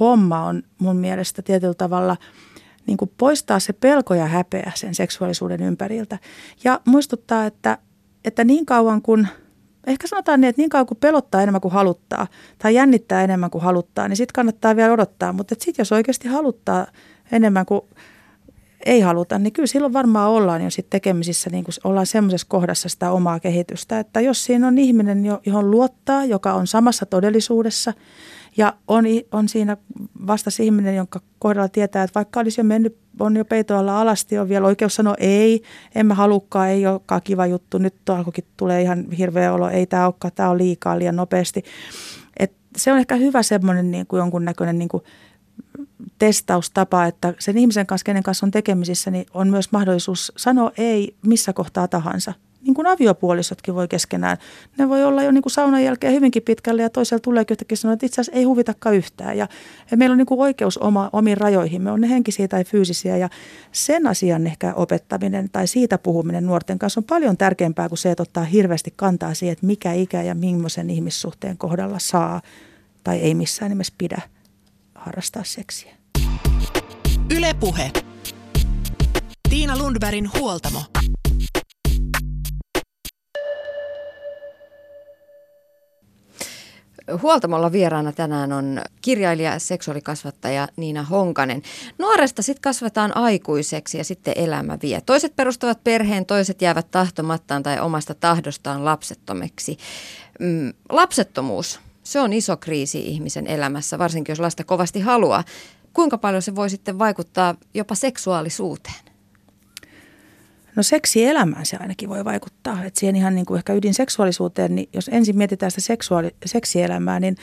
homma 0.00 0.44
on 0.44 0.62
mun 0.78 0.96
mielestä 0.96 1.42
tietyllä 1.42 1.74
tavalla 1.74 2.16
niin 2.86 2.96
kuin 2.96 3.10
poistaa 3.18 3.58
se 3.58 3.72
pelko 3.72 4.14
ja 4.14 4.26
häpeä 4.26 4.72
sen 4.74 4.94
seksuaalisuuden 4.94 5.62
ympäriltä. 5.62 6.18
Ja 6.64 6.80
muistuttaa, 6.84 7.46
että, 7.46 7.78
että 8.24 8.44
niin 8.44 8.66
kauan 8.66 9.02
kuin– 9.02 9.28
ehkä 9.86 10.06
sanotaan 10.06 10.40
niin, 10.40 10.48
että 10.48 10.62
niin 10.62 10.70
kauan 10.70 10.86
kuin 10.86 10.98
pelottaa 10.98 11.42
enemmän 11.42 11.60
kuin 11.60 11.74
haluttaa 11.74 12.26
tai 12.58 12.74
jännittää 12.74 13.24
enemmän 13.24 13.50
kuin 13.50 13.64
haluttaa, 13.64 14.08
niin 14.08 14.16
sitten 14.16 14.34
kannattaa 14.34 14.76
vielä 14.76 14.92
odottaa. 14.92 15.32
Mutta 15.32 15.54
sitten 15.58 15.82
jos 15.82 15.92
oikeasti 15.92 16.28
haluttaa 16.28 16.86
enemmän 17.32 17.66
kuin 17.66 17.80
ei 18.86 19.00
haluta, 19.00 19.38
niin 19.38 19.52
kyllä 19.52 19.66
silloin 19.66 19.92
varmaan 19.92 20.30
ollaan 20.30 20.64
jo 20.64 20.70
sitten 20.70 20.90
tekemisissä, 20.90 21.50
niin 21.50 21.64
kuin 21.64 21.74
ollaan 21.84 22.06
semmoisessa 22.06 22.46
kohdassa 22.50 22.88
sitä 22.88 23.10
omaa 23.10 23.40
kehitystä, 23.40 23.98
että 23.98 24.20
jos 24.20 24.44
siinä 24.44 24.66
on 24.66 24.78
ihminen, 24.78 25.24
johon 25.46 25.70
luottaa, 25.70 26.24
joka 26.24 26.52
on 26.52 26.66
samassa 26.66 27.06
todellisuudessa– 27.06 27.92
ja 28.56 28.74
on, 28.88 29.04
on 29.32 29.48
siinä 29.48 29.76
vasta 30.26 30.50
ihminen, 30.62 30.96
jonka 30.96 31.20
kohdalla 31.38 31.68
tietää, 31.68 32.02
että 32.02 32.14
vaikka 32.14 32.40
olisi 32.40 32.60
jo 32.60 32.64
mennyt, 32.64 32.96
on 33.20 33.36
jo 33.36 33.44
peitoalla 33.44 34.00
alasti, 34.00 34.38
on 34.38 34.48
vielä 34.48 34.66
oikeus 34.66 34.94
sanoa 34.94 35.14
ei, 35.18 35.62
en 35.94 36.06
mä 36.06 36.14
halukkaan, 36.14 36.68
ei 36.68 36.86
olekaan 36.86 37.22
kiva 37.24 37.46
juttu, 37.46 37.78
nyt 37.78 38.08
alkoikin 38.08 38.44
tulee 38.56 38.82
ihan 38.82 39.10
hirveä 39.10 39.52
olo, 39.52 39.68
ei 39.68 39.86
tämä 39.86 40.06
olekaan, 40.06 40.32
tämä 40.34 40.50
on 40.50 40.58
liikaa 40.58 40.98
liian 40.98 41.16
nopeasti. 41.16 41.62
Et 42.38 42.52
se 42.76 42.92
on 42.92 42.98
ehkä 42.98 43.16
hyvä 43.16 43.42
semmoinen 43.42 43.90
niin 43.90 44.06
kuin 44.06 44.18
jonkunnäköinen 44.18 44.78
niin 44.78 44.88
kuin 44.88 45.02
testaustapa, 46.18 47.04
että 47.04 47.34
sen 47.38 47.58
ihmisen 47.58 47.86
kanssa, 47.86 48.04
kenen 48.04 48.22
kanssa 48.22 48.46
on 48.46 48.50
tekemisissä, 48.50 49.10
niin 49.10 49.26
on 49.34 49.50
myös 49.50 49.72
mahdollisuus 49.72 50.32
sanoa 50.36 50.72
ei 50.78 51.16
missä 51.26 51.52
kohtaa 51.52 51.88
tahansa 51.88 52.32
niin 52.64 52.74
kuin 52.74 52.86
aviopuolisotkin 52.86 53.74
voi 53.74 53.88
keskenään. 53.88 54.36
Ne 54.78 54.88
voi 54.88 55.04
olla 55.04 55.22
jo 55.22 55.30
niin 55.30 55.42
kuin 55.42 55.52
saunan 55.52 55.84
jälkeen 55.84 56.12
hyvinkin 56.12 56.42
pitkälle 56.42 56.82
ja 56.82 56.90
toisella 56.90 57.20
tulee 57.20 57.44
yhtäkkiä 57.50 57.76
sanoa, 57.76 57.92
että 57.92 58.06
itse 58.06 58.20
asiassa 58.20 58.38
ei 58.38 58.44
huvitakaan 58.44 58.94
yhtään. 58.94 59.38
Ja, 59.38 59.48
ja 59.90 59.96
meillä 59.96 60.12
on 60.14 60.18
niin 60.18 60.26
kuin 60.26 60.40
oikeus 60.40 60.78
oma, 60.78 61.10
omiin 61.12 61.36
rajoihin. 61.36 61.82
Me 61.82 61.90
on 61.90 62.00
ne 62.00 62.08
henkisiä 62.08 62.48
tai 62.48 62.64
fyysisiä 62.64 63.16
ja 63.16 63.28
sen 63.72 64.06
asian 64.06 64.46
ehkä 64.46 64.74
opettaminen 64.74 65.50
tai 65.50 65.66
siitä 65.66 65.98
puhuminen 65.98 66.46
nuorten 66.46 66.78
kanssa 66.78 67.00
on 67.00 67.04
paljon 67.04 67.36
tärkeämpää 67.36 67.88
kuin 67.88 67.98
se, 67.98 68.10
että 68.10 68.22
ottaa 68.22 68.44
hirveästi 68.44 68.92
kantaa 68.96 69.34
siihen, 69.34 69.52
että 69.52 69.66
mikä 69.66 69.92
ikä 69.92 70.22
ja 70.22 70.34
millaisen 70.34 70.90
ihmissuhteen 70.90 71.58
kohdalla 71.58 71.98
saa 71.98 72.40
tai 73.04 73.18
ei 73.18 73.34
missään 73.34 73.70
nimessä 73.70 73.94
pidä 73.98 74.22
harrastaa 74.94 75.44
seksiä. 75.44 75.94
Ylepuhe. 77.36 77.90
Tiina 79.50 79.78
Lundbergin 79.78 80.30
huoltamo. 80.38 80.80
Huoltamolla 87.22 87.72
vieraana 87.72 88.12
tänään 88.12 88.52
on 88.52 88.80
kirjailija 89.02 89.52
ja 89.52 89.58
seksuaalikasvattaja 89.58 90.68
Niina 90.76 91.02
Honkanen. 91.02 91.62
Nuoresta 91.98 92.42
sitten 92.42 92.62
kasvetaan 92.62 93.16
aikuiseksi 93.16 93.98
ja 93.98 94.04
sitten 94.04 94.34
elämä 94.36 94.78
vie. 94.82 95.00
Toiset 95.00 95.36
perustavat 95.36 95.84
perheen, 95.84 96.26
toiset 96.26 96.62
jäävät 96.62 96.90
tahtomattaan 96.90 97.62
tai 97.62 97.80
omasta 97.80 98.14
tahdostaan 98.14 98.84
lapsettomeksi. 98.84 99.78
Mm, 100.40 100.72
lapsettomuus, 100.88 101.80
se 102.02 102.20
on 102.20 102.32
iso 102.32 102.56
kriisi 102.56 103.00
ihmisen 103.06 103.46
elämässä, 103.46 103.98
varsinkin 103.98 104.32
jos 104.32 104.40
lasta 104.40 104.64
kovasti 104.64 105.00
haluaa. 105.00 105.44
Kuinka 105.92 106.18
paljon 106.18 106.42
se 106.42 106.54
voi 106.54 106.70
sitten 106.70 106.98
vaikuttaa 106.98 107.54
jopa 107.74 107.94
seksuaalisuuteen? 107.94 109.13
No 110.76 110.82
seksielämään 110.82 111.66
se 111.66 111.76
ainakin 111.76 112.08
voi 112.08 112.24
vaikuttaa. 112.24 112.84
Että 112.84 113.00
siihen 113.00 113.16
ihan 113.16 113.34
niin 113.34 113.46
kuin 113.46 113.58
ehkä 113.58 113.72
ydinseksuaalisuuteen, 113.72 114.74
niin 114.74 114.88
jos 114.92 115.10
ensin 115.12 115.38
mietitään 115.38 115.70
sitä 115.70 115.80
seksuaali- 115.80 116.34
seksielämää, 116.46 117.20
niin 117.20 117.36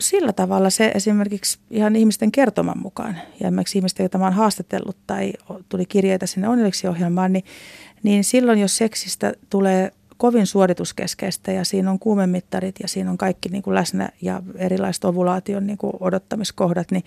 sillä 0.00 0.32
tavalla 0.32 0.70
se 0.70 0.92
esimerkiksi 0.94 1.58
ihan 1.70 1.96
ihmisten 1.96 2.32
kertoman 2.32 2.78
mukaan, 2.78 3.14
ja 3.40 3.46
esimerkiksi 3.46 3.78
ihmisten, 3.78 4.04
joita 4.04 4.18
mä 4.18 4.24
oon 4.24 4.32
haastatellut 4.32 4.96
tai 5.06 5.32
tuli 5.68 5.86
kirjeitä 5.86 6.26
sinne 6.26 6.48
onnelliseksi 6.48 6.88
ohjelmaan, 6.88 7.32
niin, 7.32 7.44
niin 8.02 8.24
silloin 8.24 8.58
jos 8.58 8.76
seksistä 8.76 9.32
tulee 9.50 9.92
kovin 10.16 10.46
suorituskeskeistä 10.46 11.52
ja 11.52 11.64
siinä 11.64 11.90
on 11.90 11.98
kuumemittarit 11.98 12.74
ja 12.82 12.88
siinä 12.88 13.10
on 13.10 13.18
kaikki 13.18 13.48
niin 13.48 13.62
kuin 13.62 13.74
läsnä 13.74 14.08
ja 14.22 14.42
erilaiset 14.56 15.04
ovulaation 15.04 15.66
niin 15.66 15.78
kuin 15.78 15.92
odottamiskohdat, 16.00 16.90
niin, 16.90 17.04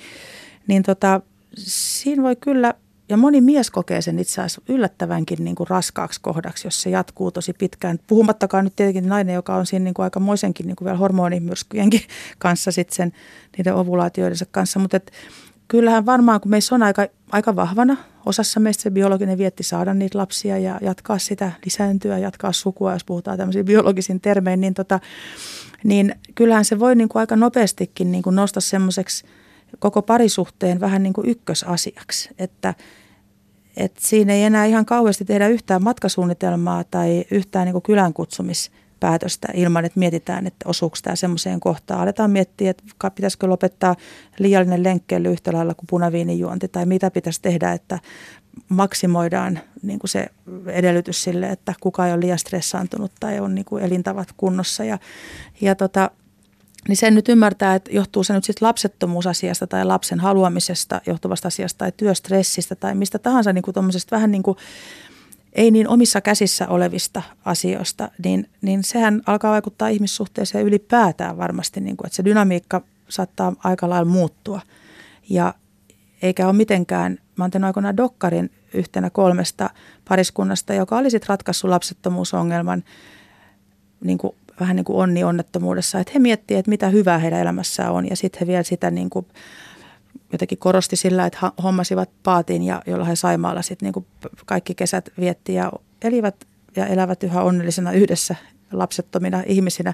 niin 0.67 0.83
tota, 0.83 1.21
siinä 1.57 2.23
voi 2.23 2.35
kyllä 2.35 2.73
ja 3.13 3.17
moni 3.17 3.41
mies 3.41 3.71
kokee 3.71 4.01
sen 4.01 4.19
itse 4.19 4.41
asiassa 4.41 4.61
yllättävänkin 4.69 5.43
niin 5.43 5.55
kuin 5.55 5.67
raskaaksi 5.67 6.21
kohdaksi, 6.21 6.67
jos 6.67 6.81
se 6.81 6.89
jatkuu 6.89 7.31
tosi 7.31 7.53
pitkään. 7.53 7.99
Puhumattakaan 8.07 8.63
nyt 8.63 8.75
tietenkin 8.75 9.09
nainen, 9.09 9.35
joka 9.35 9.55
on 9.55 9.65
siinä 9.65 9.83
niin 9.83 9.93
kuin 9.93 10.03
aikamoisenkin 10.03 10.67
niin 10.67 10.75
kuin 10.75 10.85
vielä 10.85 10.97
hormonimyrskyjenkin 10.97 12.01
kanssa 12.39 12.71
sitten 12.71 12.95
sen, 12.95 13.13
niiden 13.57 13.75
ovulaatioidensa 13.75 14.45
kanssa. 14.51 14.79
Mutta 14.79 14.97
et, 14.97 15.11
kyllähän 15.67 16.05
varmaan, 16.05 16.41
kun 16.41 16.49
meissä 16.49 16.75
on 16.75 16.83
aika, 16.83 17.07
aika 17.31 17.55
vahvana, 17.55 17.97
osassa 18.25 18.59
meistä 18.59 18.83
se 18.83 18.91
biologinen 18.91 19.37
vietti 19.37 19.63
saada 19.63 19.93
niitä 19.93 20.17
lapsia 20.17 20.57
ja 20.57 20.79
jatkaa 20.81 21.17
sitä, 21.17 21.51
lisääntyä, 21.65 22.17
jatkaa 22.17 22.51
sukua, 22.51 22.93
jos 22.93 23.03
puhutaan 23.03 23.37
tämmöisiin 23.37 23.65
biologisin 23.65 24.21
termein, 24.21 24.61
niin, 24.61 24.73
tota, 24.73 24.99
niin 25.83 26.15
kyllähän 26.35 26.65
se 26.65 26.79
voi 26.79 26.95
niin 26.95 27.09
kuin 27.09 27.19
aika 27.19 27.35
nopeastikin 27.35 28.11
niin 28.11 28.23
kuin 28.23 28.35
nousta 28.35 28.61
semmoiseksi– 28.61 29.25
koko 29.79 30.01
parisuhteen 30.01 30.79
vähän 30.79 31.03
niin 31.03 31.13
kuin 31.13 31.29
ykkösasiaksi, 31.29 32.29
että, 32.39 32.73
että 33.77 34.01
siinä 34.03 34.33
ei 34.33 34.43
enää 34.43 34.65
ihan 34.65 34.85
kauheasti 34.85 35.25
tehdä 35.25 35.47
yhtään 35.47 35.83
matkasuunnitelmaa 35.83 36.83
tai 36.83 37.25
yhtään 37.31 37.65
niin 37.65 37.81
kylän 37.81 38.13
kutsumispäätöstä 38.13 39.47
ilman, 39.53 39.85
että 39.85 39.99
mietitään, 39.99 40.47
että 40.47 40.69
osuuko 40.69 40.97
tämä 41.03 41.15
semmoiseen 41.15 41.59
kohtaan. 41.59 41.99
Aletaan 41.99 42.31
miettiä, 42.31 42.69
että 42.69 43.11
pitäisikö 43.15 43.47
lopettaa 43.47 43.95
liiallinen 44.39 44.83
lenkkeily 44.83 45.31
yhtä 45.31 45.53
lailla 45.53 45.73
kuin 45.73 45.87
punaviinijuonti 45.89 46.67
tai 46.67 46.85
mitä 46.85 47.11
pitäisi 47.11 47.41
tehdä, 47.41 47.71
että 47.71 47.99
maksimoidaan 48.69 49.59
niin 49.81 49.99
kuin 49.99 50.09
se 50.09 50.27
edellytys 50.67 51.23
sille, 51.23 51.49
että 51.49 51.73
kuka 51.79 52.07
ei 52.07 52.13
ole 52.13 52.19
liian 52.19 52.39
stressaantunut 52.39 53.11
tai 53.19 53.39
on 53.39 53.55
niin 53.55 53.65
kuin 53.65 53.83
elintavat 53.83 54.27
kunnossa. 54.37 54.83
Ja, 54.83 54.97
ja 55.61 55.75
tota, 55.75 56.11
niin 56.87 56.97
sen 56.97 57.15
nyt 57.15 57.29
ymmärtää, 57.29 57.75
että 57.75 57.91
johtuu 57.93 58.23
se 58.23 58.33
nyt 58.33 58.43
sitten 58.43 58.65
lapsettomuusasiasta 58.67 59.67
tai 59.67 59.85
lapsen 59.85 60.19
haluamisesta 60.19 61.01
johtuvasta 61.07 61.47
asiasta 61.47 61.77
tai 61.77 61.91
työstressistä 61.97 62.75
tai 62.75 62.95
mistä 62.95 63.19
tahansa 63.19 63.53
niin 63.53 63.61
kuin 63.61 63.75
vähän 64.11 64.31
niin 64.31 64.43
kuin 64.43 64.57
ei 65.53 65.71
niin 65.71 65.87
omissa 65.87 66.21
käsissä 66.21 66.67
olevista 66.67 67.21
asioista, 67.45 68.11
niin, 68.23 68.49
niin 68.61 68.83
sehän 68.83 69.21
alkaa 69.25 69.51
vaikuttaa 69.51 69.87
ihmissuhteeseen 69.87 70.65
ylipäätään 70.65 71.37
varmasti, 71.37 71.81
niin 71.81 71.97
kuin, 71.97 72.05
että 72.07 72.15
se 72.15 72.25
dynamiikka 72.25 72.81
saattaa 73.09 73.53
aika 73.63 73.89
lailla 73.89 74.11
muuttua. 74.11 74.61
Ja 75.29 75.53
eikä 76.21 76.45
ole 76.47 76.53
mitenkään, 76.53 77.17
mä 77.35 77.43
oon 77.43 77.51
tehnyt 77.51 77.67
aikoinaan 77.67 77.97
dokkarin 77.97 78.51
yhtenä 78.73 79.09
kolmesta 79.09 79.69
pariskunnasta, 80.09 80.73
joka 80.73 80.97
oli 80.97 81.09
sitten 81.09 81.29
ratkaissut 81.29 81.69
lapsettomuusongelman 81.69 82.83
niin 84.03 84.17
kuin 84.17 84.35
vähän 84.59 84.75
niin 84.75 84.85
kuin 84.85 84.97
onni 84.97 85.23
onnettomuudessa, 85.23 85.99
että 85.99 86.11
he 86.13 86.19
miettivät, 86.19 86.59
että 86.59 86.69
mitä 86.69 86.89
hyvää 86.89 87.17
heidän 87.17 87.39
elämässään 87.39 87.91
on. 87.91 88.09
Ja 88.09 88.15
sitten 88.15 88.39
he 88.39 88.47
vielä 88.47 88.63
sitä 88.63 88.91
niin 88.91 89.09
kuin 89.09 89.25
jotenkin 90.31 90.57
korosti 90.57 90.95
sillä, 90.95 91.25
että 91.25 91.51
hommasivat 91.63 92.09
paatin 92.23 92.63
ja 92.63 92.81
jolla 92.87 93.05
he 93.05 93.15
Saimaalla 93.15 93.61
sitten 93.61 93.85
niin 93.85 93.93
kuin 93.93 94.05
kaikki 94.45 94.75
kesät 94.75 95.09
vietti 95.19 95.53
ja 95.53 95.71
elivät 96.01 96.35
ja 96.75 96.87
elävät 96.87 97.23
yhä 97.23 97.41
onnellisena 97.41 97.91
yhdessä 97.91 98.35
lapsettomina 98.71 99.43
ihmisinä 99.45 99.93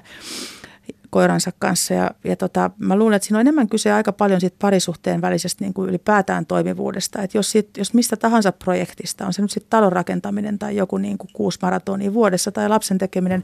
koiransa 1.10 1.50
kanssa. 1.58 1.94
Ja, 1.94 2.10
ja 2.24 2.36
tota, 2.36 2.70
mä 2.78 2.96
luulen, 2.96 3.16
että 3.16 3.26
siinä 3.26 3.38
on 3.38 3.40
enemmän 3.40 3.68
kyse 3.68 3.92
aika 3.92 4.12
paljon 4.12 4.40
siitä 4.40 4.56
parisuhteen 4.60 5.20
välisestä 5.20 5.64
niin 5.64 5.74
kuin 5.74 5.88
ylipäätään 5.88 6.46
toimivuudesta. 6.46 7.22
Että 7.22 7.38
jos, 7.38 7.50
sit, 7.50 7.76
jos 7.76 7.94
mistä 7.94 8.16
tahansa 8.16 8.52
projektista, 8.52 9.26
on 9.26 9.32
se 9.32 9.42
nyt 9.42 9.50
sitten 9.50 9.70
talon 9.70 9.92
rakentaminen 9.92 10.58
tai 10.58 10.76
joku 10.76 10.98
niin 10.98 11.18
kuin 11.18 11.30
kuusi 11.32 11.58
maratonia 11.62 12.14
vuodessa 12.14 12.52
tai 12.52 12.68
lapsen 12.68 12.98
tekeminen, 12.98 13.42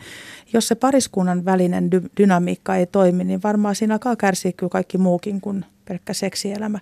jos 0.53 0.69
se 0.69 0.75
pariskunnan 0.75 1.45
välinen 1.45 1.91
dy, 1.91 2.03
dynamiikka 2.17 2.77
ei 2.77 2.87
toimi, 2.87 3.25
niin 3.25 3.43
varmaan 3.43 3.75
siinä 3.75 3.95
alkaa 3.95 4.17
kärsiä 4.17 4.53
kyllä 4.53 4.71
kaikki 4.71 4.99
muukin 4.99 5.41
kuin 5.41 5.65
pelkkä 5.85 6.13
seksielämä. 6.13 6.79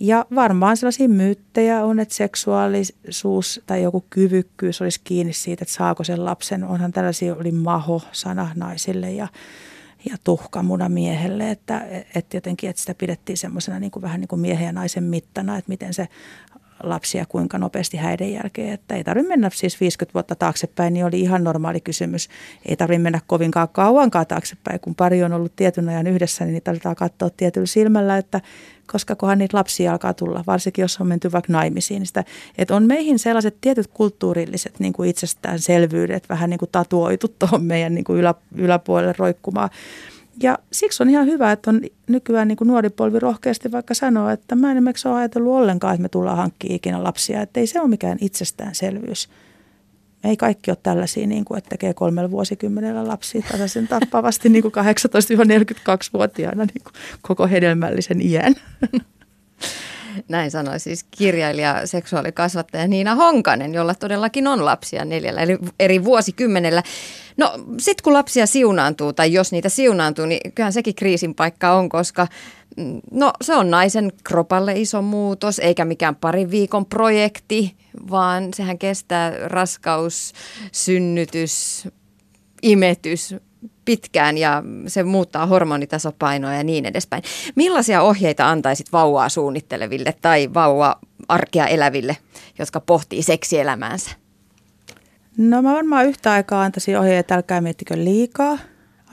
Ja 0.00 0.26
varmaan 0.34 0.76
sellaisia 0.76 1.08
myyttejä 1.08 1.84
on, 1.84 2.00
että 2.00 2.14
seksuaalisuus 2.14 3.60
tai 3.66 3.82
joku 3.82 4.04
kyvykkyys 4.10 4.82
olisi 4.82 5.00
kiinni 5.04 5.32
siitä, 5.32 5.62
että 5.62 5.74
saako 5.74 6.04
sen 6.04 6.24
lapsen. 6.24 6.64
Onhan 6.64 6.92
tällaisia, 6.92 7.34
oli 7.34 7.52
maho-sana 7.52 8.50
naisille 8.54 9.12
ja, 9.12 9.28
ja 10.10 10.16
tuhkamuna 10.24 10.88
miehelle, 10.88 11.50
että, 11.50 11.86
että 12.14 12.36
jotenkin 12.36 12.70
että 12.70 12.80
sitä 12.80 12.94
pidettiin 12.94 13.36
semmoisena 13.36 13.80
niin 13.80 13.90
kuin 13.90 14.02
vähän 14.02 14.20
niin 14.20 14.28
kuin 14.28 14.40
miehen 14.40 14.66
ja 14.66 14.72
naisen 14.72 15.04
mittana, 15.04 15.58
että 15.58 15.68
miten 15.68 15.94
se 15.94 16.08
lapsia 16.82 17.26
kuinka 17.26 17.58
nopeasti 17.58 17.96
häiden 17.96 18.32
jälkeen. 18.32 18.72
Että 18.72 18.94
ei 18.94 19.04
tarvitse 19.04 19.28
mennä 19.28 19.50
siis 19.54 19.80
50 19.80 20.14
vuotta 20.14 20.34
taaksepäin, 20.34 20.94
niin 20.94 21.06
oli 21.06 21.20
ihan 21.20 21.44
normaali 21.44 21.80
kysymys. 21.80 22.28
Ei 22.66 22.76
tarvitse 22.76 23.02
mennä 23.02 23.20
kovinkaan 23.26 23.68
kauankaan 23.68 24.26
taaksepäin, 24.26 24.80
kun 24.80 24.94
pari 24.94 25.24
on 25.24 25.32
ollut 25.32 25.56
tietyn 25.56 25.88
ajan 25.88 26.06
yhdessä, 26.06 26.44
niin 26.44 26.52
niitä 26.52 26.70
aletaan 26.70 26.96
katsoa 26.96 27.30
tietyllä 27.30 27.66
silmällä, 27.66 28.18
että 28.18 28.40
koska 28.92 29.16
kohan 29.16 29.38
niitä 29.38 29.56
lapsia 29.56 29.92
alkaa 29.92 30.14
tulla, 30.14 30.44
varsinkin 30.46 30.82
jos 30.82 31.00
on 31.00 31.06
menty 31.06 31.32
vaikka 31.32 31.52
naimisiin. 31.52 32.00
Niin 32.00 32.06
sitä, 32.06 32.24
että 32.58 32.76
on 32.76 32.82
meihin 32.82 33.18
sellaiset 33.18 33.56
tietyt 33.60 33.86
kulttuurilliset 33.86 34.80
niin 34.80 34.92
kuin 34.92 35.10
itsestäänselvyydet 35.10 36.28
vähän 36.28 36.50
niin 36.50 36.58
kuin 36.58 36.68
tatuoitu 36.72 37.28
tuohon 37.38 37.64
meidän 37.64 37.94
niin 37.94 38.04
kuin 38.04 38.18
ylä, 38.18 38.34
yläpuolelle 38.54 39.14
roikkumaan. 39.18 39.70
Ja 40.42 40.58
siksi 40.72 41.02
on 41.02 41.10
ihan 41.10 41.26
hyvä, 41.26 41.52
että 41.52 41.70
on 41.70 41.80
nykyään 42.08 42.48
niin 42.48 42.56
kuin 42.56 42.68
nuori 42.68 42.90
polvi 42.90 43.18
rohkeasti 43.18 43.72
vaikka 43.72 43.94
sanoa, 43.94 44.32
että 44.32 44.54
mä 44.54 44.70
en 44.70 44.76
esimerkiksi 44.76 45.08
ole 45.08 45.16
ajatellut 45.16 45.52
ollenkaan, 45.52 45.94
että 45.94 46.02
me 46.02 46.08
tullaan 46.08 46.36
hankkimaan 46.36 46.76
ikinä 46.76 47.04
lapsia. 47.04 47.42
Että 47.42 47.60
ei 47.60 47.66
se 47.66 47.80
ole 47.80 47.88
mikään 47.88 48.18
itsestäänselvyys. 48.20 49.28
Ei 50.24 50.36
kaikki 50.36 50.70
ole 50.70 50.78
tällaisia, 50.82 51.26
niin 51.26 51.44
kuin, 51.44 51.58
että 51.58 51.68
tekee 51.70 51.94
kolmella 51.94 52.30
vuosikymmenellä 52.30 53.08
lapsia 53.08 53.42
tasaisen 53.52 53.88
tappavasti 53.88 54.48
niin 54.48 54.62
kuin 54.62 54.74
18-42-vuotiaana 54.74 56.64
niin 56.64 56.82
kuin 56.82 56.92
koko 57.22 57.46
hedelmällisen 57.46 58.20
iän. 58.20 58.54
Näin 60.28 60.50
sanoi 60.50 60.80
siis 60.80 61.04
kirjailija, 61.10 61.86
seksuaalikasvattaja 61.86 62.88
Niina 62.88 63.14
Honkanen, 63.14 63.74
jolla 63.74 63.94
todellakin 63.94 64.46
on 64.46 64.64
lapsia 64.64 65.04
neljällä 65.04 65.40
eli 65.40 65.58
eri 65.80 66.04
vuosikymmenellä. 66.04 66.82
No 67.36 67.52
sitten 67.78 68.02
kun 68.04 68.12
lapsia 68.12 68.46
siunaantuu 68.46 69.12
tai 69.12 69.32
jos 69.32 69.52
niitä 69.52 69.68
siunaantuu, 69.68 70.26
niin 70.26 70.52
kyllähän 70.52 70.72
sekin 70.72 70.94
kriisin 70.94 71.34
paikka 71.34 71.72
on, 71.72 71.88
koska 71.88 72.26
no 73.10 73.32
se 73.40 73.54
on 73.54 73.70
naisen 73.70 74.12
kropalle 74.24 74.72
iso 74.72 75.02
muutos, 75.02 75.58
eikä 75.58 75.84
mikään 75.84 76.16
parin 76.16 76.50
viikon 76.50 76.86
projekti, 76.86 77.76
vaan 78.10 78.54
sehän 78.54 78.78
kestää 78.78 79.32
raskaus, 79.44 80.32
synnytys, 80.72 81.88
imetys, 82.62 83.34
pitkään 83.84 84.38
ja 84.38 84.62
se 84.86 85.02
muuttaa 85.02 85.46
hormonitasopainoa 85.46 86.54
ja 86.54 86.64
niin 86.64 86.86
edespäin. 86.86 87.22
Millaisia 87.54 88.02
ohjeita 88.02 88.50
antaisit 88.50 88.92
vauvaa 88.92 89.28
suunnitteleville 89.28 90.14
tai 90.22 90.54
vauva 90.54 90.98
arkea 91.28 91.66
eläville, 91.66 92.16
jotka 92.58 92.80
pohtii 92.80 93.22
seksielämäänsä? 93.22 94.10
No 95.38 95.62
mä 95.62 95.74
varmaan 95.74 96.06
yhtä 96.06 96.32
aikaa 96.32 96.62
antaisin 96.62 96.98
ohjeita, 96.98 97.34
älkää 97.34 97.60
miettikö 97.60 97.94
liikaa 97.96 98.58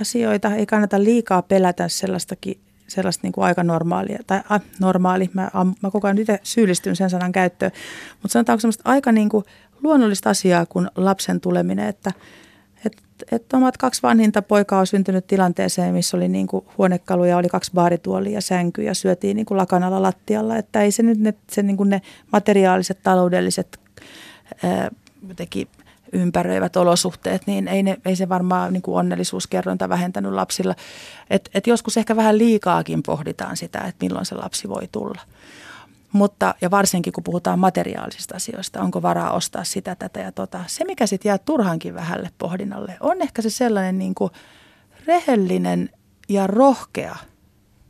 asioita. 0.02 0.56
Ei 0.56 0.66
kannata 0.66 1.04
liikaa 1.04 1.42
pelätä 1.42 1.88
sellaistakin 1.88 2.60
sellaista 2.94 3.22
niin 3.24 3.34
kuin 3.34 3.46
aika 3.46 3.64
normaalia, 3.64 4.20
tai 4.28 4.42
äh, 4.52 4.62
normaali, 4.80 5.30
mä, 5.34 5.52
mä 5.84 5.92
koko 5.92 6.08
ajan 6.08 6.18
itse 6.18 6.40
syyllistyn 6.44 6.96
sen 6.96 7.10
sanan 7.10 7.32
käyttöön, 7.32 7.72
mutta 8.22 8.34
sanotaanko 8.34 8.60
semmoista 8.60 8.90
aika 8.90 9.12
niin 9.12 9.30
kuin 9.30 9.46
luonnollista 9.84 10.30
asiaa 10.30 10.66
kuin 10.66 10.90
lapsen 10.96 11.42
tuleminen, 11.42 11.88
että– 11.88 12.12
että 13.32 13.58
omat 13.58 13.78
kaksi 13.78 14.02
vanhinta 14.02 14.42
poikaa 14.42 14.80
on 14.80 14.88
syntynyt 14.88 15.28
tilanteeseen, 15.28 15.94
missä 15.94 16.18
oli 16.18 16.28
niin 16.28 16.48
kuin 16.48 16.66
huonekaluja, 16.78 17.38
oli 17.38 17.48
kaksi 17.48 17.72
baarituolia 17.74 18.42
sänky 18.42 18.84
ja 18.84 18.94
syötiin 18.94 19.36
niin 19.36 19.46
kuin 19.46 19.58
lakanalla 19.58 20.02
lattialla. 20.02 20.58
Että 20.58 20.82
ei 20.82 20.92
se 20.92 21.04
nyt 21.04 21.20
ne, 21.20 21.34
se 21.52 21.64
niin 21.64 21.78
kuin 21.78 21.90
ne 21.90 22.02
materiaaliset, 22.32 23.00
taloudelliset 23.04 23.80
ää, 24.64 24.92
jotenkin 25.28 25.68
ympäröivät 26.14 26.76
olosuhteet, 26.76 27.42
niin 27.46 27.68
ei, 27.68 27.84
ne, 27.84 27.98
ei 28.06 28.16
se 28.16 28.30
varmaan 28.30 28.74
niin 28.74 28.82
kuin 28.82 28.98
onnellisuuskerrointa 28.98 29.90
vähentänyt 29.90 30.32
lapsilla. 30.32 30.76
Et, 31.30 31.50
et 31.54 31.68
joskus 31.68 31.98
ehkä 31.98 32.16
vähän 32.16 32.38
liikaakin 32.38 33.04
pohditaan 33.04 33.58
sitä, 33.58 33.80
että 33.80 34.06
milloin 34.06 34.26
se 34.26 34.36
lapsi 34.36 34.70
voi 34.70 34.88
tulla. 34.92 35.22
Mutta, 36.12 36.56
ja 36.62 36.72
varsinkin 36.72 37.14
kun 37.14 37.24
puhutaan 37.24 37.60
materiaalisista 37.60 38.36
asioista, 38.36 38.82
onko 38.82 39.02
varaa 39.02 39.32
ostaa 39.32 39.64
sitä, 39.64 39.96
tätä 39.96 40.20
ja 40.20 40.32
tota. 40.32 40.64
Se, 40.68 40.86
mikä 40.86 41.08
sitten 41.08 41.30
jää 41.30 41.38
turhankin 41.38 41.96
vähälle 41.96 42.30
pohdinnalle, 42.38 42.98
on 43.00 43.22
ehkä 43.22 43.42
se 43.42 43.50
sellainen 43.50 44.00
niin 44.00 44.16
kuin 44.16 44.32
rehellinen 45.08 45.90
ja 46.30 46.48
rohkea, 46.48 47.16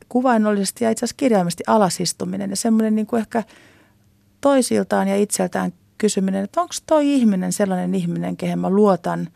kuvainnollisesti 0.08 0.84
ja 0.84 0.90
itse 0.90 1.04
asiassa 1.04 1.16
kirjaimesti 1.16 1.64
alasistuminen 1.66 2.50
ja 2.50 2.56
semmoinen 2.56 2.94
niin 2.94 3.06
kuin 3.06 3.20
ehkä 3.20 3.42
toisiltaan 4.40 5.08
ja 5.08 5.16
itseltään 5.16 5.72
kysyminen, 5.98 6.44
että 6.44 6.60
onko 6.60 6.74
toi 6.86 7.14
ihminen 7.14 7.52
sellainen 7.52 7.94
ihminen, 7.94 8.36
kehen 8.36 8.58
mä 8.58 8.70
luotan 8.70 9.28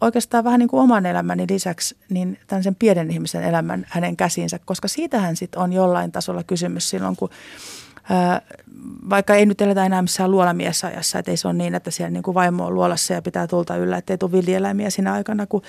oikeastaan 0.00 0.44
vähän 0.44 0.58
niin 0.58 0.68
kuin 0.68 0.82
oman 0.82 1.06
elämäni 1.06 1.46
lisäksi, 1.50 1.96
niin 2.10 2.38
tämän 2.46 2.74
pienen 2.78 3.10
ihmisen 3.10 3.42
elämän 3.42 3.86
hänen 3.88 4.16
käsiinsä, 4.16 4.58
koska 4.64 4.88
siitähän 4.88 5.36
sitten 5.36 5.62
on 5.62 5.72
jollain 5.72 6.12
tasolla 6.12 6.42
kysymys 6.42 6.90
silloin, 6.90 7.16
kun 7.16 7.30
vaikka 9.10 9.34
ei 9.34 9.46
nyt 9.46 9.60
eletä 9.60 9.86
enää 9.86 10.02
missään 10.02 10.30
luolamiesajassa, 10.30 11.18
että 11.18 11.30
ei 11.30 11.36
se 11.36 11.48
ole 11.48 11.54
niin, 11.54 11.74
että 11.74 11.90
siellä 11.90 12.10
niin 12.10 12.22
kuin 12.22 12.34
vaimo 12.34 12.66
on 12.66 12.74
luolassa 12.74 13.14
ja 13.14 13.22
pitää 13.22 13.46
tulta 13.46 13.76
yllä, 13.76 13.96
että 13.96 14.12
ei 14.12 14.18
tule 14.18 14.32
villieläimiä 14.32 14.90
siinä 14.90 15.12
aikana, 15.12 15.46
kun 15.46 15.62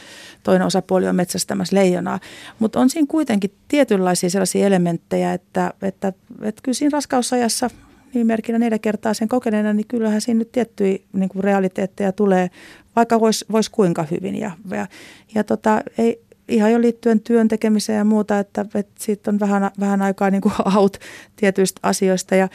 toinen 0.43 0.67
osapuoli 0.67 1.07
on 1.07 1.15
metsästämässä 1.15 1.75
leijonaa. 1.75 2.19
Mutta 2.59 2.79
on 2.79 2.89
siinä 2.89 3.07
kuitenkin 3.09 3.53
tietynlaisia 3.67 4.29
sellaisia 4.29 4.67
elementtejä, 4.67 5.33
että, 5.33 5.73
että, 5.81 6.13
että 6.41 6.61
kyllä 6.63 6.75
siinä 6.75 6.95
raskausajassa 6.95 7.69
nimimerkillä 8.17 8.59
neljä 8.59 8.79
kertaa 8.79 9.13
sen 9.13 9.27
kokeneena, 9.27 9.73
niin 9.73 9.87
kyllähän 9.87 10.21
siinä 10.21 10.37
nyt 10.37 10.51
tiettyjä 10.51 10.97
niin 11.13 11.29
kuin 11.29 11.43
realiteetteja 11.43 12.11
tulee, 12.11 12.49
vaikka 12.95 13.19
voisi 13.19 13.45
vois 13.51 13.69
kuinka 13.69 14.05
hyvin. 14.11 14.35
Ja, 14.35 14.51
ja, 14.71 14.87
ja 15.35 15.43
tota, 15.43 15.81
ei, 15.97 16.21
ihan 16.47 16.71
jo 16.71 16.81
liittyen 16.81 17.19
työn 17.19 17.47
tekemiseen 17.47 17.97
ja 17.97 18.03
muuta, 18.03 18.39
että, 18.39 18.65
että 18.75 18.93
siitä 18.99 19.31
on 19.31 19.39
vähän, 19.39 19.71
vähän 19.79 20.01
aikaa 20.01 20.29
niin 20.29 20.41
kuin 20.41 20.53
out 20.77 20.97
tietyistä 21.35 21.79
asioista. 21.83 22.35
Ja, 22.35 22.49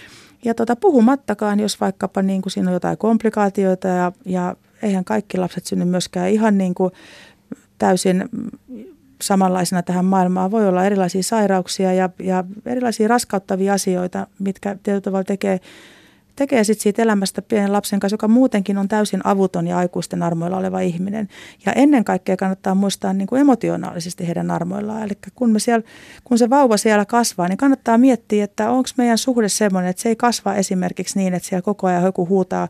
ja 0.44 0.54
tota, 0.54 0.76
puhumattakaan, 0.76 1.60
jos 1.60 1.80
vaikkapa 1.80 2.22
niin 2.22 2.42
kuin 2.42 2.50
siinä 2.52 2.68
on 2.68 2.74
jotain 2.74 2.98
komplikaatioita 2.98 3.88
ja, 3.88 4.12
ja 4.24 4.56
eihän 4.82 5.04
kaikki 5.04 5.38
lapset 5.38 5.66
synny 5.66 5.84
myöskään 5.84 6.30
ihan 6.30 6.58
niin 6.58 6.74
kuin 6.74 6.92
täysin 7.78 8.24
samanlaisena 9.22 9.82
tähän 9.82 10.04
maailmaan. 10.04 10.50
Voi 10.50 10.68
olla 10.68 10.84
erilaisia 10.84 11.22
sairauksia 11.22 11.92
ja, 11.92 12.10
ja 12.18 12.44
erilaisia 12.66 13.08
raskauttavia 13.08 13.72
asioita, 13.72 14.26
mitkä 14.38 14.76
tietyllä 14.82 15.00
tavalla 15.00 15.24
tekee 15.24 15.60
tekee 16.36 16.64
sit 16.64 16.80
siitä 16.80 17.02
elämästä 17.02 17.42
pienen 17.42 17.72
lapsen 17.72 18.00
kanssa, 18.00 18.14
joka 18.14 18.28
muutenkin 18.28 18.78
on 18.78 18.88
täysin 18.88 19.20
avuton 19.24 19.66
ja 19.66 19.76
aikuisten 19.76 20.22
armoilla 20.22 20.56
oleva 20.56 20.80
ihminen. 20.80 21.28
Ja 21.66 21.72
ennen 21.72 22.04
kaikkea 22.04 22.36
kannattaa 22.36 22.74
muistaa 22.74 23.12
niin 23.12 23.26
kuin 23.26 23.40
emotionaalisesti 23.40 24.26
heidän 24.26 24.50
armoillaan. 24.50 25.02
Eli 25.02 25.18
kun, 25.34 25.50
me 25.50 25.58
siellä, 25.58 25.86
kun 26.24 26.38
se 26.38 26.50
vauva 26.50 26.76
siellä 26.76 27.04
kasvaa, 27.04 27.48
niin 27.48 27.56
kannattaa 27.56 27.98
miettiä, 27.98 28.44
että 28.44 28.70
onko 28.70 28.88
meidän 28.96 29.18
suhde 29.18 29.48
sellainen, 29.48 29.90
että 29.90 30.02
se 30.02 30.08
ei 30.08 30.16
kasva 30.16 30.54
esimerkiksi 30.54 31.18
niin, 31.18 31.34
että 31.34 31.48
siellä 31.48 31.62
koko 31.62 31.86
ajan 31.86 32.04
joku 32.04 32.28
huutaa 32.28 32.68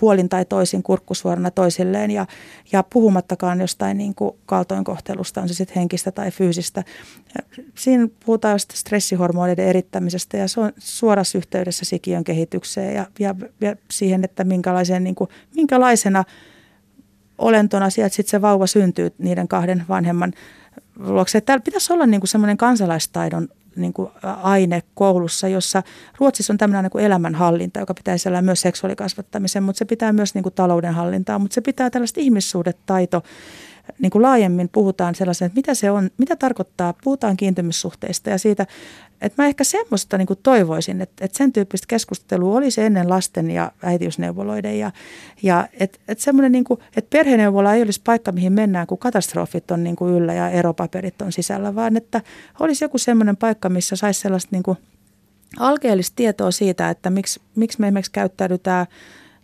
puolin 0.00 0.28
tai 0.28 0.44
toisin 0.44 0.82
kurkkusuorana 0.82 1.50
toisilleen 1.50 2.10
ja, 2.10 2.26
ja 2.72 2.82
puhumattakaan 2.82 3.60
jostain 3.60 3.98
niin 3.98 4.14
kuin 4.14 4.36
kaltoinkohtelusta, 4.46 5.40
on 5.40 5.48
se 5.48 5.54
sitten 5.54 5.76
henkistä 5.76 6.12
tai 6.12 6.30
fyysistä. 6.30 6.84
Siinä 7.74 8.08
puhutaan 8.26 8.58
stressihormoneiden 8.60 9.66
erittämisestä 9.66 10.36
ja 10.36 10.48
se 10.48 10.60
on 10.60 10.72
suorassa 10.78 11.38
yhteydessä 11.38 11.84
sikiön 11.84 12.24
kehitykseen 12.24 12.94
ja, 12.94 13.06
ja, 13.18 13.34
ja 13.60 13.76
siihen, 13.90 14.24
että 14.24 14.44
minkälaisen, 14.44 15.04
niin 15.04 15.14
kuin, 15.14 15.30
minkälaisena 15.54 16.24
olentona 17.38 17.90
sieltä 17.90 18.14
sitten 18.14 18.30
se 18.30 18.42
vauva 18.42 18.66
syntyy 18.66 19.10
niiden 19.18 19.48
kahden 19.48 19.84
vanhemman 19.88 20.32
luokse. 20.98 21.40
Täällä 21.40 21.62
pitäisi 21.62 21.92
olla 21.92 22.06
niin 22.06 22.20
kuin 22.20 22.28
semmoinen 22.28 22.56
kansalaistaidon 22.56 23.48
niin 23.76 23.92
kuin 23.92 24.10
aine 24.42 24.82
koulussa, 24.94 25.48
jossa 25.48 25.82
Ruotsissa 26.18 26.52
on 26.52 26.58
tämmöinen 26.58 26.82
niin 26.82 26.90
kuin 26.90 27.04
elämänhallinta, 27.04 27.80
joka 27.80 27.94
pitää 27.94 28.18
sisällään 28.18 28.44
myös 28.44 28.60
seksuaalikasvattamisen, 28.60 29.62
mutta 29.62 29.78
se 29.78 29.84
pitää 29.84 30.12
myös 30.12 30.34
niin 30.34 30.42
kuin 30.42 30.54
taloudenhallintaa, 30.54 31.38
mutta 31.38 31.54
se 31.54 31.60
pitää 31.60 31.90
tällaista 31.90 32.20
ihmissuhdetaito 32.20 33.22
niin 33.98 34.10
kuin 34.10 34.22
laajemmin 34.22 34.68
puhutaan 34.68 35.14
sellaisen, 35.14 35.46
että 35.46 35.56
mitä 35.56 35.74
se 35.74 35.90
on, 35.90 36.10
mitä 36.18 36.36
tarkoittaa, 36.36 36.94
puhutaan 37.04 37.36
kiintymyssuhteista 37.36 38.30
ja 38.30 38.38
siitä, 38.38 38.66
että 39.20 39.42
mä 39.42 39.46
ehkä 39.46 39.64
semmoista 39.64 40.18
niin 40.18 40.26
kuin 40.26 40.38
toivoisin, 40.42 41.00
että, 41.00 41.24
että 41.24 41.38
sen 41.38 41.52
tyyppistä 41.52 41.86
keskustelua 41.88 42.56
olisi 42.56 42.82
ennen 42.82 43.08
lasten 43.08 43.50
ja 43.50 43.72
äitiysneuvoloiden 43.82 44.78
ja, 44.78 44.92
ja 45.42 45.68
että, 45.72 45.98
että 46.08 46.24
semmoinen, 46.24 46.52
niin 46.52 46.64
kuin, 46.64 46.80
että 46.96 47.18
perheneuvola 47.18 47.74
ei 47.74 47.82
olisi 47.82 48.00
paikka, 48.04 48.32
mihin 48.32 48.52
mennään, 48.52 48.86
kun 48.86 48.98
katastrofit 48.98 49.70
on 49.70 49.84
niin 49.84 49.96
kuin 49.96 50.14
yllä 50.14 50.34
ja 50.34 50.50
eropaperit 50.50 51.22
on 51.22 51.32
sisällä, 51.32 51.74
vaan 51.74 51.96
että 51.96 52.20
olisi 52.60 52.84
joku 52.84 52.98
semmoinen 52.98 53.36
paikka, 53.36 53.68
missä 53.68 53.96
saisi 53.96 54.20
sellaista 54.20 54.48
niin 54.52 54.62
kuin 54.62 54.78
alkeellista 55.58 56.16
tietoa 56.16 56.50
siitä, 56.50 56.90
että 56.90 57.10
miksi, 57.10 57.40
miksi 57.54 57.80
me 57.80 57.86
esimerkiksi 57.86 58.12
käyttäydytään 58.12 58.86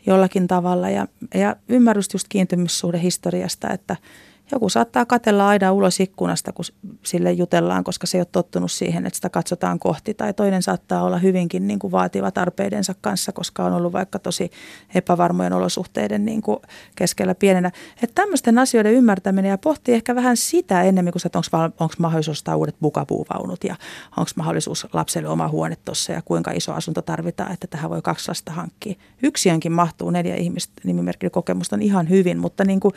jollakin 0.07 0.47
tavalla 0.47 0.90
ja, 0.90 1.09
ja 1.34 1.57
ymmärrystä 1.68 2.14
just 2.14 2.26
kiintymyssuhdehistoriasta, 2.28 3.70
että– 3.70 3.97
joku 4.53 4.68
saattaa 4.68 5.05
katella 5.05 5.49
aina 5.49 5.72
ulos 5.72 6.01
ikkunasta, 6.01 6.53
kun 6.53 6.64
sille 7.03 7.32
jutellaan, 7.32 7.84
koska 7.84 8.07
se 8.07 8.18
ei 8.18 8.20
ole 8.20 8.26
tottunut 8.32 8.72
siihen, 8.72 9.07
että 9.07 9.16
sitä 9.16 9.28
katsotaan 9.28 9.78
kohti. 9.78 10.14
Tai 10.14 10.34
toinen 10.34 10.62
saattaa 10.62 11.03
olla 11.03 11.18
hyvinkin 11.18 11.66
niin 11.66 11.78
kuin 11.78 11.90
vaativa 11.90 12.30
tarpeidensa 12.30 12.95
kanssa, 13.01 13.32
koska 13.32 13.64
on 13.64 13.72
ollut 13.72 13.92
vaikka 13.92 14.18
tosi 14.18 14.51
epävarmojen 14.95 15.53
olosuhteiden 15.53 16.24
niin 16.24 16.42
kuin 16.42 16.59
keskellä 16.97 17.34
pienenä. 17.34 17.70
Että 18.03 18.22
tämmöisten 18.22 18.59
asioiden 18.59 18.92
ymmärtäminen 18.92 19.51
ja 19.51 19.59
pohtii 19.59 19.95
ehkä 19.95 20.14
vähän 20.14 20.36
sitä 20.36 20.82
enemmän 20.82 21.12
kuin 21.12 21.26
että 21.26 21.38
onko 21.80 21.95
mahdollisuus 21.99 22.38
ostaa 22.38 22.57
uudet 22.57 22.76
bukapuuvaunut 22.80 23.64
ja 23.64 23.76
onko 24.16 24.30
mahdollisuus 24.36 24.86
lapselle 24.92 25.28
oma 25.28 25.49
huone 25.49 25.76
tuossa 25.84 26.12
ja 26.12 26.22
kuinka 26.22 26.51
iso 26.51 26.72
asunto 26.72 27.03
tarvitaan, 27.03 27.53
että 27.53 27.66
tähän 27.66 27.90
voi 27.90 28.03
kaksi 28.03 28.28
lasta 28.28 28.53
hankkia. 28.53 28.95
Yksiönkin 29.22 29.72
mahtuu 29.72 30.11
neljä 30.11 30.36
ihmistä 30.36 30.72
nimimerkillä 30.84 31.30
kokemusta 31.30 31.76
on 31.76 31.82
ihan 31.82 32.09
hyvin, 32.09 32.38
mutta 32.38 32.64
niin 32.64 32.80
kuin 32.80 32.95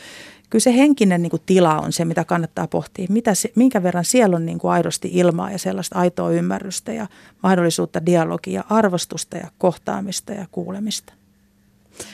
kyllä 0.49 0.63
se 0.63 0.73
henkinen 0.73 1.21
niin 1.21 1.29
kuin 1.29 1.36
tila 1.45 1.79
on 1.79 1.93
se, 1.93 2.05
mitä 2.05 2.25
kannattaa 2.25 2.67
pohtia. 2.67 3.07
Mitä 3.09 3.35
se, 3.35 3.51
minkä 3.55 3.83
verran 3.83 4.05
siellä 4.05 4.35
on 4.35 4.45
niin 4.45 4.59
kuin 4.59 4.71
aidosti 4.71 5.09
ilmaa 5.13 5.51
ja 5.51 5.57
sellaista 5.57 5.99
aitoa 5.99 6.31
ymmärrystä 6.31 6.93
ja 6.93 7.07
mahdollisuutta 7.43 8.05
dialogia, 8.05 8.63
arvostusta 8.69 9.37
ja 9.37 9.47
kohtaamista 9.57 10.33
ja 10.33 10.45
kuulemista. 10.51 11.13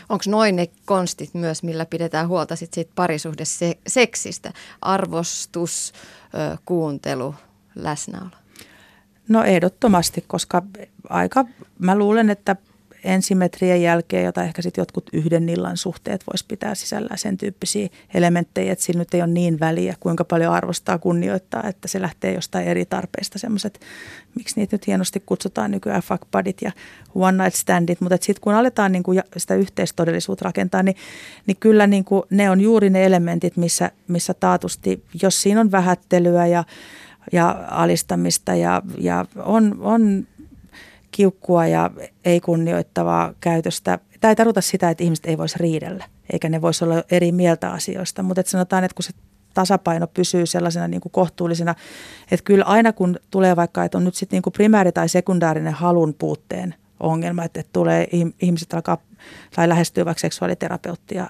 Onko 0.10 0.24
noin 0.28 0.56
ne 0.56 0.70
konstit 0.86 1.34
myös, 1.34 1.64
millä 1.64 1.86
pidetään 1.86 2.28
huolta 2.28 2.56
sit 2.56 2.74
siitä 2.74 2.92
parisuhdeseksistä? 2.96 4.54
Arvostus, 4.82 5.94
kuuntelu, 6.66 7.36
läsnäolo? 7.76 8.30
No 9.28 9.44
ehdottomasti, 9.44 10.24
koska 10.28 10.62
aika, 11.10 11.46
mä 11.80 11.98
luulen, 11.98 12.30
että 12.30 12.56
ensimetrien 13.04 13.82
jälkeen, 13.82 14.26
jota 14.26 14.44
ehkä 14.44 14.62
sitten 14.62 14.82
jotkut 14.82 15.10
yhden 15.14 15.50
illan 15.50 15.78
suhteet 15.78 16.24
voisi 16.32 16.46
pitää 16.48 16.76
sisällään 16.76 17.18
sen 17.18 17.38
tyyppisiä 17.38 17.88
elementtejä, 18.14 18.72
että 18.72 18.86
sillä 18.86 19.00
nyt 19.00 19.14
ei 19.14 19.22
ole 19.22 19.32
niin 19.32 19.60
väliä, 19.60 19.96
kuinka 20.00 20.24
paljon 20.24 20.54
arvostaa, 20.54 20.98
kunnioittaa, 20.98 21.64
että 21.68 21.88
se 21.88 22.02
lähtee 22.02 22.34
jostain 22.34 22.68
eri 22.68 22.86
tarpeista. 22.86 23.40
Semmoiset, 23.40 23.80
miksi 24.36 24.60
niitä 24.60 24.74
nyt 24.74 24.88
hienosti 24.88 25.24
kutsutaan 25.26 25.72
nykyään 25.72 26.02
fuck 26.02 26.22
budit 26.32 26.62
ja 26.62 26.72
one 27.16 27.44
night 27.44 27.56
standit, 27.56 28.02
mutta 28.02 28.18
sitten 28.22 28.42
kun 28.42 28.54
aletaan 28.54 28.92
niin 28.92 29.04
kuin 29.04 29.22
sitä 29.38 29.56
yhteistodellisuutta 29.56 30.46
rakentaa, 30.46 30.84
niin, 30.84 30.96
niin 31.48 31.58
kyllä 31.60 31.88
niin 31.88 32.06
ne 32.30 32.50
on 32.50 32.62
juuri 32.62 32.90
ne 32.90 33.06
elementit, 33.06 33.58
missä, 33.58 33.92
missä 34.08 34.34
taatusti, 34.34 35.04
jos 35.22 35.42
siinä 35.42 35.62
on 35.62 35.72
vähättelyä 35.72 36.48
ja 36.48 36.64
ja 37.32 37.66
alistamista 37.68 38.56
ja, 38.56 38.82
ja 38.98 39.26
on, 39.46 39.78
on 39.82 40.28
kiukkua 41.14 41.68
ja 41.68 41.92
ei 42.26 42.40
kunnioittavaa 42.40 43.34
käytöstä. 43.40 44.00
Tämä 44.20 44.30
ei 44.30 44.36
tarkoita 44.36 44.62
sitä, 44.62 44.90
että 44.90 45.04
ihmiset 45.04 45.26
ei 45.26 45.38
voisi 45.38 45.60
riidellä, 45.60 46.06
eikä 46.34 46.50
ne 46.50 46.62
voisi 46.62 46.84
olla 46.84 47.04
eri 47.12 47.32
mieltä 47.32 47.72
asioista, 47.72 48.24
mutta 48.24 48.42
että 48.42 48.52
sanotaan, 48.52 48.84
että 48.84 48.96
kun 48.96 49.04
se 49.04 49.12
tasapaino 49.54 50.08
pysyy 50.08 50.46
sellaisena 50.46 50.88
niin 50.88 51.02
kuin 51.02 51.12
kohtuullisena, 51.12 51.76
että 52.32 52.44
kyllä 52.44 52.66
aina 52.66 52.94
kun 52.94 53.20
tulee 53.32 53.56
vaikka, 53.56 53.84
että 53.84 53.98
on 53.98 54.04
nyt 54.04 54.16
sitten 54.16 54.38
niin 54.38 54.44
kuin 54.44 54.54
primääri- 54.54 54.92
tai 54.92 55.10
sekundaarinen 55.10 55.74
halun 55.74 56.14
puutteen 56.14 56.76
ongelma, 57.00 57.44
että, 57.44 57.60
että 57.60 57.74
tulee 57.74 58.08
ihmiset 58.42 58.74
alkaa 58.74 58.98
tai 59.56 59.70
lähestyy 59.70 60.06
vaikka 60.06 60.22
seksuaaliterapeuttia 60.22 61.28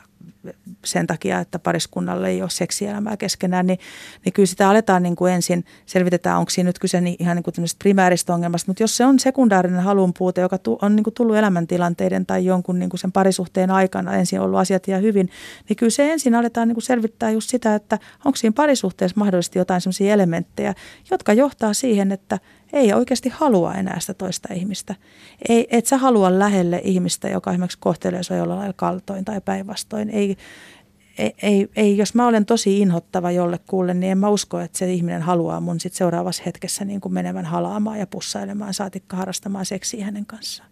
sen 0.86 1.08
takia, 1.08 1.40
että 1.40 1.60
pariskunnalle 1.60 2.30
ei 2.30 2.42
ole 2.42 2.50
seksielämää 2.50 3.18
keskenään, 3.18 3.68
niin, 3.68 3.80
niin 4.26 4.34
kyllä 4.34 4.48
sitä 4.48 4.70
aletaan 4.70 5.04
niin 5.04 5.16
kuin 5.16 5.34
ensin 5.34 5.66
selvitetään, 5.86 6.40
onko 6.40 6.50
siinä 6.50 6.70
nyt 6.70 6.80
kyse 6.80 7.02
niin 7.02 7.16
ihan 7.20 7.36
niin 7.36 7.44
kuin 7.44 7.54
primääristä 7.80 8.34
ongelmasta, 8.34 8.70
mutta 8.70 8.84
jos 8.84 8.98
se 8.98 9.06
on 9.06 9.20
sekundaarinen 9.20 9.84
halun 9.84 10.14
puute, 10.18 10.42
joka 10.42 10.58
tu, 10.58 10.78
on 10.82 10.96
niin 10.96 11.04
kuin 11.04 11.14
tullut 11.14 11.36
elämäntilanteiden 11.36 12.26
tai 12.26 12.46
jonkun 12.46 12.80
niin 12.80 12.90
kuin 12.90 13.00
sen 13.00 13.12
parisuhteen 13.12 13.72
aikana 13.72 14.16
ensin 14.16 14.40
ollut 14.40 14.60
asiat 14.60 14.88
ihan 14.88 15.02
hyvin, 15.02 15.30
niin 15.70 15.78
kyllä 15.78 15.90
se 15.90 16.12
ensin 16.12 16.36
aletaan 16.36 16.68
niin 16.68 16.76
kuin 16.76 16.84
selvittää 16.84 17.32
just 17.32 17.50
sitä, 17.50 17.76
että 17.76 18.00
onko 18.26 18.36
siinä 18.36 18.54
parisuhteessa 18.56 19.20
mahdollisesti 19.20 19.60
jotain 19.60 19.82
sellaisia 19.82 20.14
elementtejä, 20.14 20.74
jotka 21.12 21.34
johtaa 21.34 21.74
siihen, 21.74 22.12
että 22.12 22.40
ei 22.74 22.94
oikeasti 22.94 23.30
halua 23.30 23.74
enää 23.74 24.00
sitä 24.00 24.14
toista 24.14 24.54
ihmistä. 24.54 24.96
Ei, 25.50 25.68
et 25.70 25.86
sä 25.86 25.98
halua 25.98 26.40
lähelle 26.40 26.82
ihmistä, 26.84 27.30
joka 27.30 27.52
esimerkiksi 27.52 27.78
kohtelee 27.82 28.24
sua 28.24 28.38
jollain 28.38 28.60
lailla 28.60 28.74
kaltoin 28.74 29.26
tai 29.26 29.42
päinvastoin. 29.42 30.10
Ei, 30.10 30.38
ei, 31.44 31.70
ei, 31.76 31.98
jos 31.98 32.16
mä 32.16 32.28
olen 32.28 32.46
tosi 32.46 32.80
inhottava 32.80 33.32
jollekulle, 33.32 33.94
niin 33.94 34.12
en 34.12 34.18
mä 34.18 34.30
usko, 34.30 34.60
että 34.60 34.78
se 34.78 34.94
ihminen 34.94 35.22
haluaa 35.22 35.62
mun 35.62 35.80
sit 35.80 35.94
seuraavassa 35.94 36.44
hetkessä 36.46 36.86
niin 36.86 37.02
kuin 37.02 37.14
menevän 37.14 37.46
halaamaan 37.46 38.00
ja 38.00 38.08
pussailemaan, 38.08 38.74
saatikka 38.74 39.18
harrastamaan 39.18 39.66
seksiä 39.66 40.06
hänen 40.06 40.26
kanssaan. 40.26 40.70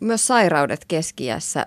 Myös 0.00 0.26
sairaudet 0.26 0.84
keskiässä 0.84 1.66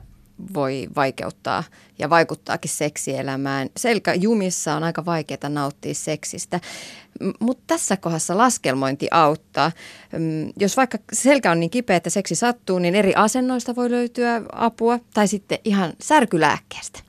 voi 0.53 0.87
vaikeuttaa 0.95 1.63
ja 1.99 2.09
vaikuttaakin 2.09 2.71
seksielämään. 2.71 3.69
Selkäjumissa 3.77 4.75
on 4.75 4.83
aika 4.83 5.05
vaikeaa 5.05 5.49
nauttia 5.49 5.93
seksistä, 5.93 6.59
mutta 7.39 7.63
tässä 7.67 7.97
kohdassa 7.97 8.37
laskelmointi 8.37 9.07
auttaa. 9.11 9.71
Jos 10.59 10.77
vaikka 10.77 10.97
selkä 11.13 11.51
on 11.51 11.59
niin 11.59 11.69
kipeä, 11.69 11.95
että 11.95 12.09
seksi 12.09 12.35
sattuu, 12.35 12.79
niin 12.79 12.95
eri 12.95 13.15
asennoista 13.15 13.75
voi 13.75 13.91
löytyä 13.91 14.41
apua 14.51 14.99
tai 15.13 15.27
sitten 15.27 15.59
ihan 15.63 15.93
särkylääkkeestä. 16.01 16.99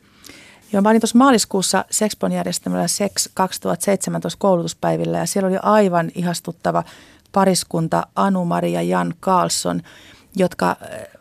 Joo, 0.72 0.82
mä 0.82 0.88
olin 0.88 1.00
tuossa 1.00 1.18
maaliskuussa 1.18 1.84
Sexpon 1.90 2.32
järjestämällä 2.32 2.88
Sex 2.88 3.28
2017 3.34 4.38
koulutuspäivillä 4.38 5.18
ja 5.18 5.26
siellä 5.26 5.48
oli 5.48 5.58
aivan 5.62 6.10
ihastuttava 6.14 6.84
pariskunta 7.32 8.06
Anu-Mari 8.16 8.72
ja 8.72 8.82
Jan 8.82 9.14
Carlson, 9.22 9.82
jotka 10.36 10.76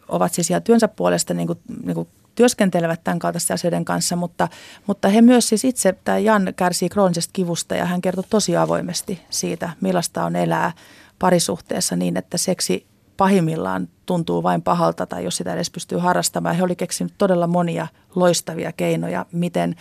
ovat 0.07 0.33
siis 0.33 0.49
ihan 0.49 0.63
työnsä 0.63 0.87
puolesta 0.87 1.33
niin 1.33 1.47
kuin, 1.47 1.59
niin 1.83 1.95
kuin 1.95 2.07
työskentelevät 2.35 3.03
tämän 3.03 3.19
kaltaisten 3.19 3.53
asioiden 3.53 3.85
kanssa, 3.85 4.15
mutta, 4.15 4.47
mutta 4.87 5.07
he 5.09 5.21
myös 5.21 5.49
siis 5.49 5.65
itse, 5.65 5.95
tämä 6.03 6.17
Jan 6.17 6.53
kärsii 6.55 6.89
kroonisesta 6.89 7.31
kivusta 7.33 7.75
ja 7.75 7.85
hän 7.85 8.01
kertoi 8.01 8.23
tosi 8.29 8.57
avoimesti 8.57 9.21
siitä, 9.29 9.69
millaista 9.81 10.25
on 10.25 10.35
elää 10.35 10.71
parisuhteessa 11.19 11.95
niin, 11.95 12.17
että 12.17 12.37
seksi 12.37 12.87
pahimmillaan 13.17 13.89
tuntuu 14.05 14.43
vain 14.43 14.61
pahalta 14.61 15.05
tai 15.05 15.23
jos 15.23 15.37
sitä 15.37 15.53
edes 15.53 15.71
pystyy 15.71 15.97
harrastamaan. 15.97 16.55
He 16.55 16.63
oli 16.63 16.75
keksinyt 16.75 17.13
todella 17.17 17.47
monia 17.47 17.87
loistavia 18.15 18.71
keinoja, 18.71 19.25
miten, 19.31 19.75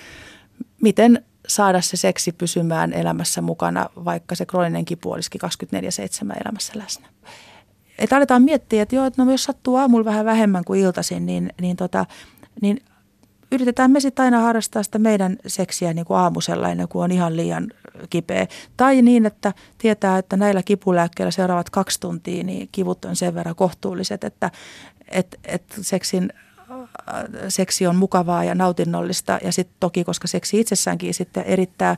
miten 0.83 1.25
saada 1.49 1.81
se 1.81 1.97
seksi 1.97 2.33
pysymään 2.33 2.93
elämässä 2.93 3.43
mukana, 3.43 3.89
vaikka 4.05 4.35
se 4.35 4.47
krooninen 4.47 4.85
kipu 4.85 5.13
olisikin 5.13 5.41
24-7 5.45 6.41
elämässä 6.45 6.73
läsnä 6.77 7.07
että 7.99 8.17
aletaan 8.17 8.43
miettiä, 8.43 8.83
että 8.83 8.97
joo, 8.97 9.07
että 9.07 9.25
no 9.25 9.31
jos 9.31 9.45
sattuu 9.45 9.77
aamulla 9.77 10.05
vähän 10.05 10.25
vähemmän 10.25 10.65
kuin 10.65 10.81
iltaisin, 10.81 11.27
niin, 11.27 11.53
niin, 11.61 11.77
tota, 11.77 12.07
niin 12.61 12.81
yritetään 13.53 13.91
me 13.91 14.01
sitten 14.01 14.25
aina 14.25 14.41
harrastaa 14.41 14.83
sitä 14.83 14.99
meidän 14.99 15.37
seksiä 15.47 15.95
niin 15.95 16.05
kuin 16.05 16.19
aamusella 16.19 16.71
ennen 16.71 16.89
kuin 16.89 17.03
on 17.03 17.11
ihan 17.11 17.37
liian 17.37 17.67
kipeä. 18.11 18.47
Tai 18.77 19.03
niin, 19.03 19.27
että 19.27 19.53
tietää, 19.79 20.19
että 20.19 20.37
näillä 20.37 20.63
kipulääkkeillä 20.63 21.31
seuraavat 21.31 21.71
kaksi 21.71 22.01
tuntia, 22.01 22.45
niin 22.45 22.69
kivut 22.73 23.05
on 23.05 23.17
sen 23.17 23.35
verran 23.35 23.55
kohtuulliset, 23.55 24.25
että 24.25 24.51
et, 25.09 25.39
et 25.45 25.63
seksin 25.81 26.33
seksi 27.49 27.87
on 27.87 27.97
mukavaa 27.97 28.45
ja 28.45 28.55
nautinnollista 28.55 29.39
ja 29.45 29.53
sitten 29.53 29.77
toki, 29.81 30.05
koska 30.05 30.29
seksi 30.29 30.61
itsessäänkin 30.61 31.15
sitten 31.15 31.45
erittää 31.45 31.97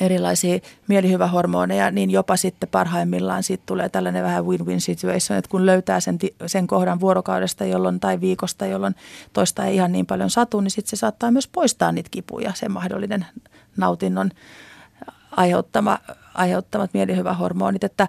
erilaisia 0.00 0.58
mielihyvähormoneja, 0.88 1.90
niin 1.90 2.10
jopa 2.10 2.36
sitten 2.36 2.68
parhaimmillaan 2.68 3.42
siitä 3.42 3.62
tulee 3.66 3.88
tällainen 3.88 4.24
vähän 4.24 4.44
win-win 4.44 4.80
situation, 4.80 5.38
että 5.38 5.50
kun 5.50 5.66
löytää 5.66 6.00
sen, 6.00 6.18
sen 6.46 6.66
kohdan 6.66 7.00
vuorokaudesta 7.00 7.64
jolloin, 7.64 8.00
tai 8.00 8.20
viikosta, 8.20 8.66
jolloin 8.66 8.94
toista 9.32 9.64
ei 9.64 9.74
ihan 9.74 9.92
niin 9.92 10.06
paljon 10.06 10.30
satu, 10.30 10.60
niin 10.60 10.70
sitten 10.70 10.90
se 10.90 10.96
saattaa 10.96 11.30
myös 11.30 11.48
poistaa 11.48 11.92
niitä 11.92 12.10
kipuja, 12.10 12.52
se 12.54 12.68
mahdollinen 12.68 13.26
nautinnon 13.76 14.30
aiheuttama, 15.30 15.98
aiheuttamat 16.34 16.94
mielihyvähormonit, 16.94 17.84
että 17.84 18.08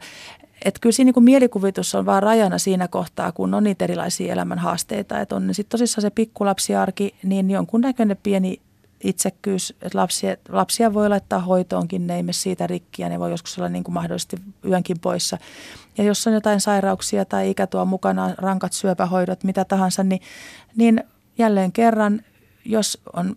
että 0.66 0.80
kyllä 0.82 0.94
siinä 0.94 1.08
niin 1.08 1.14
kuin 1.14 1.24
mielikuvitus 1.24 1.96
on 1.96 2.06
vaan 2.06 2.24
rajana 2.24 2.58
siinä 2.58 2.88
kohtaa, 2.88 3.32
kun 3.32 3.54
on 3.54 3.64
niitä 3.64 3.86
erilaisia 3.86 4.34
elämän 4.34 4.60
haasteita. 4.60 5.20
Että 5.20 5.36
on 5.36 5.50
sitten 5.52 5.72
tosissaan 5.72 6.02
se 6.02 6.10
pikkulapsiarki, 6.10 7.16
niin 7.24 7.52
jonkunnäköinen 7.52 8.18
pieni 8.24 8.62
itsekkyys, 9.10 9.74
että 9.82 9.98
lapsia, 9.98 10.36
lapsia 10.50 10.94
voi 10.94 11.10
laittaa 11.10 11.40
hoitoonkin, 11.40 12.08
ne 12.08 12.16
ei 12.16 12.24
mene 12.24 12.34
siitä 12.34 12.68
rikkiä, 12.68 13.10
ne 13.10 13.20
voi 13.20 13.32
joskus 13.32 13.58
olla 13.58 13.70
niin 13.70 13.84
kuin 13.84 13.94
mahdollisesti 13.94 14.38
yönkin 14.70 15.00
poissa. 15.00 15.38
Ja 15.98 16.04
jos 16.04 16.28
on 16.28 16.34
jotain 16.34 16.62
sairauksia 16.62 17.26
tai 17.26 17.50
ikä 17.50 17.68
tuo 17.68 17.86
mukana 17.86 18.36
rankat 18.38 18.74
syöpähoidot, 18.74 19.44
mitä 19.44 19.66
tahansa, 19.66 20.04
niin, 20.04 20.22
niin 20.76 21.04
jälleen 21.38 21.72
kerran, 21.72 22.22
jos 22.66 23.02
on 23.14 23.36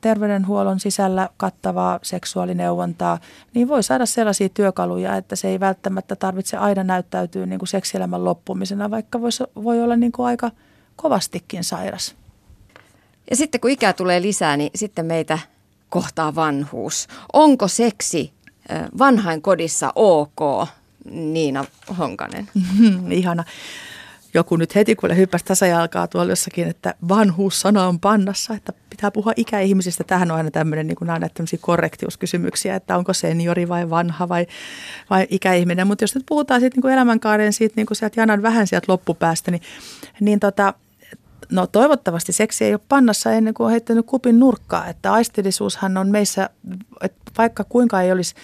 terveydenhuollon 0.00 0.80
sisällä 0.80 1.28
kattavaa 1.36 1.98
seksuaalineuvontaa, 2.02 3.18
niin 3.54 3.68
voi 3.68 3.82
saada 3.82 4.06
sellaisia 4.06 4.48
työkaluja, 4.48 5.16
että 5.16 5.36
se 5.36 5.48
ei 5.48 5.60
välttämättä 5.60 6.16
tarvitse 6.16 6.56
aina 6.56 6.84
näyttäytyä 6.84 7.46
niin 7.46 7.58
kuin 7.58 7.68
seksielämän 7.68 8.24
loppumisena, 8.24 8.90
vaikka 8.90 9.20
voisi, 9.20 9.44
voi 9.62 9.82
olla 9.82 9.96
niin 9.96 10.12
kuin 10.12 10.26
aika 10.26 10.50
kovastikin 10.96 11.64
sairas. 11.64 12.14
Ja 13.30 13.36
sitten 13.36 13.60
kun 13.60 13.70
ikää 13.70 13.92
tulee 13.92 14.22
lisää, 14.22 14.56
niin 14.56 14.70
sitten 14.74 15.06
meitä 15.06 15.38
kohtaa 15.88 16.34
vanhuus. 16.34 17.08
Onko 17.32 17.68
seksi 17.68 18.32
vanhain 18.98 19.42
kodissa 19.42 19.92
ok, 19.94 20.68
Niina 21.10 21.64
Honkanen? 21.98 22.48
Ihana. 23.10 23.44
Joku 24.34 24.56
nyt 24.56 24.74
heti 24.74 24.96
kun 24.96 25.16
hyppäsi 25.16 25.44
tasajalkaa 25.44 26.06
tuolla 26.06 26.32
jossakin, 26.32 26.68
että 26.68 26.94
vanhuussana 27.08 27.86
on 27.86 28.00
pannassa, 28.00 28.54
että 28.54 28.72
pitää 28.90 29.10
puhua 29.10 29.32
ikäihmisistä. 29.36 30.04
Tähän 30.04 30.30
on 30.30 30.36
aina 30.36 30.50
tämmöinen, 30.50 30.86
niin 30.86 30.96
kuin 30.96 31.06
näitä 31.06 31.28
tämmöisiä 31.34 31.58
korrektiuskysymyksiä, 31.62 32.76
että 32.76 32.96
onko 32.96 33.12
seniori 33.12 33.68
vai 33.68 33.90
vanha 33.90 34.28
vai, 34.28 34.46
vai 35.10 35.26
ikäihminen. 35.30 35.86
Mutta 35.86 36.04
jos 36.04 36.14
nyt 36.14 36.26
puhutaan 36.28 36.60
sitten 36.60 36.82
niin 36.82 36.92
elämänkaaren 36.92 37.52
siitä, 37.52 37.72
niin 37.76 37.86
kuin 37.86 37.96
sieltä 37.96 38.20
janan 38.20 38.42
vähän 38.42 38.66
sieltä 38.66 38.92
loppupäästä, 38.92 39.50
niin, 39.50 39.62
niin 40.20 40.40
tota, 40.40 40.74
No 41.52 41.66
toivottavasti 41.66 42.32
seksi 42.32 42.64
ei 42.64 42.72
ole 42.74 42.80
pannassa 42.88 43.32
ennen 43.32 43.54
kuin 43.54 43.64
on 43.64 43.70
heittänyt 43.70 44.06
kupin 44.06 44.38
nurkkaa, 44.38 44.86
että 44.86 45.12
aistillisuushan 45.12 45.96
on 45.96 46.08
meissä, 46.08 46.50
että 47.00 47.32
vaikka 47.38 47.64
kuinka 47.64 48.02
ei 48.02 48.12
olisi 48.12 48.34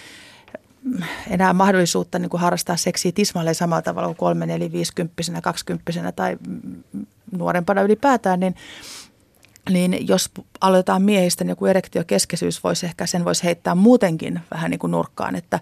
enää 1.29 1.53
mahdollisuutta 1.53 2.19
niin 2.19 2.29
kuin 2.29 2.41
harrastaa 2.41 2.77
seksiä 2.77 3.11
tismalleen 3.11 3.55
samalla 3.55 3.81
tavalla 3.81 4.07
kuin 4.07 4.15
kolme, 4.15 4.45
neli, 4.45 4.71
viisikymppisenä, 4.71 5.41
kaksikymppisenä 5.41 6.11
tai 6.11 6.37
nuorempana 7.31 7.81
ylipäätään, 7.81 8.39
niin 8.39 8.55
niin 9.69 10.07
jos 10.07 10.31
aloitetaan 10.61 11.01
miehistä, 11.01 11.43
niin 11.43 11.49
joku 11.49 11.65
erektiokeskeisyys 11.65 12.63
voisi 12.63 12.85
ehkä, 12.85 13.05
sen 13.05 13.25
voisi 13.25 13.43
heittää 13.43 13.75
muutenkin 13.75 14.39
vähän 14.51 14.71
niin 14.71 14.79
kuin 14.79 14.91
nurkkaan, 14.91 15.35
että, 15.35 15.59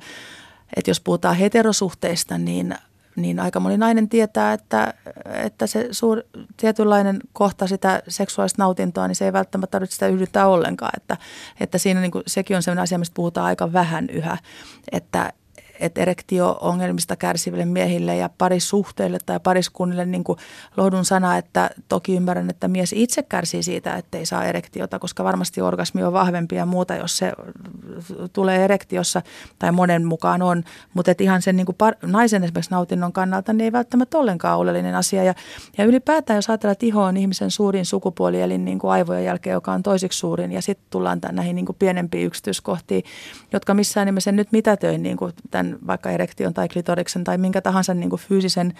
että 0.76 0.92
jos 0.92 1.00
puhutaan 1.00 1.36
heterosuhteista, 1.36 2.38
niin 2.38 2.76
niin 3.16 3.40
aika 3.40 3.60
moni 3.60 3.78
nainen 3.78 4.10
tietää, 4.10 4.54
että, 4.54 4.94
että 5.34 5.68
se 5.68 5.88
suur, 5.92 6.22
tietynlainen 6.58 7.20
kohta 7.34 7.68
sitä 7.68 8.02
seksuaalista 8.08 8.62
nautintoa, 8.62 9.08
niin 9.08 9.16
se 9.16 9.26
ei 9.26 9.34
välttämättä 9.34 9.72
tarvitse 9.72 9.94
sitä 9.94 10.08
yhdyttää 10.08 10.48
ollenkaan. 10.48 10.92
Että, 10.98 11.18
että 11.60 11.78
siinä 11.78 12.02
niin 12.02 12.12
kuin, 12.12 12.24
sekin 12.28 12.56
on 12.58 12.64
sellainen 12.64 12.84
asia, 12.84 12.98
mistä 12.98 13.14
puhutaan 13.14 13.46
aika 13.46 13.74
vähän 13.74 14.10
yhä, 14.10 14.38
että, 14.92 15.34
että 15.80 16.02
erektio-ongelmista 16.02 17.16
kärsiville 17.16 17.66
miehille 17.66 18.16
ja 18.16 18.30
parisuhteille 18.38 19.18
tai 19.26 19.40
pariskunnille 19.40 20.06
niin 20.06 20.24
kuin 20.24 20.40
lohdun 20.78 21.06
sana, 21.06 21.38
että 21.38 21.70
toki 21.88 22.16
ymmärrän, 22.16 22.50
että 22.50 22.68
mies 22.68 22.94
itse 22.94 23.24
kärsii 23.24 23.64
siitä, 23.64 23.96
että 23.96 24.18
ei 24.18 24.26
saa 24.26 24.46
erektiota, 24.46 25.00
koska 25.00 25.24
varmasti 25.24 25.62
orgasmi 25.62 26.04
on 26.04 26.14
vahvempi 26.14 26.56
ja 26.56 26.66
muuta, 26.66 26.96
jos 26.96 27.18
se 27.18 27.34
tulee 28.34 28.64
erektiossa 28.64 29.22
tai 29.60 29.72
monen 29.72 30.06
mukaan 30.06 30.42
on, 30.42 30.64
mutta 30.94 31.12
että 31.12 31.24
ihan 31.24 31.42
sen 31.42 31.56
niin 31.56 31.66
kuin 31.66 31.78
par- 31.84 32.08
naisen 32.08 32.44
esimerkiksi 32.44 32.72
nautinnon 32.72 33.14
kannalta 33.14 33.54
niin 33.54 33.66
ei 33.66 33.72
välttämättä 33.72 34.18
ollenkaan 34.18 34.60
oleellinen 34.60 34.96
asia. 34.96 35.24
Ja, 35.24 35.34
ja 35.78 35.86
ylipäätään 35.86 36.38
jos 36.38 36.50
ajatellaan, 36.50 36.72
että 36.72 36.86
iho 36.86 37.04
on 37.04 37.18
ihmisen 37.18 37.52
suurin 37.52 37.86
sukupuoli, 37.86 38.42
eli 38.42 38.58
niin 38.58 38.80
kuin 38.80 38.92
aivojen 38.92 39.26
jälkeen, 39.26 39.54
joka 39.54 39.72
on 39.72 39.84
toisiksi 39.84 40.20
suurin 40.20 40.52
ja 40.52 40.62
sitten 40.62 40.88
tullaan 40.90 41.20
näihin 41.32 41.56
niin 41.56 41.66
kuin 41.66 41.76
pienempiin 41.80 42.26
yksityiskohtiin, 42.26 43.04
jotka 43.54 43.74
missään 43.74 44.06
nimessä 44.06 44.32
nyt 44.32 44.52
mitätöin 44.52 45.04
niin 45.04 45.18
kuin 45.18 45.34
tämän 45.52 45.73
vaikka 45.88 46.12
erektion 46.12 46.54
tai 46.54 46.68
klitoriksen 46.68 47.24
tai 47.24 47.38
minkä 47.38 47.62
tahansa 47.62 47.94
niin 47.94 48.10
kuin 48.10 48.22
fyysisen 48.22 48.74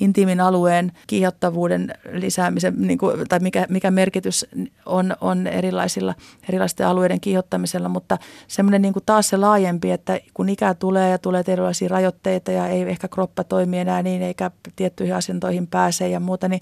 intiimin 0.00 0.40
alueen 0.40 0.92
kiihottavuuden 1.06 1.94
lisäämisen 2.12 2.74
niin 2.76 2.98
kuin, 2.98 3.28
tai 3.28 3.38
mikä, 3.38 3.66
mikä 3.68 3.90
merkitys 3.90 4.46
on, 4.86 5.16
on 5.20 5.46
erilaisilla, 5.46 6.14
erilaisten 6.48 6.86
alueiden 6.86 7.20
kiihottamisella, 7.20 7.88
mutta 7.88 8.18
semmoinen 8.48 8.82
niin 8.82 8.92
kuin 8.92 9.02
taas 9.06 9.28
se 9.28 9.36
laajempi, 9.36 9.90
että 9.90 10.20
kun 10.34 10.48
ikä 10.48 10.74
tulee 10.74 11.10
ja 11.10 11.18
tulee 11.18 11.44
erilaisia 11.48 11.88
rajoitteita 11.88 12.52
ja 12.52 12.68
ei 12.68 12.82
ehkä 12.82 13.08
kroppa 13.08 13.44
toimi 13.44 13.78
enää 13.78 14.02
niin 14.02 14.22
eikä 14.22 14.50
tiettyihin 14.76 15.14
asentoihin 15.14 15.66
pääse 15.66 16.08
ja 16.08 16.20
muuta, 16.20 16.48
niin, 16.48 16.60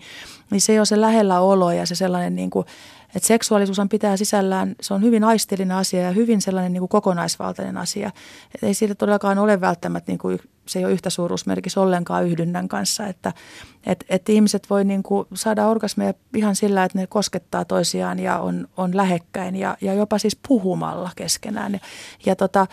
niin 0.51 0.61
se 0.61 0.81
on 0.81 0.87
se 0.87 1.01
lähellä 1.01 1.41
olo 1.41 1.73
ja 1.73 1.87
se 1.87 1.95
sellainen 1.95 2.37
niin 2.37 2.51
kuin, 2.51 2.67
että 3.15 3.27
seksuaalisuus 3.27 3.79
pitää 3.91 4.17
sisällään, 4.17 4.75
se 4.81 4.95
on 4.95 5.03
hyvin 5.03 5.25
aistillinen 5.25 5.77
asia 5.77 6.03
ja 6.03 6.11
hyvin 6.11 6.41
sellainen 6.41 6.73
niin 6.73 6.81
kuin 6.81 6.89
kokonaisvaltainen 6.89 7.77
asia. 7.77 8.11
Et 8.55 8.63
ei 8.63 8.75
siitä 8.75 8.95
todellakaan 8.95 9.39
ole 9.39 9.61
välttämättä, 9.61 10.13
niin 10.13 10.19
kuin, 10.19 10.39
se 10.67 10.79
ei 10.79 10.85
ole 10.85 10.93
yhtä 10.93 11.11
suuruusmerkis 11.11 11.79
ollenkaan 11.79 12.27
yhdynnän 12.27 12.69
kanssa, 12.69 13.07
että 13.07 13.33
et, 13.87 14.05
et 14.09 14.29
ihmiset 14.29 14.71
voi 14.71 14.85
niin 14.85 15.03
kuin 15.03 15.27
saada 15.35 15.67
orgasmeja 15.67 16.15
ihan 16.37 16.57
sillä, 16.57 16.85
että 16.85 16.99
ne 16.99 17.07
koskettaa 17.07 17.65
toisiaan 17.65 18.19
ja 18.19 18.39
on, 18.39 18.69
on 18.77 18.97
lähekkäin 18.97 19.57
ja, 19.57 19.77
ja 19.81 19.95
jopa 19.95 20.19
siis 20.19 20.39
puhumalla 20.49 21.11
keskenään. 21.17 21.73
Ja, 21.73 21.79
ja 22.27 22.37
tota, 22.37 22.67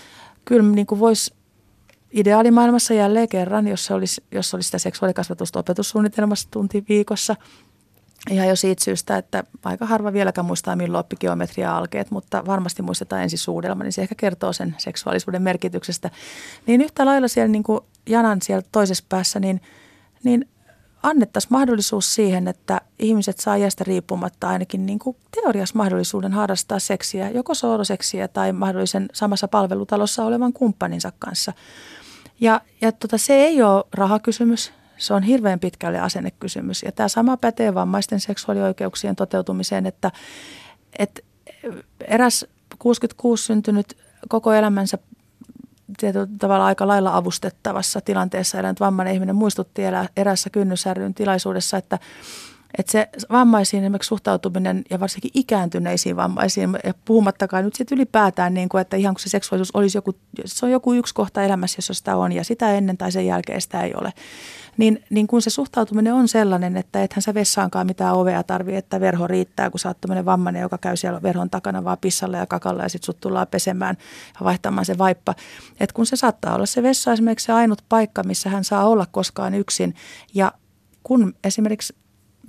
kyllä 0.46 0.76
niin 0.76 0.88
kuin 0.88 1.00
voisi 1.00 1.34
ideaalimaailmassa 2.12 2.94
jälleen 2.94 3.30
kerran, 3.30 3.68
jos 3.68 3.92
olisi, 3.92 4.24
jos 4.32 4.54
olisi 4.54 4.68
sitä 4.68 4.78
seksuaalikasvatusta 4.78 5.60
opetussuunnitelmassa 5.60 6.48
tunti 6.52 6.86
viikossa– 6.90 7.36
Ihan 8.30 8.48
jo 8.48 8.56
siitä 8.56 8.84
syystä, 8.84 9.18
että 9.18 9.44
aika 9.64 9.86
harva 9.86 10.14
vieläkään 10.14 10.46
muistaa, 10.46 10.76
milloin 10.76 11.00
oppi 11.00 11.16
geometria 11.16 11.78
alkeet, 11.78 12.12
mutta 12.12 12.46
varmasti 12.46 12.82
muistetaan 12.82 13.24
ensin 13.24 13.40
suudelma, 13.40 13.84
niin 13.84 13.94
se 13.94 14.02
ehkä 14.02 14.16
kertoo 14.16 14.54
sen 14.54 14.76
seksuaalisuuden 14.78 15.42
merkityksestä. 15.42 16.10
Niin 16.66 16.82
yhtä 16.82 17.06
lailla 17.06 17.28
siellä 17.28 17.52
niin 17.52 17.64
kuin 17.64 17.80
janan 18.10 18.42
siellä 18.42 18.64
toisessa 18.72 19.04
päässä, 19.10 19.40
niin, 19.40 19.62
niin 20.24 20.50
annettaisiin 21.04 21.54
mahdollisuus 21.54 22.16
siihen, 22.16 22.48
että 22.48 22.82
ihmiset 23.00 23.40
saa 23.40 23.56
iästä 23.56 23.84
riippumatta 23.84 24.50
ainakin 24.50 24.86
niin 24.86 25.00
kuin 25.00 25.18
teoriassa 25.32 25.78
mahdollisuuden 25.78 26.32
harrastaa 26.32 26.80
seksiä, 26.80 27.30
joko 27.30 27.54
sooloseksiä 27.54 28.28
tai 28.28 28.54
mahdollisen 28.54 29.10
samassa 29.14 29.48
palvelutalossa 29.48 30.26
olevan 30.26 30.54
kumppaninsa 30.54 31.12
kanssa. 31.20 31.54
Ja, 32.40 32.62
ja 32.82 32.92
tota, 32.92 33.18
se 33.18 33.34
ei 33.34 33.64
ole 33.64 33.84
rahakysymys, 33.94 34.72
se 35.00 35.14
on 35.14 35.24
hirveän 35.24 35.60
pitkälle 35.60 36.00
asennekysymys. 36.00 36.84
Ja 36.84 36.92
tämä 36.92 37.08
sama 37.08 37.38
pätee 37.38 37.74
vammaisten 37.74 38.20
seksuaalioikeuksien 38.20 39.16
toteutumiseen, 39.16 39.86
että, 39.86 40.12
että 41.00 41.22
eräs 42.02 42.46
66 42.80 43.44
syntynyt 43.44 43.98
koko 44.30 44.54
elämänsä 44.54 44.98
tietyllä 45.98 46.28
tavalla 46.40 46.66
aika 46.66 46.88
lailla 46.88 47.16
avustettavassa 47.18 48.02
tilanteessa 48.02 48.60
elänyt 48.60 48.80
vammainen 48.80 49.14
ihminen 49.14 49.36
muistutti 49.36 49.82
erässä 50.18 50.50
kynnysärryn 50.50 51.14
tilaisuudessa, 51.14 51.78
että 51.78 52.00
että 52.78 52.92
se 52.92 53.10
vammaisiin 53.32 53.84
esimerkiksi 53.84 54.08
suhtautuminen 54.08 54.84
ja 54.90 55.00
varsinkin 55.00 55.32
ikääntyneisiin 55.34 56.16
vammaisiin, 56.16 56.70
ja 56.84 56.94
puhumattakaan 57.06 57.66
nyt 57.66 57.76
sitten 57.76 57.96
ylipäätään, 57.96 58.54
niin 58.54 58.70
kuin, 58.70 58.82
että 58.82 58.98
ihan 58.98 59.14
kun 59.16 59.20
se 59.20 59.30
seksuaalisuus 59.30 59.76
olisi 59.76 59.98
joku, 59.98 60.16
se 60.46 60.66
on 60.66 60.72
joku 60.72 60.94
yksi 60.94 61.14
kohta 61.14 61.44
elämässä, 61.44 61.78
jossa 61.78 61.94
sitä 61.94 62.16
on, 62.16 62.32
ja 62.32 62.44
sitä 62.44 62.74
ennen 62.74 62.98
tai 62.98 63.12
sen 63.12 63.26
jälkeen 63.26 63.62
sitä 63.62 63.82
ei 63.82 63.94
ole. 63.96 64.14
Niin, 64.78 65.04
niin 65.10 65.28
kun 65.28 65.42
se 65.42 65.50
suhtautuminen 65.50 66.14
on 66.14 66.28
sellainen, 66.28 66.78
että 66.78 67.04
ethän 67.04 67.22
sä 67.22 67.34
vessaankaan 67.34 67.88
mitään 67.88 68.16
ovea 68.16 68.44
tarvii, 68.44 68.76
että 68.76 69.00
verho 69.00 69.28
riittää, 69.28 69.70
kun 69.70 69.80
sä 69.80 69.90
oot 69.90 70.26
vammainen, 70.26 70.62
joka 70.62 70.78
käy 70.78 70.96
siellä 70.96 71.22
verhon 71.22 71.50
takana 71.50 71.84
vaan 71.84 71.98
pissalla 72.02 72.38
ja 72.38 72.46
kakalla 72.46 72.84
ja 72.84 72.90
sitten 72.90 73.06
sut 73.06 73.20
tullaan 73.20 73.48
pesemään 73.48 73.98
ja 74.40 74.44
vaihtamaan 74.44 74.86
se 74.86 74.98
vaippa. 74.98 75.36
Et 75.80 75.92
kun 75.92 76.06
se 76.06 76.16
saattaa 76.16 76.56
olla 76.56 76.66
se 76.66 76.84
vessa 76.84 77.14
esimerkiksi 77.14 77.46
se 77.46 77.54
ainut 77.54 77.82
paikka, 77.90 78.24
missä 78.24 78.50
hän 78.50 78.64
saa 78.64 78.88
olla 78.88 79.06
koskaan 79.12 79.54
yksin 79.54 79.96
ja 80.34 80.52
kun 81.04 81.36
esimerkiksi 81.44 81.96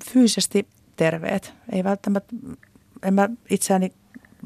fyysisesti 0.05 0.66
terveet. 0.96 1.53
Ei 1.72 1.84
välttämättä, 1.84 2.36
en 3.03 3.14
mä 3.14 3.28
itseäni 3.51 3.92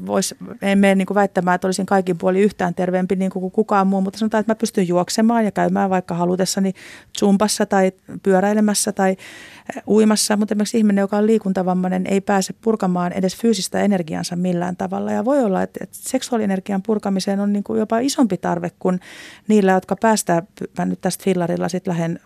vois, 0.06 0.34
en 0.62 0.78
mene 0.78 0.94
niin 0.94 1.06
kuin 1.06 1.14
väittämään, 1.14 1.54
että 1.54 1.66
olisin 1.66 1.86
kaikin 1.86 2.18
puolin 2.18 2.42
yhtään 2.42 2.74
terveempi 2.74 3.16
niin 3.16 3.30
kuin 3.30 3.50
kukaan 3.50 3.86
muu, 3.86 4.00
mutta 4.00 4.18
sanotaan, 4.18 4.40
että 4.40 4.50
mä 4.50 4.54
pystyn 4.54 4.88
juoksemaan 4.88 5.44
ja 5.44 5.50
käymään 5.50 5.90
vaikka 5.90 6.14
halutessani 6.14 6.72
zumpassa 7.18 7.66
tai 7.66 7.92
pyöräilemässä 8.22 8.92
tai 8.92 9.10
eh, 9.10 9.82
uimassa, 9.88 10.36
mutta 10.36 10.52
esimerkiksi 10.52 10.78
ihminen, 10.78 11.02
joka 11.02 11.16
on 11.16 11.26
liikuntavammainen, 11.26 12.06
ei 12.06 12.20
pääse 12.20 12.54
purkamaan 12.60 13.12
edes 13.12 13.36
fyysistä 13.36 13.80
energiansa 13.80 14.36
millään 14.36 14.76
tavalla. 14.76 15.12
Ja 15.12 15.24
voi 15.24 15.44
olla, 15.44 15.62
että, 15.62 15.84
että 15.84 15.96
seksuaalienergian 16.00 16.82
purkamiseen 16.82 17.40
on 17.40 17.52
niin 17.52 17.64
kuin 17.64 17.78
jopa 17.78 17.98
isompi 17.98 18.36
tarve 18.36 18.70
kuin 18.78 19.00
niillä, 19.48 19.72
jotka 19.72 19.96
päästään, 19.96 20.48
mä 20.78 20.84
nyt 20.84 21.00
tästä 21.00 21.24
fillarilla 21.24 21.68
sitten 21.68 22.20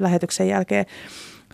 lähetyksen 0.00 0.48
jälkeen, 0.48 0.86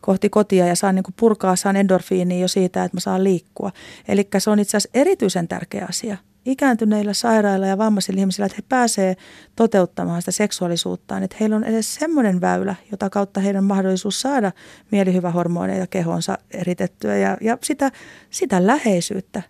kohti 0.01 0.30
kotia 0.30 0.66
ja 0.66 0.76
saan 0.76 0.94
niin 0.94 1.03
kuin 1.03 1.14
purkaa, 1.20 1.57
saan 1.57 1.76
endorfiinia 1.76 2.38
jo 2.38 2.48
siitä, 2.48 2.84
että 2.84 2.96
mä 2.96 3.01
saan 3.01 3.24
liikkua. 3.24 3.72
Eli 4.09 4.28
se 4.38 4.51
on 4.51 4.59
itse 4.59 4.76
asiassa 4.76 4.98
erityisen 5.01 5.48
tärkeä 5.48 5.86
asia 5.88 6.16
ikääntyneillä, 6.44 7.12
sairailla 7.12 7.66
ja 7.66 7.78
vammaisilla 7.78 8.20
ihmisillä, 8.20 8.46
että 8.46 8.57
he 8.59 8.64
pääsevät 8.68 9.18
toteuttamaan 9.57 10.22
sitä 10.22 10.30
seksuaalisuuttaan, 10.30 11.22
että 11.22 11.36
heillä 11.40 11.57
on 11.57 11.64
edes 11.64 11.94
semmoinen 11.94 12.40
väylä, 12.40 12.74
jota 12.90 13.11
kautta 13.11 13.40
heidän 13.40 13.64
mahdollisuus 13.64 14.20
saada 14.20 14.53
mielihyvähormoneja 14.90 15.86
kehonsa 15.86 16.38
eritettyä 16.51 17.16
ja, 17.16 17.36
ja 17.40 17.59
sitä, 17.62 17.90
sitä 18.30 18.66
läheisyyttä. 18.66 19.42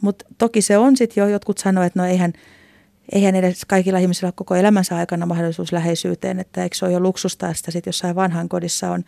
Mutta 0.00 0.24
toki 0.38 0.62
se 0.62 0.78
on 0.78 0.96
sitten 0.96 1.22
jo, 1.22 1.28
jotkut 1.28 1.58
sanoivat, 1.58 1.86
että 1.86 2.00
no 2.00 2.06
eihän– 2.06 2.32
eihän 3.12 3.34
edes 3.34 3.64
kaikilla 3.64 3.98
ihmisillä 3.98 4.26
ole 4.26 4.32
koko 4.36 4.54
elämänsä 4.54 4.96
aikana 4.96 5.26
mahdollisuus 5.26 5.72
läheisyyteen, 5.72 6.38
että 6.38 6.62
eikö 6.62 6.76
se 6.76 6.84
ole 6.84 6.92
jo 6.92 7.00
luksusta, 7.00 7.48
että 7.48 7.70
sitten 7.70 7.88
jossain 7.88 8.14
vanhan 8.14 8.48
kodissa 8.48 8.90
on, 8.90 9.04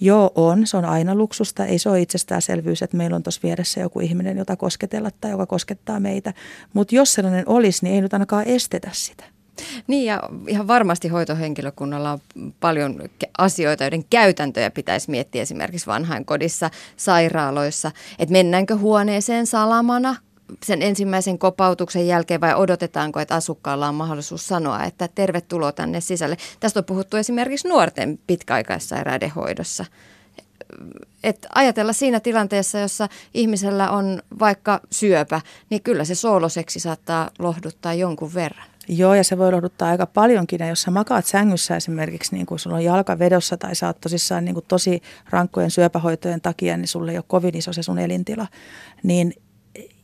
joo 0.00 0.32
on, 0.34 0.66
se 0.66 0.76
on 0.76 0.84
aina 0.84 1.14
luksusta, 1.14 1.66
ei 1.66 1.78
se 1.78 1.88
ole 1.88 2.00
itsestäänselvyys, 2.00 2.82
että 2.82 2.96
meillä 2.96 3.16
on 3.16 3.22
tuossa 3.22 3.40
vieressä 3.42 3.80
joku 3.80 4.00
ihminen, 4.00 4.36
jota 4.36 4.56
kosketella 4.56 5.10
tai 5.20 5.30
joka 5.30 5.46
koskettaa 5.46 6.00
meitä, 6.00 6.34
mutta 6.74 6.94
jos 6.94 7.12
sellainen 7.12 7.48
olisi, 7.48 7.84
niin 7.84 7.94
ei 7.94 8.00
nyt 8.00 8.12
ainakaan 8.12 8.46
estetä 8.46 8.90
sitä. 8.92 9.24
Niin 9.86 10.06
ja 10.06 10.22
ihan 10.48 10.68
varmasti 10.68 11.08
hoitohenkilökunnalla 11.08 12.12
on 12.12 12.20
paljon 12.60 13.00
asioita, 13.38 13.84
joiden 13.84 14.04
käytäntöjä 14.04 14.70
pitäisi 14.70 15.10
miettiä 15.10 15.42
esimerkiksi 15.42 15.86
vanhainkodissa, 15.86 16.70
sairaaloissa, 16.96 17.90
että 18.18 18.32
mennäänkö 18.32 18.76
huoneeseen 18.76 19.46
salamana, 19.46 20.16
sen 20.64 20.82
ensimmäisen 20.82 21.38
kopautuksen 21.38 22.06
jälkeen 22.06 22.40
vai 22.40 22.54
odotetaanko, 22.54 23.20
että 23.20 23.34
asukkaalla 23.34 23.88
on 23.88 23.94
mahdollisuus 23.94 24.48
sanoa, 24.48 24.84
että 24.84 25.08
tervetuloa 25.14 25.72
tänne 25.72 26.00
sisälle. 26.00 26.36
Tästä 26.60 26.80
on 26.80 26.84
puhuttu 26.84 27.16
esimerkiksi 27.16 27.68
nuorten 27.68 28.18
pitkäaikaissairaiden 28.26 29.30
hoidossa. 29.30 29.84
Et 31.24 31.46
ajatella 31.54 31.92
siinä 31.92 32.20
tilanteessa, 32.20 32.78
jossa 32.78 33.08
ihmisellä 33.34 33.90
on 33.90 34.22
vaikka 34.38 34.80
syöpä, 34.90 35.40
niin 35.70 35.82
kyllä 35.82 36.04
se 36.04 36.14
sooloseksi 36.14 36.80
saattaa 36.80 37.30
lohduttaa 37.38 37.94
jonkun 37.94 38.34
verran. 38.34 38.72
Joo, 38.88 39.14
ja 39.14 39.24
se 39.24 39.38
voi 39.38 39.52
lohduttaa 39.52 39.88
aika 39.88 40.06
paljonkin. 40.06 40.58
Ja 40.60 40.68
jos 40.68 40.82
sä 40.82 40.90
makaat 40.90 41.26
sängyssä 41.26 41.76
esimerkiksi, 41.76 42.34
niin 42.34 42.46
kun 42.46 42.58
sulla 42.58 42.76
on 42.76 42.84
jalka 42.84 43.18
vedossa 43.18 43.56
tai 43.56 43.74
sä 43.74 43.86
oot 43.86 44.00
tosissaan 44.00 44.44
niin 44.44 44.56
tosi 44.68 45.02
rankkojen 45.30 45.70
syöpähoitojen 45.70 46.40
takia, 46.40 46.76
niin 46.76 46.88
sulle 46.88 47.10
ei 47.10 47.18
ole 47.18 47.24
kovin 47.28 47.56
iso 47.56 47.72
se 47.72 47.82
sun 47.82 47.98
elintila, 47.98 48.46
niin 49.02 49.34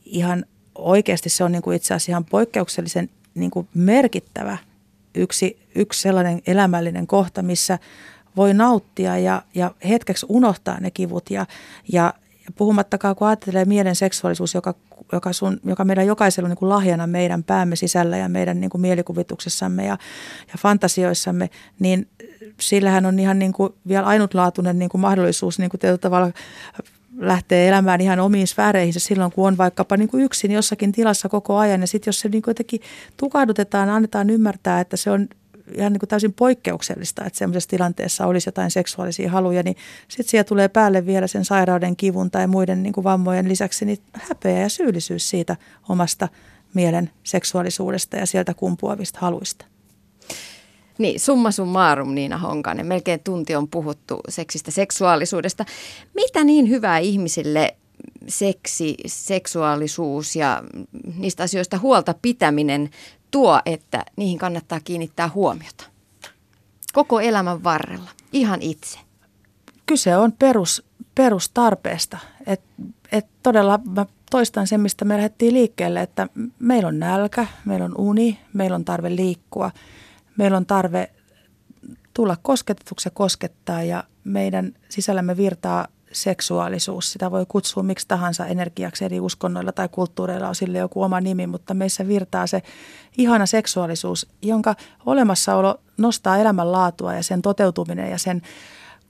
ihan 0.09 0.45
oikeasti 0.75 1.29
se 1.29 1.43
on 1.43 1.51
niin 1.51 1.61
kuin 1.61 1.75
itse 1.75 1.93
asiassa 1.93 2.11
ihan 2.11 2.25
poikkeuksellisen 2.25 3.09
niin 3.35 3.51
kuin 3.51 3.67
merkittävä 3.73 4.57
yksi, 5.15 5.59
yksi 5.75 6.01
sellainen 6.01 6.41
elämällinen 6.47 7.07
kohta, 7.07 7.41
missä 7.41 7.79
voi 8.35 8.53
nauttia 8.53 9.17
ja, 9.17 9.41
ja 9.55 9.71
hetkeksi 9.89 10.25
unohtaa 10.29 10.79
ne 10.79 10.91
kivut. 10.91 11.29
Ja, 11.29 11.45
ja 11.91 12.13
puhumattakaan 12.55 13.15
kun 13.15 13.27
ajattelee 13.27 13.65
mielen 13.65 13.95
seksuaalisuus, 13.95 14.53
joka, 14.53 14.75
joka, 15.11 15.33
sun, 15.33 15.59
joka 15.63 15.85
meidän 15.85 16.07
jokaisella 16.07 16.47
on 16.47 16.49
niin 16.49 16.57
kuin 16.57 16.69
lahjana 16.69 17.07
meidän 17.07 17.43
päämme 17.43 17.75
sisällä 17.75 18.17
ja 18.17 18.29
meidän 18.29 18.61
niin 18.61 18.69
kuin 18.69 18.81
mielikuvituksessamme 18.81 19.85
ja, 19.85 19.97
ja 20.47 20.53
fantasioissamme, 20.57 21.49
niin 21.79 22.07
sillähän 22.59 23.05
on 23.05 23.19
ihan 23.19 23.39
niin 23.39 23.53
kuin 23.53 23.73
vielä 23.87 24.05
ainutlaatuinen 24.05 24.79
niin 24.79 24.89
kuin 24.89 25.01
mahdollisuus 25.01 25.59
niin 25.59 25.69
kuin 25.69 25.99
tavalla 26.01 26.31
lähtee 27.19 27.67
elämään 27.67 28.01
ihan 28.01 28.19
omiin 28.19 28.47
sfääreihinsä 28.47 28.99
silloin, 28.99 29.31
kun 29.31 29.47
on 29.47 29.57
vaikkapa 29.57 29.97
niin 29.97 30.09
kuin 30.09 30.23
yksin 30.23 30.51
jossakin 30.51 30.91
tilassa 30.91 31.29
koko 31.29 31.57
ajan. 31.57 31.81
Ja 31.81 31.87
sitten 31.87 32.07
jos 32.07 32.19
se 32.19 32.29
niin 32.29 32.41
kuin 32.41 32.51
jotenkin 32.51 32.81
tukahdutetaan, 33.17 33.89
annetaan 33.89 34.29
ymmärtää, 34.29 34.79
että 34.79 34.97
se 34.97 35.11
on 35.11 35.27
ihan 35.75 35.93
niin 35.93 35.99
kuin 35.99 36.09
täysin 36.09 36.33
poikkeuksellista, 36.33 37.25
että 37.25 37.39
semmoisessa 37.39 37.69
tilanteessa 37.69 38.25
olisi 38.25 38.47
jotain 38.47 38.71
seksuaalisia 38.71 39.31
haluja, 39.31 39.63
niin 39.63 39.75
sitten 40.07 40.31
siellä 40.31 40.43
tulee 40.43 40.67
päälle 40.67 41.05
vielä 41.05 41.27
sen 41.27 41.45
sairauden, 41.45 41.95
kivun 41.95 42.31
tai 42.31 42.47
muiden 42.47 42.83
niin 42.83 42.93
kuin 42.93 43.03
vammojen 43.03 43.49
lisäksi 43.49 43.85
niin 43.85 43.99
häpeä 44.13 44.59
ja 44.59 44.69
syyllisyys 44.69 45.29
siitä 45.29 45.55
omasta 45.89 46.27
mielen 46.73 47.09
seksuaalisuudesta 47.23 48.17
ja 48.17 48.25
sieltä 48.25 48.53
kumpuavista 48.53 49.19
haluista. 49.21 49.65
Niin, 50.99 51.19
summa 51.19 51.51
summarum 51.51 52.15
Niina 52.15 52.37
Honkanen. 52.37 52.85
Melkein 52.85 53.19
tunti 53.19 53.55
on 53.55 53.67
puhuttu 53.67 54.19
seksistä, 54.29 54.71
seksuaalisuudesta. 54.71 55.65
Mitä 56.15 56.43
niin 56.43 56.69
hyvää 56.69 56.97
ihmisille 56.97 57.75
seksi, 58.27 58.95
seksuaalisuus 59.05 60.35
ja 60.35 60.63
niistä 61.15 61.43
asioista 61.43 61.77
huolta 61.77 62.15
pitäminen 62.21 62.89
tuo, 63.31 63.61
että 63.65 64.05
niihin 64.15 64.37
kannattaa 64.37 64.79
kiinnittää 64.79 65.29
huomiota? 65.29 65.85
Koko 66.93 67.19
elämän 67.19 67.63
varrella, 67.63 68.09
ihan 68.33 68.61
itse. 68.61 68.99
Kyse 69.85 70.17
on 70.17 70.31
perus, 70.31 70.83
perustarpeesta. 71.15 72.17
Et, 72.47 72.61
et 73.11 73.25
todella 73.43 73.79
mä 73.95 74.05
toistan 74.31 74.67
sen, 74.67 74.81
mistä 74.81 75.05
me 75.05 75.15
lähdettiin 75.15 75.53
liikkeelle, 75.53 76.01
että 76.01 76.27
meillä 76.59 76.87
on 76.87 76.99
nälkä, 76.99 77.47
meillä 77.65 77.85
on 77.85 77.97
uni, 77.97 78.39
meillä 78.53 78.75
on 78.75 78.85
tarve 78.85 79.15
liikkua– 79.15 79.71
meillä 80.37 80.57
on 80.57 80.65
tarve 80.65 81.11
tulla 82.13 82.37
kosketetuksi 82.41 83.07
ja 83.07 83.11
koskettaa 83.11 83.83
ja 83.83 84.03
meidän 84.23 84.73
sisällämme 84.89 85.37
virtaa 85.37 85.87
seksuaalisuus. 86.11 87.11
Sitä 87.11 87.31
voi 87.31 87.45
kutsua 87.47 87.83
miksi 87.83 88.07
tahansa 88.07 88.45
energiaksi 88.45 89.05
eri 89.05 89.19
uskonnoilla 89.19 89.71
tai 89.71 89.89
kulttuureilla 89.91 90.47
on 90.47 90.55
sille 90.55 90.77
joku 90.77 91.03
oma 91.03 91.21
nimi, 91.21 91.47
mutta 91.47 91.73
meissä 91.73 92.07
virtaa 92.07 92.47
se 92.47 92.61
ihana 93.17 93.45
seksuaalisuus, 93.45 94.27
jonka 94.41 94.75
olemassaolo 95.05 95.81
nostaa 95.97 96.37
elämänlaatua 96.37 97.13
ja 97.13 97.23
sen 97.23 97.41
toteutuminen 97.41 98.11
ja 98.11 98.17
sen 98.17 98.41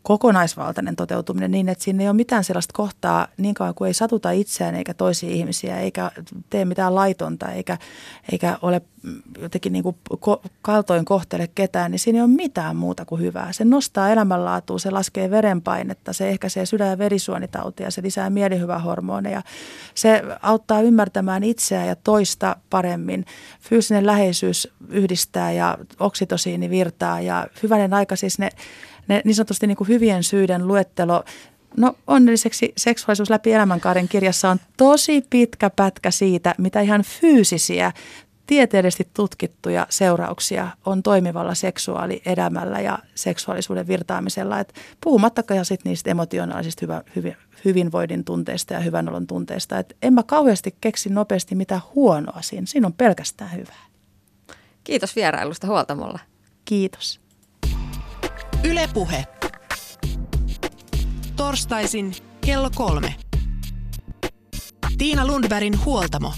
kokonaisvaltainen 0.04 0.96
toteutuminen 0.96 1.52
niin, 1.52 1.70
että 1.70 1.84
siinä 1.84 2.04
ei 2.04 2.10
ole 2.10 2.16
mitään 2.16 2.44
sellaista 2.44 2.74
kohtaa 2.74 3.28
niin 3.38 3.56
kauan 3.56 3.76
kuin 3.76 3.88
ei 3.88 3.94
satuta 3.94 4.32
itseään 4.32 4.76
eikä 4.76 4.94
toisia 4.94 5.30
ihmisiä, 5.30 5.80
eikä 5.80 6.12
tee 6.50 6.66
mitään 6.66 6.96
laitonta, 6.96 7.52
eikä, 7.52 7.78
eikä 8.32 8.58
ole 8.62 8.82
jotenkin 9.42 9.74
niin 9.74 9.84
kuin 9.84 9.96
kaltoin 10.62 11.06
kohtele 11.06 11.50
ketään, 11.56 11.92
niin 11.92 12.00
siinä 12.00 12.18
ei 12.18 12.22
ole 12.22 12.30
mitään 12.30 12.76
muuta 12.76 13.06
kuin 13.06 13.22
hyvää. 13.22 13.52
Se 13.52 13.66
nostaa 13.66 14.10
elämänlaatua, 14.10 14.80
se 14.80 14.92
laskee 14.92 15.32
verenpainetta, 15.32 16.14
se 16.14 16.30
ehkäisee 16.30 16.66
sydän- 16.66 16.90
ja 16.90 16.98
verisuonitautia, 16.98 17.92
se 17.92 18.02
lisää 18.02 18.30
mielihyvähormoneja, 18.30 19.42
se 19.96 20.24
auttaa 20.42 20.82
ymmärtämään 20.82 21.44
itseä 21.44 21.86
ja 21.86 21.96
toista 21.96 22.56
paremmin. 22.70 23.26
Fyysinen 23.60 24.06
läheisyys 24.06 24.68
yhdistää 24.90 25.52
ja 25.52 25.78
oksitosiini 26.00 26.70
virtaa 26.70 27.22
ja 27.22 27.48
hyvänen 27.64 27.94
aika 27.94 28.16
siis 28.16 28.40
ne 28.40 28.50
ne 29.10 29.22
niin 29.26 29.36
sanotusti 29.36 29.68
niin 29.68 29.78
kuin 29.78 29.88
hyvien 29.88 30.24
syiden 30.24 30.68
luettelo 30.68 31.24
No 31.78 31.96
onnelliseksi 32.08 32.74
seksuaalisuus 32.78 33.30
läpi 33.30 33.54
elämänkaaren 33.54 34.08
kirjassa 34.08 34.50
on 34.50 34.60
tosi 34.78 35.24
pitkä 35.30 35.70
pätkä 35.70 36.12
siitä, 36.12 36.56
mitä 36.58 36.82
ihan 36.82 37.04
fyysisiä, 37.04 37.92
tieteellisesti 38.48 39.08
tutkittuja 39.14 39.88
seurauksia 39.90 40.68
on 40.86 41.04
toimivalla 41.04 41.56
seksuaalielämällä 41.56 42.80
ja 42.80 43.00
seksuaalisuuden 43.16 43.88
virtaamisella. 43.88 44.60
Et 44.60 44.74
puhumattakaan 45.04 45.66
sitten 45.66 45.90
niistä 45.90 46.12
emotionaalisista 46.12 46.80
hyvä, 46.82 47.04
hyvin, 47.16 47.36
hyvinvoinnin 47.66 48.26
tunteista 48.26 48.74
ja 48.74 48.80
hyvän 48.80 49.10
olon 49.10 49.28
tunteista. 49.28 49.80
Et 49.80 49.98
en 50.02 50.14
mä 50.14 50.24
kauheasti 50.24 50.76
keksi 50.82 51.10
nopeasti 51.10 51.56
mitä 51.56 51.82
huonoa 51.96 52.42
siinä. 52.42 52.66
Siinä 52.66 52.88
on 52.88 52.94
pelkästään 52.94 53.52
hyvää. 53.52 53.86
Kiitos 54.84 55.16
vierailusta 55.16 55.68
Huoltamolla. 55.68 56.20
Kiitos. 56.66 57.29
Ylepuhe. 58.64 59.26
Torstaisin 61.36 62.16
kello 62.46 62.70
kolme. 62.76 63.16
Tiina 64.98 65.28
Lundbergin 65.28 65.86
huoltamo. 65.86 66.34